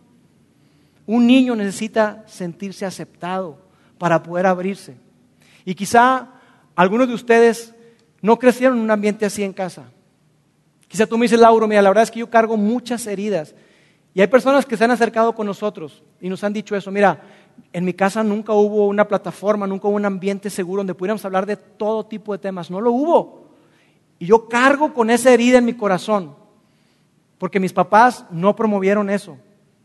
Un 1.07 1.27
niño 1.27 1.57
necesita 1.57 2.25
sentirse 2.27 2.87
aceptado 2.87 3.66
para 3.99 4.23
poder 4.23 4.47
abrirse. 4.47 4.97
Y 5.65 5.75
quizá 5.75 6.29
algunos 6.75 7.09
de 7.09 7.15
ustedes 7.15 7.75
no 8.23 8.39
crecieron 8.39 8.79
en 8.79 8.85
un 8.85 8.91
ambiente 8.91 9.27
así 9.27 9.43
en 9.43 9.53
casa. 9.53 9.85
Quizá 10.89 11.07
tú 11.07 11.19
me 11.19 11.25
dices, 11.25 11.39
Lauro, 11.39 11.67
mira, 11.67 11.83
la 11.83 11.91
verdad 11.91 12.05
es 12.05 12.11
que 12.11 12.21
yo 12.21 12.31
cargo 12.31 12.57
muchas 12.57 13.07
heridas. 13.07 13.55
Y 14.15 14.21
hay 14.21 14.29
personas 14.29 14.65
que 14.65 14.77
se 14.77 14.85
han 14.85 14.91
acercado 14.91 15.35
con 15.35 15.47
nosotros 15.47 16.03
y 16.21 16.29
nos 16.29 16.43
han 16.43 16.53
dicho 16.53 16.75
eso. 16.75 16.91
Mira, 16.91 17.21
en 17.73 17.85
mi 17.85 17.93
casa 17.93 18.23
nunca 18.23 18.53
hubo 18.53 18.87
una 18.87 19.07
plataforma, 19.07 19.67
nunca 19.67 19.89
hubo 19.89 19.97
un 19.97 20.07
ambiente 20.07 20.49
seguro 20.49 20.81
donde 20.81 20.95
pudiéramos 20.95 21.25
hablar 21.25 21.45
de 21.45 21.57
todo 21.57 22.07
tipo 22.07 22.33
de 22.33 22.39
temas. 22.39 22.71
No 22.71 22.81
lo 22.81 22.93
hubo. 22.93 23.47
Y 24.19 24.27
yo 24.27 24.49
cargo 24.49 24.95
con 24.95 25.11
esa 25.11 25.33
herida 25.33 25.59
en 25.59 25.65
mi 25.65 25.75
corazón. 25.75 26.35
Porque 27.39 27.61
mis 27.61 27.73
papás 27.73 28.25
no 28.31 28.57
promovieron 28.57 29.11
eso. 29.11 29.37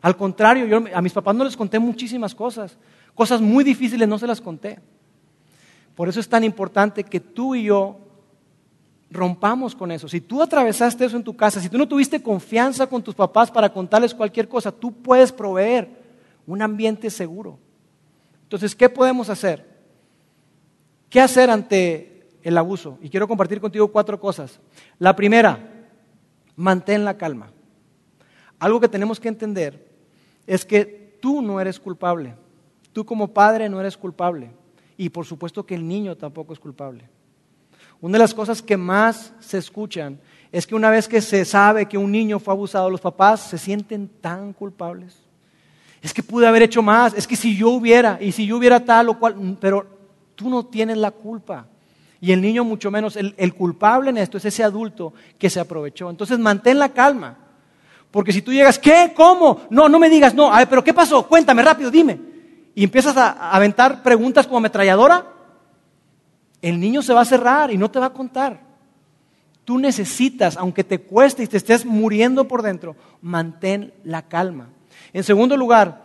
Al 0.01 0.15
contrario, 0.15 0.65
yo 0.65 0.81
a 0.93 1.01
mis 1.01 1.13
papás 1.13 1.35
no 1.35 1.43
les 1.43 1.57
conté 1.57 1.77
muchísimas 1.79 2.33
cosas. 2.33 2.77
Cosas 3.15 3.41
muy 3.41 3.63
difíciles 3.63 4.07
no 4.07 4.17
se 4.17 4.27
las 4.27 4.41
conté. 4.41 4.79
Por 5.95 6.09
eso 6.09 6.19
es 6.19 6.29
tan 6.29 6.43
importante 6.43 7.03
que 7.03 7.19
tú 7.19 7.55
y 7.55 7.65
yo 7.65 7.99
rompamos 9.11 9.75
con 9.75 9.91
eso. 9.91 10.07
Si 10.07 10.21
tú 10.21 10.41
atravesaste 10.41 11.05
eso 11.05 11.17
en 11.17 11.23
tu 11.23 11.35
casa, 11.35 11.59
si 11.59 11.69
tú 11.69 11.77
no 11.77 11.87
tuviste 11.87 12.23
confianza 12.23 12.87
con 12.87 13.03
tus 13.03 13.13
papás 13.13 13.51
para 13.51 13.71
contarles 13.71 14.15
cualquier 14.15 14.47
cosa, 14.47 14.71
tú 14.71 14.93
puedes 14.93 15.31
proveer 15.31 15.89
un 16.47 16.61
ambiente 16.61 17.09
seguro. 17.09 17.59
Entonces, 18.43 18.75
¿qué 18.75 18.89
podemos 18.89 19.29
hacer? 19.29 19.69
¿Qué 21.09 21.19
hacer 21.19 21.49
ante 21.49 22.29
el 22.41 22.57
abuso? 22.57 22.97
Y 23.01 23.09
quiero 23.09 23.27
compartir 23.27 23.59
contigo 23.59 23.91
cuatro 23.91 24.19
cosas. 24.19 24.59
La 24.97 25.15
primera, 25.15 25.87
mantén 26.55 27.03
la 27.03 27.17
calma. 27.17 27.51
Algo 28.59 28.79
que 28.79 28.87
tenemos 28.87 29.19
que 29.19 29.27
entender 29.27 29.91
es 30.47 30.65
que 30.65 31.17
tú 31.21 31.41
no 31.41 31.59
eres 31.59 31.79
culpable. 31.79 32.35
Tú 32.93 33.05
como 33.05 33.29
padre 33.29 33.69
no 33.69 33.79
eres 33.79 33.97
culpable. 33.97 34.51
Y 34.97 35.09
por 35.09 35.25
supuesto 35.25 35.65
que 35.65 35.75
el 35.75 35.87
niño 35.87 36.15
tampoco 36.15 36.53
es 36.53 36.59
culpable. 36.59 37.09
Una 38.01 38.13
de 38.13 38.19
las 38.19 38.33
cosas 38.33 38.61
que 38.61 38.77
más 38.77 39.33
se 39.39 39.57
escuchan 39.57 40.19
es 40.51 40.67
que 40.67 40.75
una 40.75 40.89
vez 40.89 41.07
que 41.07 41.21
se 41.21 41.45
sabe 41.45 41.85
que 41.85 41.97
un 41.97 42.11
niño 42.11 42.39
fue 42.39 42.53
abusado, 42.53 42.89
los 42.89 42.99
papás 42.99 43.41
se 43.41 43.57
sienten 43.57 44.09
tan 44.19 44.53
culpables. 44.53 45.17
Es 46.01 46.13
que 46.13 46.23
pude 46.23 46.47
haber 46.47 46.63
hecho 46.63 46.81
más, 46.81 47.13
es 47.13 47.27
que 47.27 47.35
si 47.35 47.55
yo 47.55 47.69
hubiera, 47.69 48.17
y 48.19 48.31
si 48.31 48.45
yo 48.45 48.57
hubiera 48.57 48.83
tal 48.83 49.09
o 49.09 49.19
cual, 49.19 49.57
pero 49.59 49.85
tú 50.35 50.49
no 50.49 50.65
tienes 50.65 50.97
la 50.97 51.11
culpa. 51.11 51.67
Y 52.19 52.31
el 52.31 52.41
niño 52.41 52.63
mucho 52.63 52.91
menos, 52.91 53.15
el, 53.15 53.53
culpable 53.53 54.09
en 54.09 54.17
esto 54.17 54.37
es 54.37 54.45
ese 54.45 54.63
adulto 54.63 55.13
que 55.37 55.49
se 55.49 55.59
aprovechó. 55.59 56.09
Entonces 56.09 56.37
mantén 56.37 56.79
la 56.79 56.89
calma. 56.89 57.37
Porque 58.09 58.33
si 58.33 58.41
tú 58.41 58.51
llegas, 58.51 58.77
¿qué? 58.77 59.13
¿Cómo? 59.15 59.61
No, 59.69 59.87
no 59.87 59.99
me 59.99 60.09
digas, 60.09 60.35
no, 60.35 60.51
a 60.51 60.59
ver, 60.59 60.69
pero 60.69 60.83
¿qué 60.83 60.93
pasó? 60.93 61.27
Cuéntame 61.27 61.61
rápido, 61.63 61.89
dime 61.89 62.30
y 62.73 62.83
empiezas 62.83 63.17
a 63.17 63.51
aventar 63.51 64.01
preguntas 64.03 64.45
como 64.45 64.57
ametralladora, 64.57 65.27
el 66.61 66.79
niño 66.79 67.01
se 67.01 67.13
va 67.13 67.21
a 67.21 67.25
cerrar 67.25 67.71
y 67.71 67.77
no 67.77 67.89
te 67.89 67.99
va 67.99 68.07
a 68.07 68.13
contar. 68.13 68.61
Tú 69.65 69.77
necesitas, 69.77 70.57
aunque 70.57 70.83
te 70.83 70.99
cueste 70.99 71.43
y 71.43 71.47
te 71.47 71.57
estés 71.57 71.85
muriendo 71.85 72.47
por 72.47 72.61
dentro, 72.61 72.95
mantén 73.21 73.93
la 74.03 74.23
calma. 74.23 74.69
En 75.13 75.23
segundo 75.23 75.57
lugar, 75.57 76.01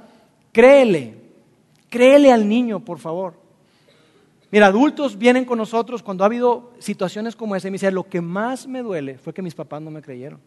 créele, 0.52 1.16
créele 1.88 2.33
al 2.33 2.48
niño, 2.48 2.81
por 2.81 2.98
favor. 2.98 3.35
Mira, 4.50 4.66
adultos 4.66 5.18
vienen 5.18 5.44
con 5.44 5.59
nosotros 5.59 6.02
cuando 6.02 6.24
ha 6.24 6.26
habido 6.26 6.72
situaciones 6.79 7.35
como 7.35 7.57
esa 7.57 7.68
y 7.68 7.70
me 7.70 7.76
dicen, 7.76 7.94
lo 7.94 8.09
que 8.09 8.20
más 8.20 8.66
me 8.66 8.83
duele 8.83 9.18
fue 9.18 9.35
que 9.35 9.42
mis 9.42 9.55
papás 9.55 9.83
no 9.83 9.90
me 9.90 10.02
creyeron. 10.02 10.38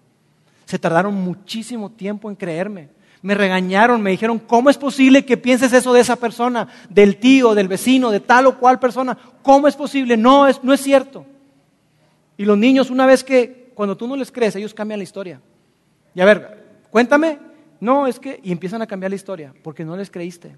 Se 0.66 0.80
tardaron 0.80 1.14
muchísimo 1.14 1.92
tiempo 1.92 2.30
en 2.30 2.36
creerme 2.36 2.90
me 3.22 3.36
regañaron, 3.36 4.02
me 4.02 4.12
dijeron, 4.12 4.40
¿cómo 4.40 4.70
es 4.70 4.78
posible 4.78 5.26
que 5.26 5.38
pienses 5.38 5.74
eso 5.74 5.92
de 5.94 6.02
esa 6.02 6.16
persona, 6.16 6.68
del 6.90 7.18
tío, 7.18 7.54
del 7.54 7.68
vecino, 7.68 8.12
de 8.12 8.20
tal 8.20 8.48
o 8.48 8.58
cual 8.58 8.80
persona? 8.80 9.18
¿Cómo 9.42 9.68
es 9.68 9.76
posible? 9.76 10.16
No, 10.16 10.48
es, 10.48 10.64
no 10.64 10.74
es 10.74 10.82
cierto. 10.82 11.26
Y 12.38 12.46
los 12.46 12.58
niños, 12.58 12.90
una 12.90 13.06
vez 13.06 13.24
que, 13.24 13.72
cuando 13.74 13.98
tú 13.98 14.08
no 14.08 14.16
les 14.16 14.32
crees, 14.32 14.56
ellos 14.56 14.74
cambian 14.74 15.00
la 15.00 15.04
historia. 15.04 15.42
Y 16.16 16.22
a 16.22 16.26
ver, 16.26 16.66
cuéntame, 16.90 17.40
no, 17.82 18.08
es 18.08 18.20
que, 18.20 18.40
y 18.44 18.52
empiezan 18.52 18.82
a 18.82 18.88
cambiar 18.88 19.12
la 19.12 19.18
historia, 19.18 19.54
porque 19.64 19.84
no 19.84 19.98
les 19.98 20.10
creíste. 20.10 20.56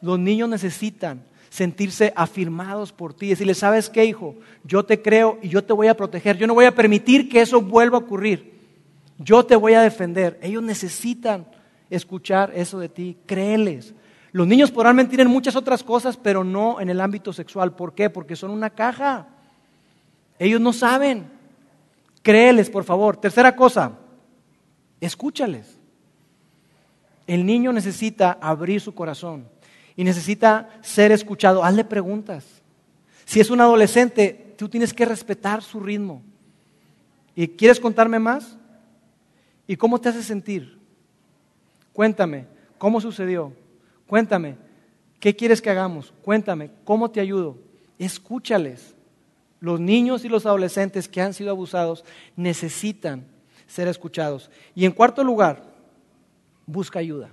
Los 0.00 0.18
niños 0.18 0.48
necesitan 0.48 1.22
sentirse 1.50 2.14
afirmados 2.16 2.92
por 2.92 3.12
ti, 3.12 3.28
decirle, 3.28 3.54
¿sabes 3.54 3.90
qué, 3.90 4.06
hijo? 4.06 4.36
Yo 4.64 4.84
te 4.84 5.02
creo 5.02 5.38
y 5.42 5.50
yo 5.50 5.62
te 5.62 5.74
voy 5.74 5.88
a 5.88 5.96
proteger, 5.96 6.38
yo 6.38 6.46
no 6.46 6.54
voy 6.54 6.64
a 6.64 6.74
permitir 6.74 7.28
que 7.28 7.42
eso 7.42 7.60
vuelva 7.60 7.98
a 7.98 8.00
ocurrir. 8.00 8.52
Yo 9.18 9.44
te 9.44 9.54
voy 9.54 9.74
a 9.74 9.82
defender. 9.82 10.38
Ellos 10.42 10.62
necesitan 10.62 11.46
escuchar 11.94 12.52
eso 12.54 12.78
de 12.78 12.88
ti, 12.88 13.16
créeles. 13.26 13.94
Los 14.32 14.46
niños 14.46 14.70
podrán 14.70 14.96
mentir 14.96 15.20
en 15.20 15.28
muchas 15.28 15.56
otras 15.56 15.82
cosas, 15.82 16.16
pero 16.16 16.42
no 16.42 16.80
en 16.80 16.88
el 16.88 17.00
ámbito 17.00 17.32
sexual. 17.32 17.74
¿Por 17.74 17.94
qué? 17.94 18.08
Porque 18.10 18.36
son 18.36 18.50
una 18.50 18.70
caja. 18.70 19.28
Ellos 20.38 20.60
no 20.60 20.72
saben. 20.72 21.30
Créeles, 22.22 22.70
por 22.70 22.84
favor. 22.84 23.16
Tercera 23.16 23.54
cosa, 23.54 23.92
Escúchales. 25.02 25.78
El 27.26 27.44
niño 27.44 27.72
necesita 27.72 28.38
abrir 28.40 28.80
su 28.80 28.94
corazón 28.94 29.48
y 29.96 30.04
necesita 30.04 30.70
ser 30.80 31.10
escuchado. 31.10 31.64
Hazle 31.64 31.84
preguntas. 31.84 32.44
Si 33.24 33.40
es 33.40 33.50
un 33.50 33.60
adolescente, 33.60 34.54
tú 34.56 34.68
tienes 34.68 34.94
que 34.94 35.04
respetar 35.04 35.60
su 35.62 35.80
ritmo. 35.80 36.22
¿Y 37.34 37.48
quieres 37.48 37.80
contarme 37.80 38.20
más? 38.20 38.56
¿Y 39.66 39.76
cómo 39.76 40.00
te 40.00 40.10
hace 40.10 40.22
sentir? 40.22 40.78
Cuéntame, 41.92 42.46
¿cómo 42.78 43.00
sucedió? 43.00 43.52
Cuéntame, 44.06 44.56
¿qué 45.20 45.34
quieres 45.36 45.60
que 45.60 45.70
hagamos? 45.70 46.12
Cuéntame, 46.22 46.70
¿cómo 46.84 47.10
te 47.10 47.20
ayudo? 47.20 47.58
Escúchales. 47.98 48.94
Los 49.60 49.78
niños 49.78 50.24
y 50.24 50.28
los 50.28 50.44
adolescentes 50.44 51.08
que 51.08 51.20
han 51.20 51.34
sido 51.34 51.50
abusados 51.50 52.04
necesitan 52.36 53.24
ser 53.66 53.88
escuchados. 53.88 54.50
Y 54.74 54.84
en 54.84 54.92
cuarto 54.92 55.22
lugar, 55.22 55.62
busca 56.66 56.98
ayuda. 56.98 57.30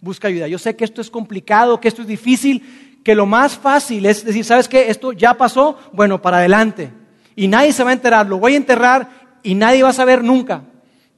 Busca 0.00 0.28
ayuda. 0.28 0.48
Yo 0.48 0.58
sé 0.58 0.74
que 0.74 0.84
esto 0.84 1.00
es 1.00 1.10
complicado, 1.10 1.80
que 1.80 1.88
esto 1.88 2.02
es 2.02 2.08
difícil, 2.08 3.00
que 3.04 3.14
lo 3.14 3.26
más 3.26 3.56
fácil 3.56 4.06
es 4.06 4.24
decir, 4.24 4.44
¿sabes 4.44 4.68
qué? 4.68 4.90
Esto 4.90 5.12
ya 5.12 5.34
pasó, 5.34 5.78
bueno, 5.92 6.20
para 6.20 6.38
adelante. 6.38 6.90
Y 7.36 7.48
nadie 7.48 7.72
se 7.72 7.84
va 7.84 7.90
a 7.90 7.94
enterar, 7.94 8.26
lo 8.26 8.38
voy 8.38 8.54
a 8.54 8.58
enterrar 8.58 9.08
y 9.42 9.54
nadie 9.54 9.82
va 9.82 9.90
a 9.90 9.94
saber 9.94 10.22
nunca. 10.22 10.62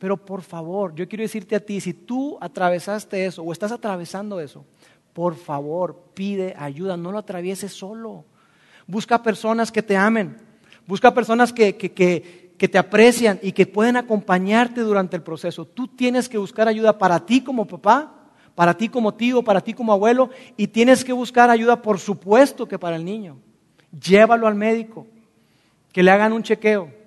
Pero 0.02 0.16
por 0.16 0.42
favor, 0.42 0.92
yo 0.96 1.06
quiero 1.06 1.22
decirte 1.22 1.54
a 1.54 1.60
ti, 1.60 1.80
si 1.80 1.94
tú 1.94 2.36
atravesaste 2.40 3.24
eso 3.24 3.40
o 3.44 3.52
estás 3.52 3.70
atravesando 3.70 4.40
eso, 4.40 4.64
por 5.12 5.36
favor, 5.36 5.96
pide 6.12 6.56
ayuda, 6.58 6.96
no 6.96 7.12
lo 7.12 7.18
atravieses 7.18 7.72
solo. 7.72 8.24
Busca 8.88 9.22
personas 9.22 9.70
que 9.70 9.80
te 9.80 9.96
amen, 9.96 10.36
busca 10.88 11.14
personas 11.14 11.52
que, 11.52 11.76
que, 11.76 11.92
que, 11.92 12.52
que 12.58 12.66
te 12.66 12.78
aprecian 12.78 13.38
y 13.42 13.52
que 13.52 13.64
pueden 13.64 13.96
acompañarte 13.96 14.80
durante 14.80 15.14
el 15.14 15.22
proceso. 15.22 15.66
Tú 15.66 15.86
tienes 15.86 16.28
que 16.28 16.36
buscar 16.36 16.66
ayuda 16.66 16.98
para 16.98 17.24
ti 17.24 17.40
como 17.40 17.64
papá, 17.64 18.12
para 18.56 18.76
ti 18.76 18.88
como 18.88 19.14
tío, 19.14 19.44
para 19.44 19.60
ti 19.60 19.72
como 19.72 19.92
abuelo, 19.92 20.30
y 20.56 20.66
tienes 20.66 21.04
que 21.04 21.12
buscar 21.12 21.48
ayuda, 21.48 21.80
por 21.80 22.00
supuesto, 22.00 22.66
que 22.66 22.76
para 22.76 22.96
el 22.96 23.04
niño. 23.04 23.38
Llévalo 23.92 24.48
al 24.48 24.56
médico, 24.56 25.06
que 25.92 26.02
le 26.02 26.10
hagan 26.10 26.32
un 26.32 26.42
chequeo. 26.42 27.01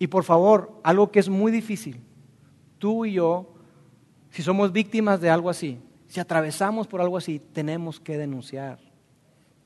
Y 0.00 0.06
por 0.06 0.24
favor, 0.24 0.80
algo 0.82 1.12
que 1.12 1.20
es 1.20 1.28
muy 1.28 1.52
difícil, 1.52 2.00
tú 2.78 3.04
y 3.04 3.12
yo, 3.12 3.52
si 4.30 4.42
somos 4.42 4.72
víctimas 4.72 5.20
de 5.20 5.28
algo 5.28 5.50
así, 5.50 5.78
si 6.08 6.18
atravesamos 6.18 6.86
por 6.86 7.02
algo 7.02 7.18
así, 7.18 7.38
tenemos 7.52 8.00
que 8.00 8.16
denunciar. 8.16 8.78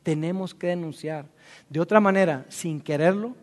Tenemos 0.02 0.52
que 0.52 0.66
denunciar. 0.66 1.26
De 1.70 1.78
otra 1.78 2.00
manera, 2.00 2.46
sin 2.48 2.80
quererlo, 2.80 3.36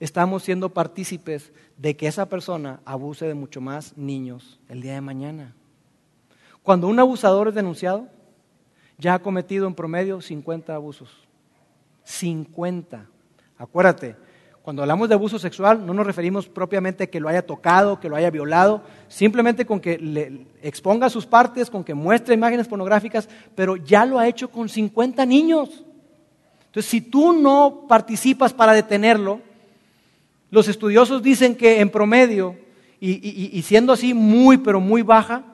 estamos 0.00 0.42
siendo 0.42 0.68
partícipes 0.68 1.50
de 1.78 1.96
que 1.96 2.06
esa 2.06 2.28
persona 2.28 2.80
abuse 2.84 3.26
de 3.26 3.32
mucho 3.32 3.62
más 3.62 3.96
niños 3.96 4.60
el 4.68 4.82
día 4.82 4.92
de 4.92 5.00
mañana. 5.00 5.54
Cuando 6.62 6.88
un 6.88 7.00
abusador 7.00 7.48
es 7.48 7.54
denunciado, 7.54 8.06
ya 8.98 9.14
ha 9.14 9.22
cometido 9.22 9.66
en 9.66 9.74
promedio 9.74 10.20
50 10.20 10.74
abusos. 10.74 11.26
50. 12.04 13.06
Acuérdate, 13.56 14.27
cuando 14.68 14.82
hablamos 14.82 15.08
de 15.08 15.14
abuso 15.14 15.38
sexual 15.38 15.86
no 15.86 15.94
nos 15.94 16.06
referimos 16.06 16.46
propiamente 16.46 17.04
a 17.04 17.06
que 17.06 17.20
lo 17.20 17.30
haya 17.30 17.40
tocado, 17.40 17.98
que 17.98 18.10
lo 18.10 18.16
haya 18.16 18.28
violado, 18.28 18.82
simplemente 19.08 19.64
con 19.64 19.80
que 19.80 19.96
le 19.96 20.44
exponga 20.62 21.08
sus 21.08 21.24
partes, 21.24 21.70
con 21.70 21.82
que 21.82 21.94
muestre 21.94 22.34
imágenes 22.34 22.68
pornográficas, 22.68 23.30
pero 23.54 23.76
ya 23.76 24.04
lo 24.04 24.18
ha 24.18 24.28
hecho 24.28 24.50
con 24.50 24.68
50 24.68 25.24
niños. 25.24 25.86
Entonces, 26.66 26.90
si 26.90 27.00
tú 27.00 27.32
no 27.32 27.86
participas 27.88 28.52
para 28.52 28.74
detenerlo, 28.74 29.40
los 30.50 30.68
estudiosos 30.68 31.22
dicen 31.22 31.56
que 31.56 31.80
en 31.80 31.88
promedio, 31.88 32.54
y, 33.00 33.48
y 33.58 33.62
siendo 33.62 33.94
así 33.94 34.12
muy, 34.12 34.58
pero 34.58 34.80
muy 34.80 35.00
baja, 35.00 35.44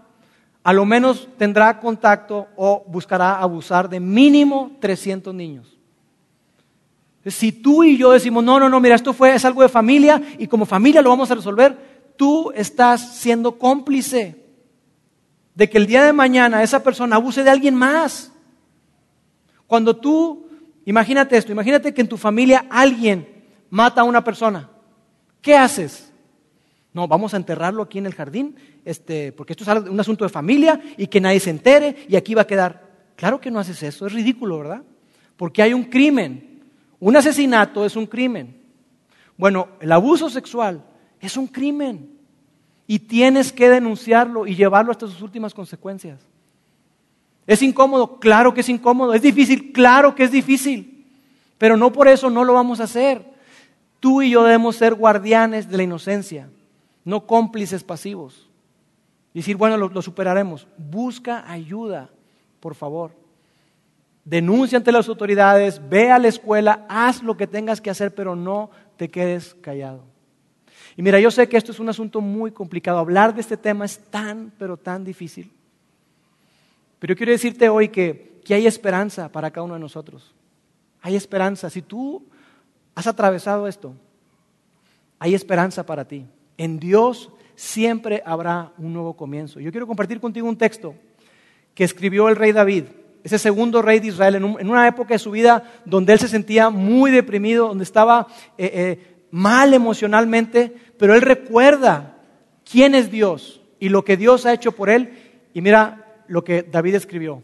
a 0.65 0.73
lo 0.73 0.85
menos 0.85 1.29
tendrá 1.39 1.79
contacto 1.79 2.49
o 2.57 2.85
buscará 2.89 3.37
abusar 3.37 3.89
de 3.89 4.01
mínimo 4.01 4.73
300 4.81 5.33
niños. 5.33 5.74
Si 7.27 7.53
tú 7.53 7.85
y 7.85 7.97
yo 7.97 8.13
decimos, 8.13 8.45
no, 8.45 8.61
no, 8.61 8.69
no, 8.69 8.81
mira, 8.81 8.95
esto 8.95 9.15
fue, 9.15 9.35
es 9.35 9.45
algo 9.45 9.63
de 9.63 9.69
familia 9.69 10.21
y 10.39 10.47
como 10.47 10.67
familia 10.67 11.01
lo 11.01 11.09
vamos 11.09 11.31
a 11.31 11.35
resolver, 11.35 11.77
tú 12.17 12.53
estás 12.55 13.17
siendo 13.17 13.59
cómplice 13.59 14.45
de 15.55 15.71
que 15.71 15.79
el 15.79 15.87
día 15.87 16.05
de 16.05 16.13
mañana 16.13 16.63
esa 16.63 16.83
persona 16.83 17.17
abuse 17.17 17.43
de 17.43 17.51
alguien 17.51 17.75
más. 17.75 18.33
Cuando 19.67 19.97
tú, 19.97 20.49
imagínate 20.85 21.37
esto, 21.37 21.53
imagínate 21.53 21.95
que 21.95 22.03
en 22.03 22.09
tu 22.09 22.19
familia 22.19 22.67
alguien 22.69 23.27
mata 23.71 24.03
a 24.03 24.05
una 24.05 24.23
persona, 24.23 24.69
¿qué 25.41 25.57
haces? 25.57 26.13
No, 26.93 27.09
vamos 27.09 27.33
a 27.35 27.39
enterrarlo 27.39 27.83
aquí 27.83 27.99
en 27.99 28.07
el 28.07 28.15
jardín, 28.15 28.55
este, 28.85 29.33
porque 29.33 29.55
esto 29.55 29.65
es 29.65 29.89
un 29.89 29.99
asunto 29.99 30.25
de 30.25 30.29
familia 30.29 30.81
y 30.97 31.07
que 31.07 31.21
nadie 31.21 31.41
se 31.41 31.51
entere 31.51 32.07
y 32.09 32.17
aquí 32.17 32.35
va 32.35 32.43
a 32.43 32.47
quedar. 32.47 32.85
Claro 33.17 33.41
que 33.41 33.51
no 33.51 33.59
haces 33.59 33.83
eso, 33.83 34.07
es 34.07 34.13
ridículo, 34.13 34.59
¿verdad? 34.59 34.83
Porque 35.37 35.63
hay 35.63 35.73
un 35.73 35.85
crimen 35.85 36.54
un 37.05 37.15
asesinato 37.17 37.85
es 37.85 37.97
un 37.97 38.07
crimen. 38.07 38.57
Bueno, 39.37 39.69
el 39.79 39.93
abuso 39.93 40.31
sexual 40.31 40.83
es 41.21 41.37
un 41.37 41.47
crimen. 41.47 42.17
Y 42.87 42.99
tienes 42.99 43.53
que 43.53 43.69
denunciarlo 43.69 44.47
y 44.47 44.55
llevarlo 44.55 44.91
hasta 44.91 45.07
sus 45.07 45.21
últimas 45.21 45.53
consecuencias. 45.53 46.23
¿Es 47.47 47.61
incómodo? 47.61 48.19
Claro 48.19 48.55
que 48.55 48.63
es 48.63 48.71
incómodo. 48.71 49.13
¿Es 49.13 49.21
difícil? 49.21 49.71
Claro 49.71 50.15
que 50.15 50.23
es 50.23 50.33
difícil. 50.33 51.07
Pero 51.59 51.77
no 51.77 51.93
por 51.93 52.09
eso 52.09 52.31
no 52.31 52.43
lo 52.43 52.55
vamos 52.55 52.81
a 52.81 52.85
hacer. 52.85 53.23
Tú 54.01 54.23
y 54.23 54.31
yo 54.31 54.43
debemos 54.43 54.77
ser 54.77 54.95
guardianes 54.95 55.69
de 55.69 55.77
la 55.77 55.83
inocencia, 55.83 56.49
no 57.05 57.27
cómplices 57.27 57.85
pasivos. 57.85 58.49
Decir, 59.35 59.57
bueno, 59.57 59.77
lo, 59.77 59.91
lo 59.91 60.01
superaremos. 60.01 60.67
Busca 60.79 61.45
ayuda, 61.51 62.09
por 62.61 62.75
favor 62.75 63.24
denuncia 64.25 64.79
ante 64.79 64.93
las 64.93 65.09
autoridades, 65.09 65.81
ve 65.89 66.11
a 66.11 66.19
la 66.19 66.29
escuela, 66.29 66.87
haz 66.89 67.23
lo 67.23 67.37
que 67.37 67.47
tengas 67.47 67.81
que 67.81 67.91
hacer, 67.91 68.15
pero 68.15 68.35
no 68.35 68.71
te 68.97 69.11
quedes 69.11 69.55
callado. 69.61 70.05
Y 70.97 71.03
mira, 71.03 71.19
yo 71.21 71.31
sé 71.31 71.49
que 71.49 71.57
esto 71.57 71.73
es 71.73 71.81
un 71.81 71.89
asunto 71.89 72.21
muy 72.21 72.53
complicado. 72.53 72.99
Hablar 72.99 73.35
de 73.35 73.41
este 73.41 73.57
tema 73.57 73.85
es 73.85 73.99
tan, 74.11 74.53
pero 74.59 74.77
tan 74.77 75.05
difícil. 75.05 75.51
Pero 76.99 77.13
yo 77.13 77.17
quiero 77.17 77.33
decirte 77.33 77.69
hoy 77.69 77.89
que, 77.89 78.41
que 78.45 78.55
hay 78.55 78.67
esperanza 78.67 79.31
para 79.31 79.51
cada 79.51 79.65
uno 79.65 79.75
de 79.75 79.81
nosotros. 79.81 80.35
Hay 81.03 81.17
esperanza. 81.17 81.69
Si 81.69 81.83
tú 81.83 82.25
has 82.95 83.07
atravesado 83.07 83.67
esto, 83.67 83.95
hay 85.19 85.35
esperanza 85.35 85.85
para 85.85 86.07
ti. 86.07 86.27
En 86.57 86.79
Dios 86.79 87.31
siempre 87.57 88.23
habrá 88.25 88.73
un 88.79 88.93
nuevo 88.93 89.17
comienzo. 89.17 89.59
Yo 89.59 89.73
quiero 89.73 89.87
compartir 89.87 90.21
contigo 90.21 90.49
un 90.49 90.57
texto 90.57 90.95
que 91.75 91.85
escribió 91.85 92.29
el 92.29 92.37
rey 92.37 92.53
David 92.53 92.85
ese 93.25 93.39
segundo 93.39 93.81
rey 93.81 94.01
de 94.01 94.09
Israel, 94.09 94.35
en, 94.35 94.45
una 94.45 94.87
época 94.87 95.15
de 95.15 95.19
su 95.19 95.31
vida 95.31 95.65
donde 95.87 96.13
él 96.13 96.19
se 96.19 96.29
sentía 96.29 96.69
muy 96.69 97.11
deprimido, 97.11 97.69
donde 97.69 97.85
estaba 97.85 98.29
eh, 98.59 98.71
eh, 98.75 99.17
mal 99.31 99.73
emocionalmente, 99.73 100.73
pero 100.99 101.15
él 101.15 101.23
recuerda 101.23 102.19
quién 102.71 102.95
es 102.95 103.11
Dios 103.11 103.63
y 103.81 103.89
lo 103.89 104.05
que 104.05 104.19
Dios 104.19 104.45
ha 104.45 104.53
hecho 104.53 104.73
por 104.73 104.91
él. 104.91 105.15
Y 105.55 105.63
mira 105.63 106.05
lo 106.29 106.45
que 106.45 106.63
David 106.63 106.97
escribió. 106.97 107.43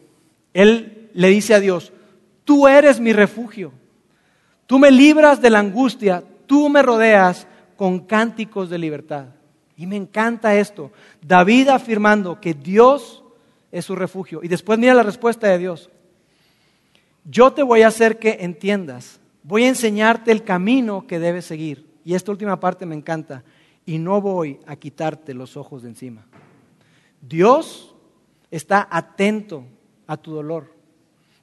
Él 0.53 1.09
le 1.15 1.29
dice 1.29 1.55
a 1.55 1.61
Dios, 1.61 1.93
tú 2.45 2.69
eres 2.69 3.01
mi 3.01 3.15
refugio, 3.15 3.73
tú 4.67 4.79
me 4.79 4.91
libras 4.91 5.41
de 5.41 5.49
la 5.49 5.61
angustia, 5.61 6.23
tú 6.45 6.69
me 6.69 6.83
rodeas 6.83 7.47
con 7.77 8.01
cánticos 8.01 8.69
de 8.69 8.79
libertad. 8.79 9.29
Y 9.79 9.87
me 9.87 9.97
encanta 9.97 10.57
esto. 10.57 10.93
David 11.23 11.69
afirmando 11.69 12.39
que 12.39 12.53
Dios 12.53 13.25
es 13.73 13.85
su 13.85 13.95
refugio. 13.95 14.41
Y 14.43 14.49
después 14.49 14.79
mira 14.79 14.95
la 14.95 15.03
respuesta 15.03 15.49
de 15.49 15.59
Dios. 15.59 15.91
Yo 17.25 17.53
te 17.53 17.63
voy 17.63 17.83
a 17.83 17.89
hacer 17.89 18.19
que 18.19 18.39
entiendas, 18.41 19.21
voy 19.43 19.65
a 19.65 19.69
enseñarte 19.69 20.33
el 20.33 20.43
camino 20.43 21.07
que 21.07 21.19
debes 21.19 21.45
seguir. 21.45 21.87
Y 22.05 22.15
esta 22.15 22.33
última 22.33 22.59
parte 22.59 22.87
me 22.87 22.95
encanta. 22.95 23.45
Y 23.87 23.99
no 23.99 24.21
voy 24.21 24.59
a 24.67 24.77
quitarte 24.77 25.35
los 25.35 25.57
ojos 25.57 25.83
de 25.83 25.89
encima. 25.89 26.27
Dios 27.21 27.95
está 28.51 28.89
atento 28.91 29.65
a 30.07 30.17
tu 30.17 30.33
dolor. 30.33 30.75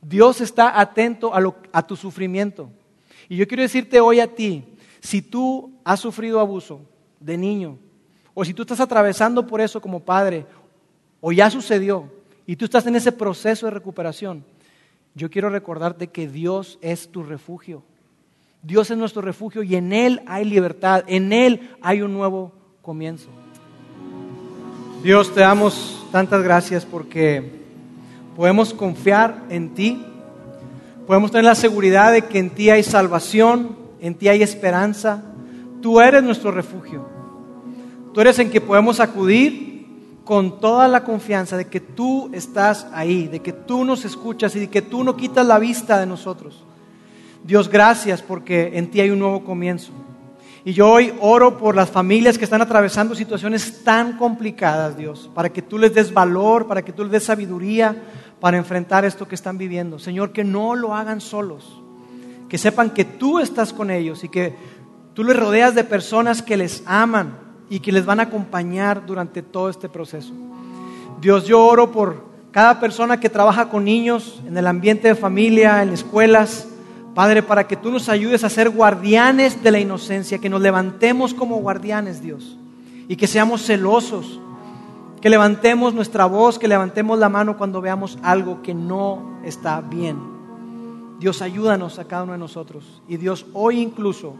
Dios 0.01 0.41
está 0.41 0.79
atento 0.79 1.33
a, 1.33 1.41
a 1.71 1.85
tu 1.85 1.95
sufrimiento. 1.95 2.69
Y 3.29 3.37
yo 3.37 3.47
quiero 3.47 3.63
decirte 3.63 3.99
hoy 3.99 4.19
a 4.19 4.27
ti, 4.27 4.63
si 4.99 5.21
tú 5.21 5.73
has 5.83 5.99
sufrido 5.99 6.39
abuso 6.39 6.81
de 7.19 7.37
niño, 7.37 7.77
o 8.33 8.45
si 8.45 8.53
tú 8.53 8.63
estás 8.63 8.79
atravesando 8.79 9.45
por 9.45 9.61
eso 9.61 9.81
como 9.81 9.99
padre, 9.99 10.45
o 11.19 11.31
ya 11.31 11.49
sucedió, 11.49 12.11
y 12.47 12.55
tú 12.55 12.65
estás 12.65 12.87
en 12.87 12.95
ese 12.95 13.11
proceso 13.11 13.67
de 13.67 13.71
recuperación, 13.71 14.43
yo 15.13 15.29
quiero 15.29 15.49
recordarte 15.49 16.07
que 16.07 16.27
Dios 16.27 16.79
es 16.81 17.09
tu 17.09 17.21
refugio. 17.23 17.83
Dios 18.63 18.89
es 18.89 18.97
nuestro 18.97 19.21
refugio 19.21 19.63
y 19.63 19.75
en 19.75 19.91
Él 19.91 20.21
hay 20.25 20.45
libertad, 20.45 21.03
en 21.07 21.33
Él 21.33 21.75
hay 21.81 22.01
un 22.01 22.13
nuevo 22.13 22.53
comienzo. 22.81 23.27
Dios, 25.03 25.33
te 25.33 25.41
damos 25.41 26.07
tantas 26.11 26.41
gracias 26.41 26.85
porque 26.85 27.51
podemos 28.35 28.73
confiar 28.73 29.43
en 29.49 29.73
ti, 29.73 30.03
podemos 31.05 31.31
tener 31.31 31.45
la 31.45 31.55
seguridad 31.55 32.13
de 32.13 32.23
que 32.23 32.39
en 32.39 32.49
ti 32.49 32.69
hay 32.69 32.83
salvación, 32.83 33.77
en 33.99 34.15
ti 34.15 34.29
hay 34.29 34.41
esperanza, 34.41 35.23
tú 35.81 35.99
eres 35.99 36.23
nuestro 36.23 36.51
refugio. 36.51 37.05
Tú 38.13 38.21
eres 38.21 38.39
en 38.39 38.49
que 38.49 38.61
podemos 38.61 38.99
acudir 38.99 39.66
con 40.27 40.59
toda 40.59 40.89
la 40.89 41.05
confianza 41.05 41.55
de 41.55 41.67
que 41.67 41.79
tú 41.79 42.29
estás 42.33 42.85
ahí, 42.91 43.29
de 43.29 43.39
que 43.39 43.53
tú 43.53 43.85
nos 43.85 44.03
escuchas 44.03 44.53
y 44.57 44.59
de 44.59 44.69
que 44.69 44.81
tú 44.81 45.05
no 45.05 45.15
quitas 45.15 45.47
la 45.47 45.57
vista 45.57 45.97
de 45.97 46.05
nosotros. 46.05 46.65
Dios, 47.45 47.69
gracias 47.69 48.21
porque 48.21 48.71
en 48.73 48.91
ti 48.91 48.99
hay 48.99 49.09
un 49.09 49.19
nuevo 49.19 49.45
comienzo. 49.45 49.93
Y 50.65 50.73
yo 50.73 50.91
hoy 50.91 51.13
oro 51.21 51.57
por 51.57 51.77
las 51.77 51.89
familias 51.89 52.37
que 52.37 52.43
están 52.43 52.61
atravesando 52.61 53.15
situaciones 53.15 53.85
tan 53.85 54.17
complicadas, 54.17 54.97
Dios, 54.97 55.29
para 55.33 55.47
que 55.47 55.61
tú 55.61 55.77
les 55.77 55.93
des 55.93 56.13
valor, 56.13 56.67
para 56.67 56.81
que 56.81 56.91
tú 56.91 57.03
les 57.03 57.11
des 57.13 57.23
sabiduría 57.23 57.95
para 58.41 58.57
enfrentar 58.57 59.05
esto 59.05 59.29
que 59.29 59.35
están 59.35 59.57
viviendo. 59.57 59.97
Señor, 59.97 60.33
que 60.33 60.43
no 60.43 60.75
lo 60.75 60.93
hagan 60.93 61.21
solos, 61.21 61.81
que 62.49 62.57
sepan 62.57 62.89
que 62.89 63.05
tú 63.05 63.39
estás 63.39 63.71
con 63.71 63.91
ellos 63.91 64.25
y 64.25 64.27
que 64.27 64.57
tú 65.13 65.23
les 65.23 65.37
rodeas 65.37 65.73
de 65.73 65.85
personas 65.85 66.41
que 66.41 66.57
les 66.57 66.83
aman 66.85 67.46
y 67.69 67.79
que 67.79 67.91
les 67.91 68.05
van 68.05 68.19
a 68.19 68.23
acompañar 68.23 69.05
durante 69.05 69.41
todo 69.41 69.69
este 69.69 69.89
proceso. 69.89 70.33
Dios, 71.19 71.45
yo 71.45 71.65
oro 71.65 71.91
por 71.91 72.25
cada 72.51 72.79
persona 72.79 73.19
que 73.19 73.29
trabaja 73.29 73.69
con 73.69 73.85
niños 73.85 74.41
en 74.47 74.57
el 74.57 74.67
ambiente 74.67 75.09
de 75.09 75.15
familia, 75.15 75.83
en 75.83 75.89
escuelas, 75.89 76.67
Padre, 77.13 77.41
para 77.41 77.67
que 77.67 77.75
tú 77.75 77.89
nos 77.91 78.09
ayudes 78.09 78.43
a 78.43 78.49
ser 78.49 78.69
guardianes 78.69 79.63
de 79.63 79.71
la 79.71 79.79
inocencia, 79.79 80.37
que 80.37 80.49
nos 80.49 80.61
levantemos 80.61 81.33
como 81.33 81.57
guardianes, 81.57 82.21
Dios, 82.21 82.57
y 83.07 83.15
que 83.15 83.25
seamos 83.25 83.65
celosos, 83.65 84.39
que 85.19 85.29
levantemos 85.29 85.95
nuestra 85.95 86.25
voz, 86.25 86.59
que 86.59 86.67
levantemos 86.67 87.17
la 87.17 87.27
mano 87.27 87.57
cuando 87.57 87.81
veamos 87.81 88.19
algo 88.21 88.61
que 88.61 88.75
no 88.75 89.39
está 89.43 89.81
bien. 89.81 90.17
Dios, 91.19 91.41
ayúdanos 91.41 91.97
a 91.97 92.05
cada 92.05 92.23
uno 92.23 92.33
de 92.33 92.37
nosotros. 92.37 93.01
Y 93.07 93.17
Dios, 93.17 93.47
hoy 93.53 93.81
incluso 93.81 94.35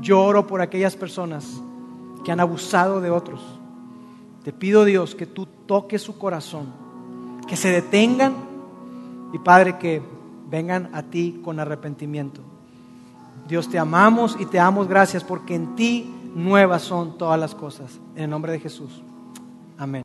yo 0.00 0.20
oro 0.20 0.46
por 0.48 0.60
aquellas 0.60 0.96
personas 0.96 1.62
que 2.24 2.32
han 2.32 2.40
abusado 2.40 3.00
de 3.00 3.10
otros. 3.10 3.40
Te 4.44 4.52
pido, 4.52 4.84
Dios, 4.84 5.14
que 5.14 5.26
tú 5.26 5.46
toques 5.66 6.02
su 6.02 6.18
corazón, 6.18 6.66
que 7.46 7.56
se 7.56 7.70
detengan 7.70 8.34
y, 9.32 9.38
Padre, 9.38 9.78
que 9.78 10.02
vengan 10.50 10.90
a 10.92 11.02
ti 11.02 11.40
con 11.44 11.60
arrepentimiento. 11.60 12.40
Dios 13.48 13.68
te 13.68 13.78
amamos 13.78 14.36
y 14.38 14.46
te 14.46 14.58
damos 14.58 14.88
gracias 14.88 15.24
porque 15.24 15.54
en 15.54 15.74
ti 15.74 16.12
nuevas 16.34 16.82
son 16.82 17.18
todas 17.18 17.38
las 17.38 17.54
cosas. 17.54 17.98
En 18.14 18.24
el 18.24 18.30
nombre 18.30 18.52
de 18.52 18.60
Jesús. 18.60 19.02
Amén. 19.78 20.00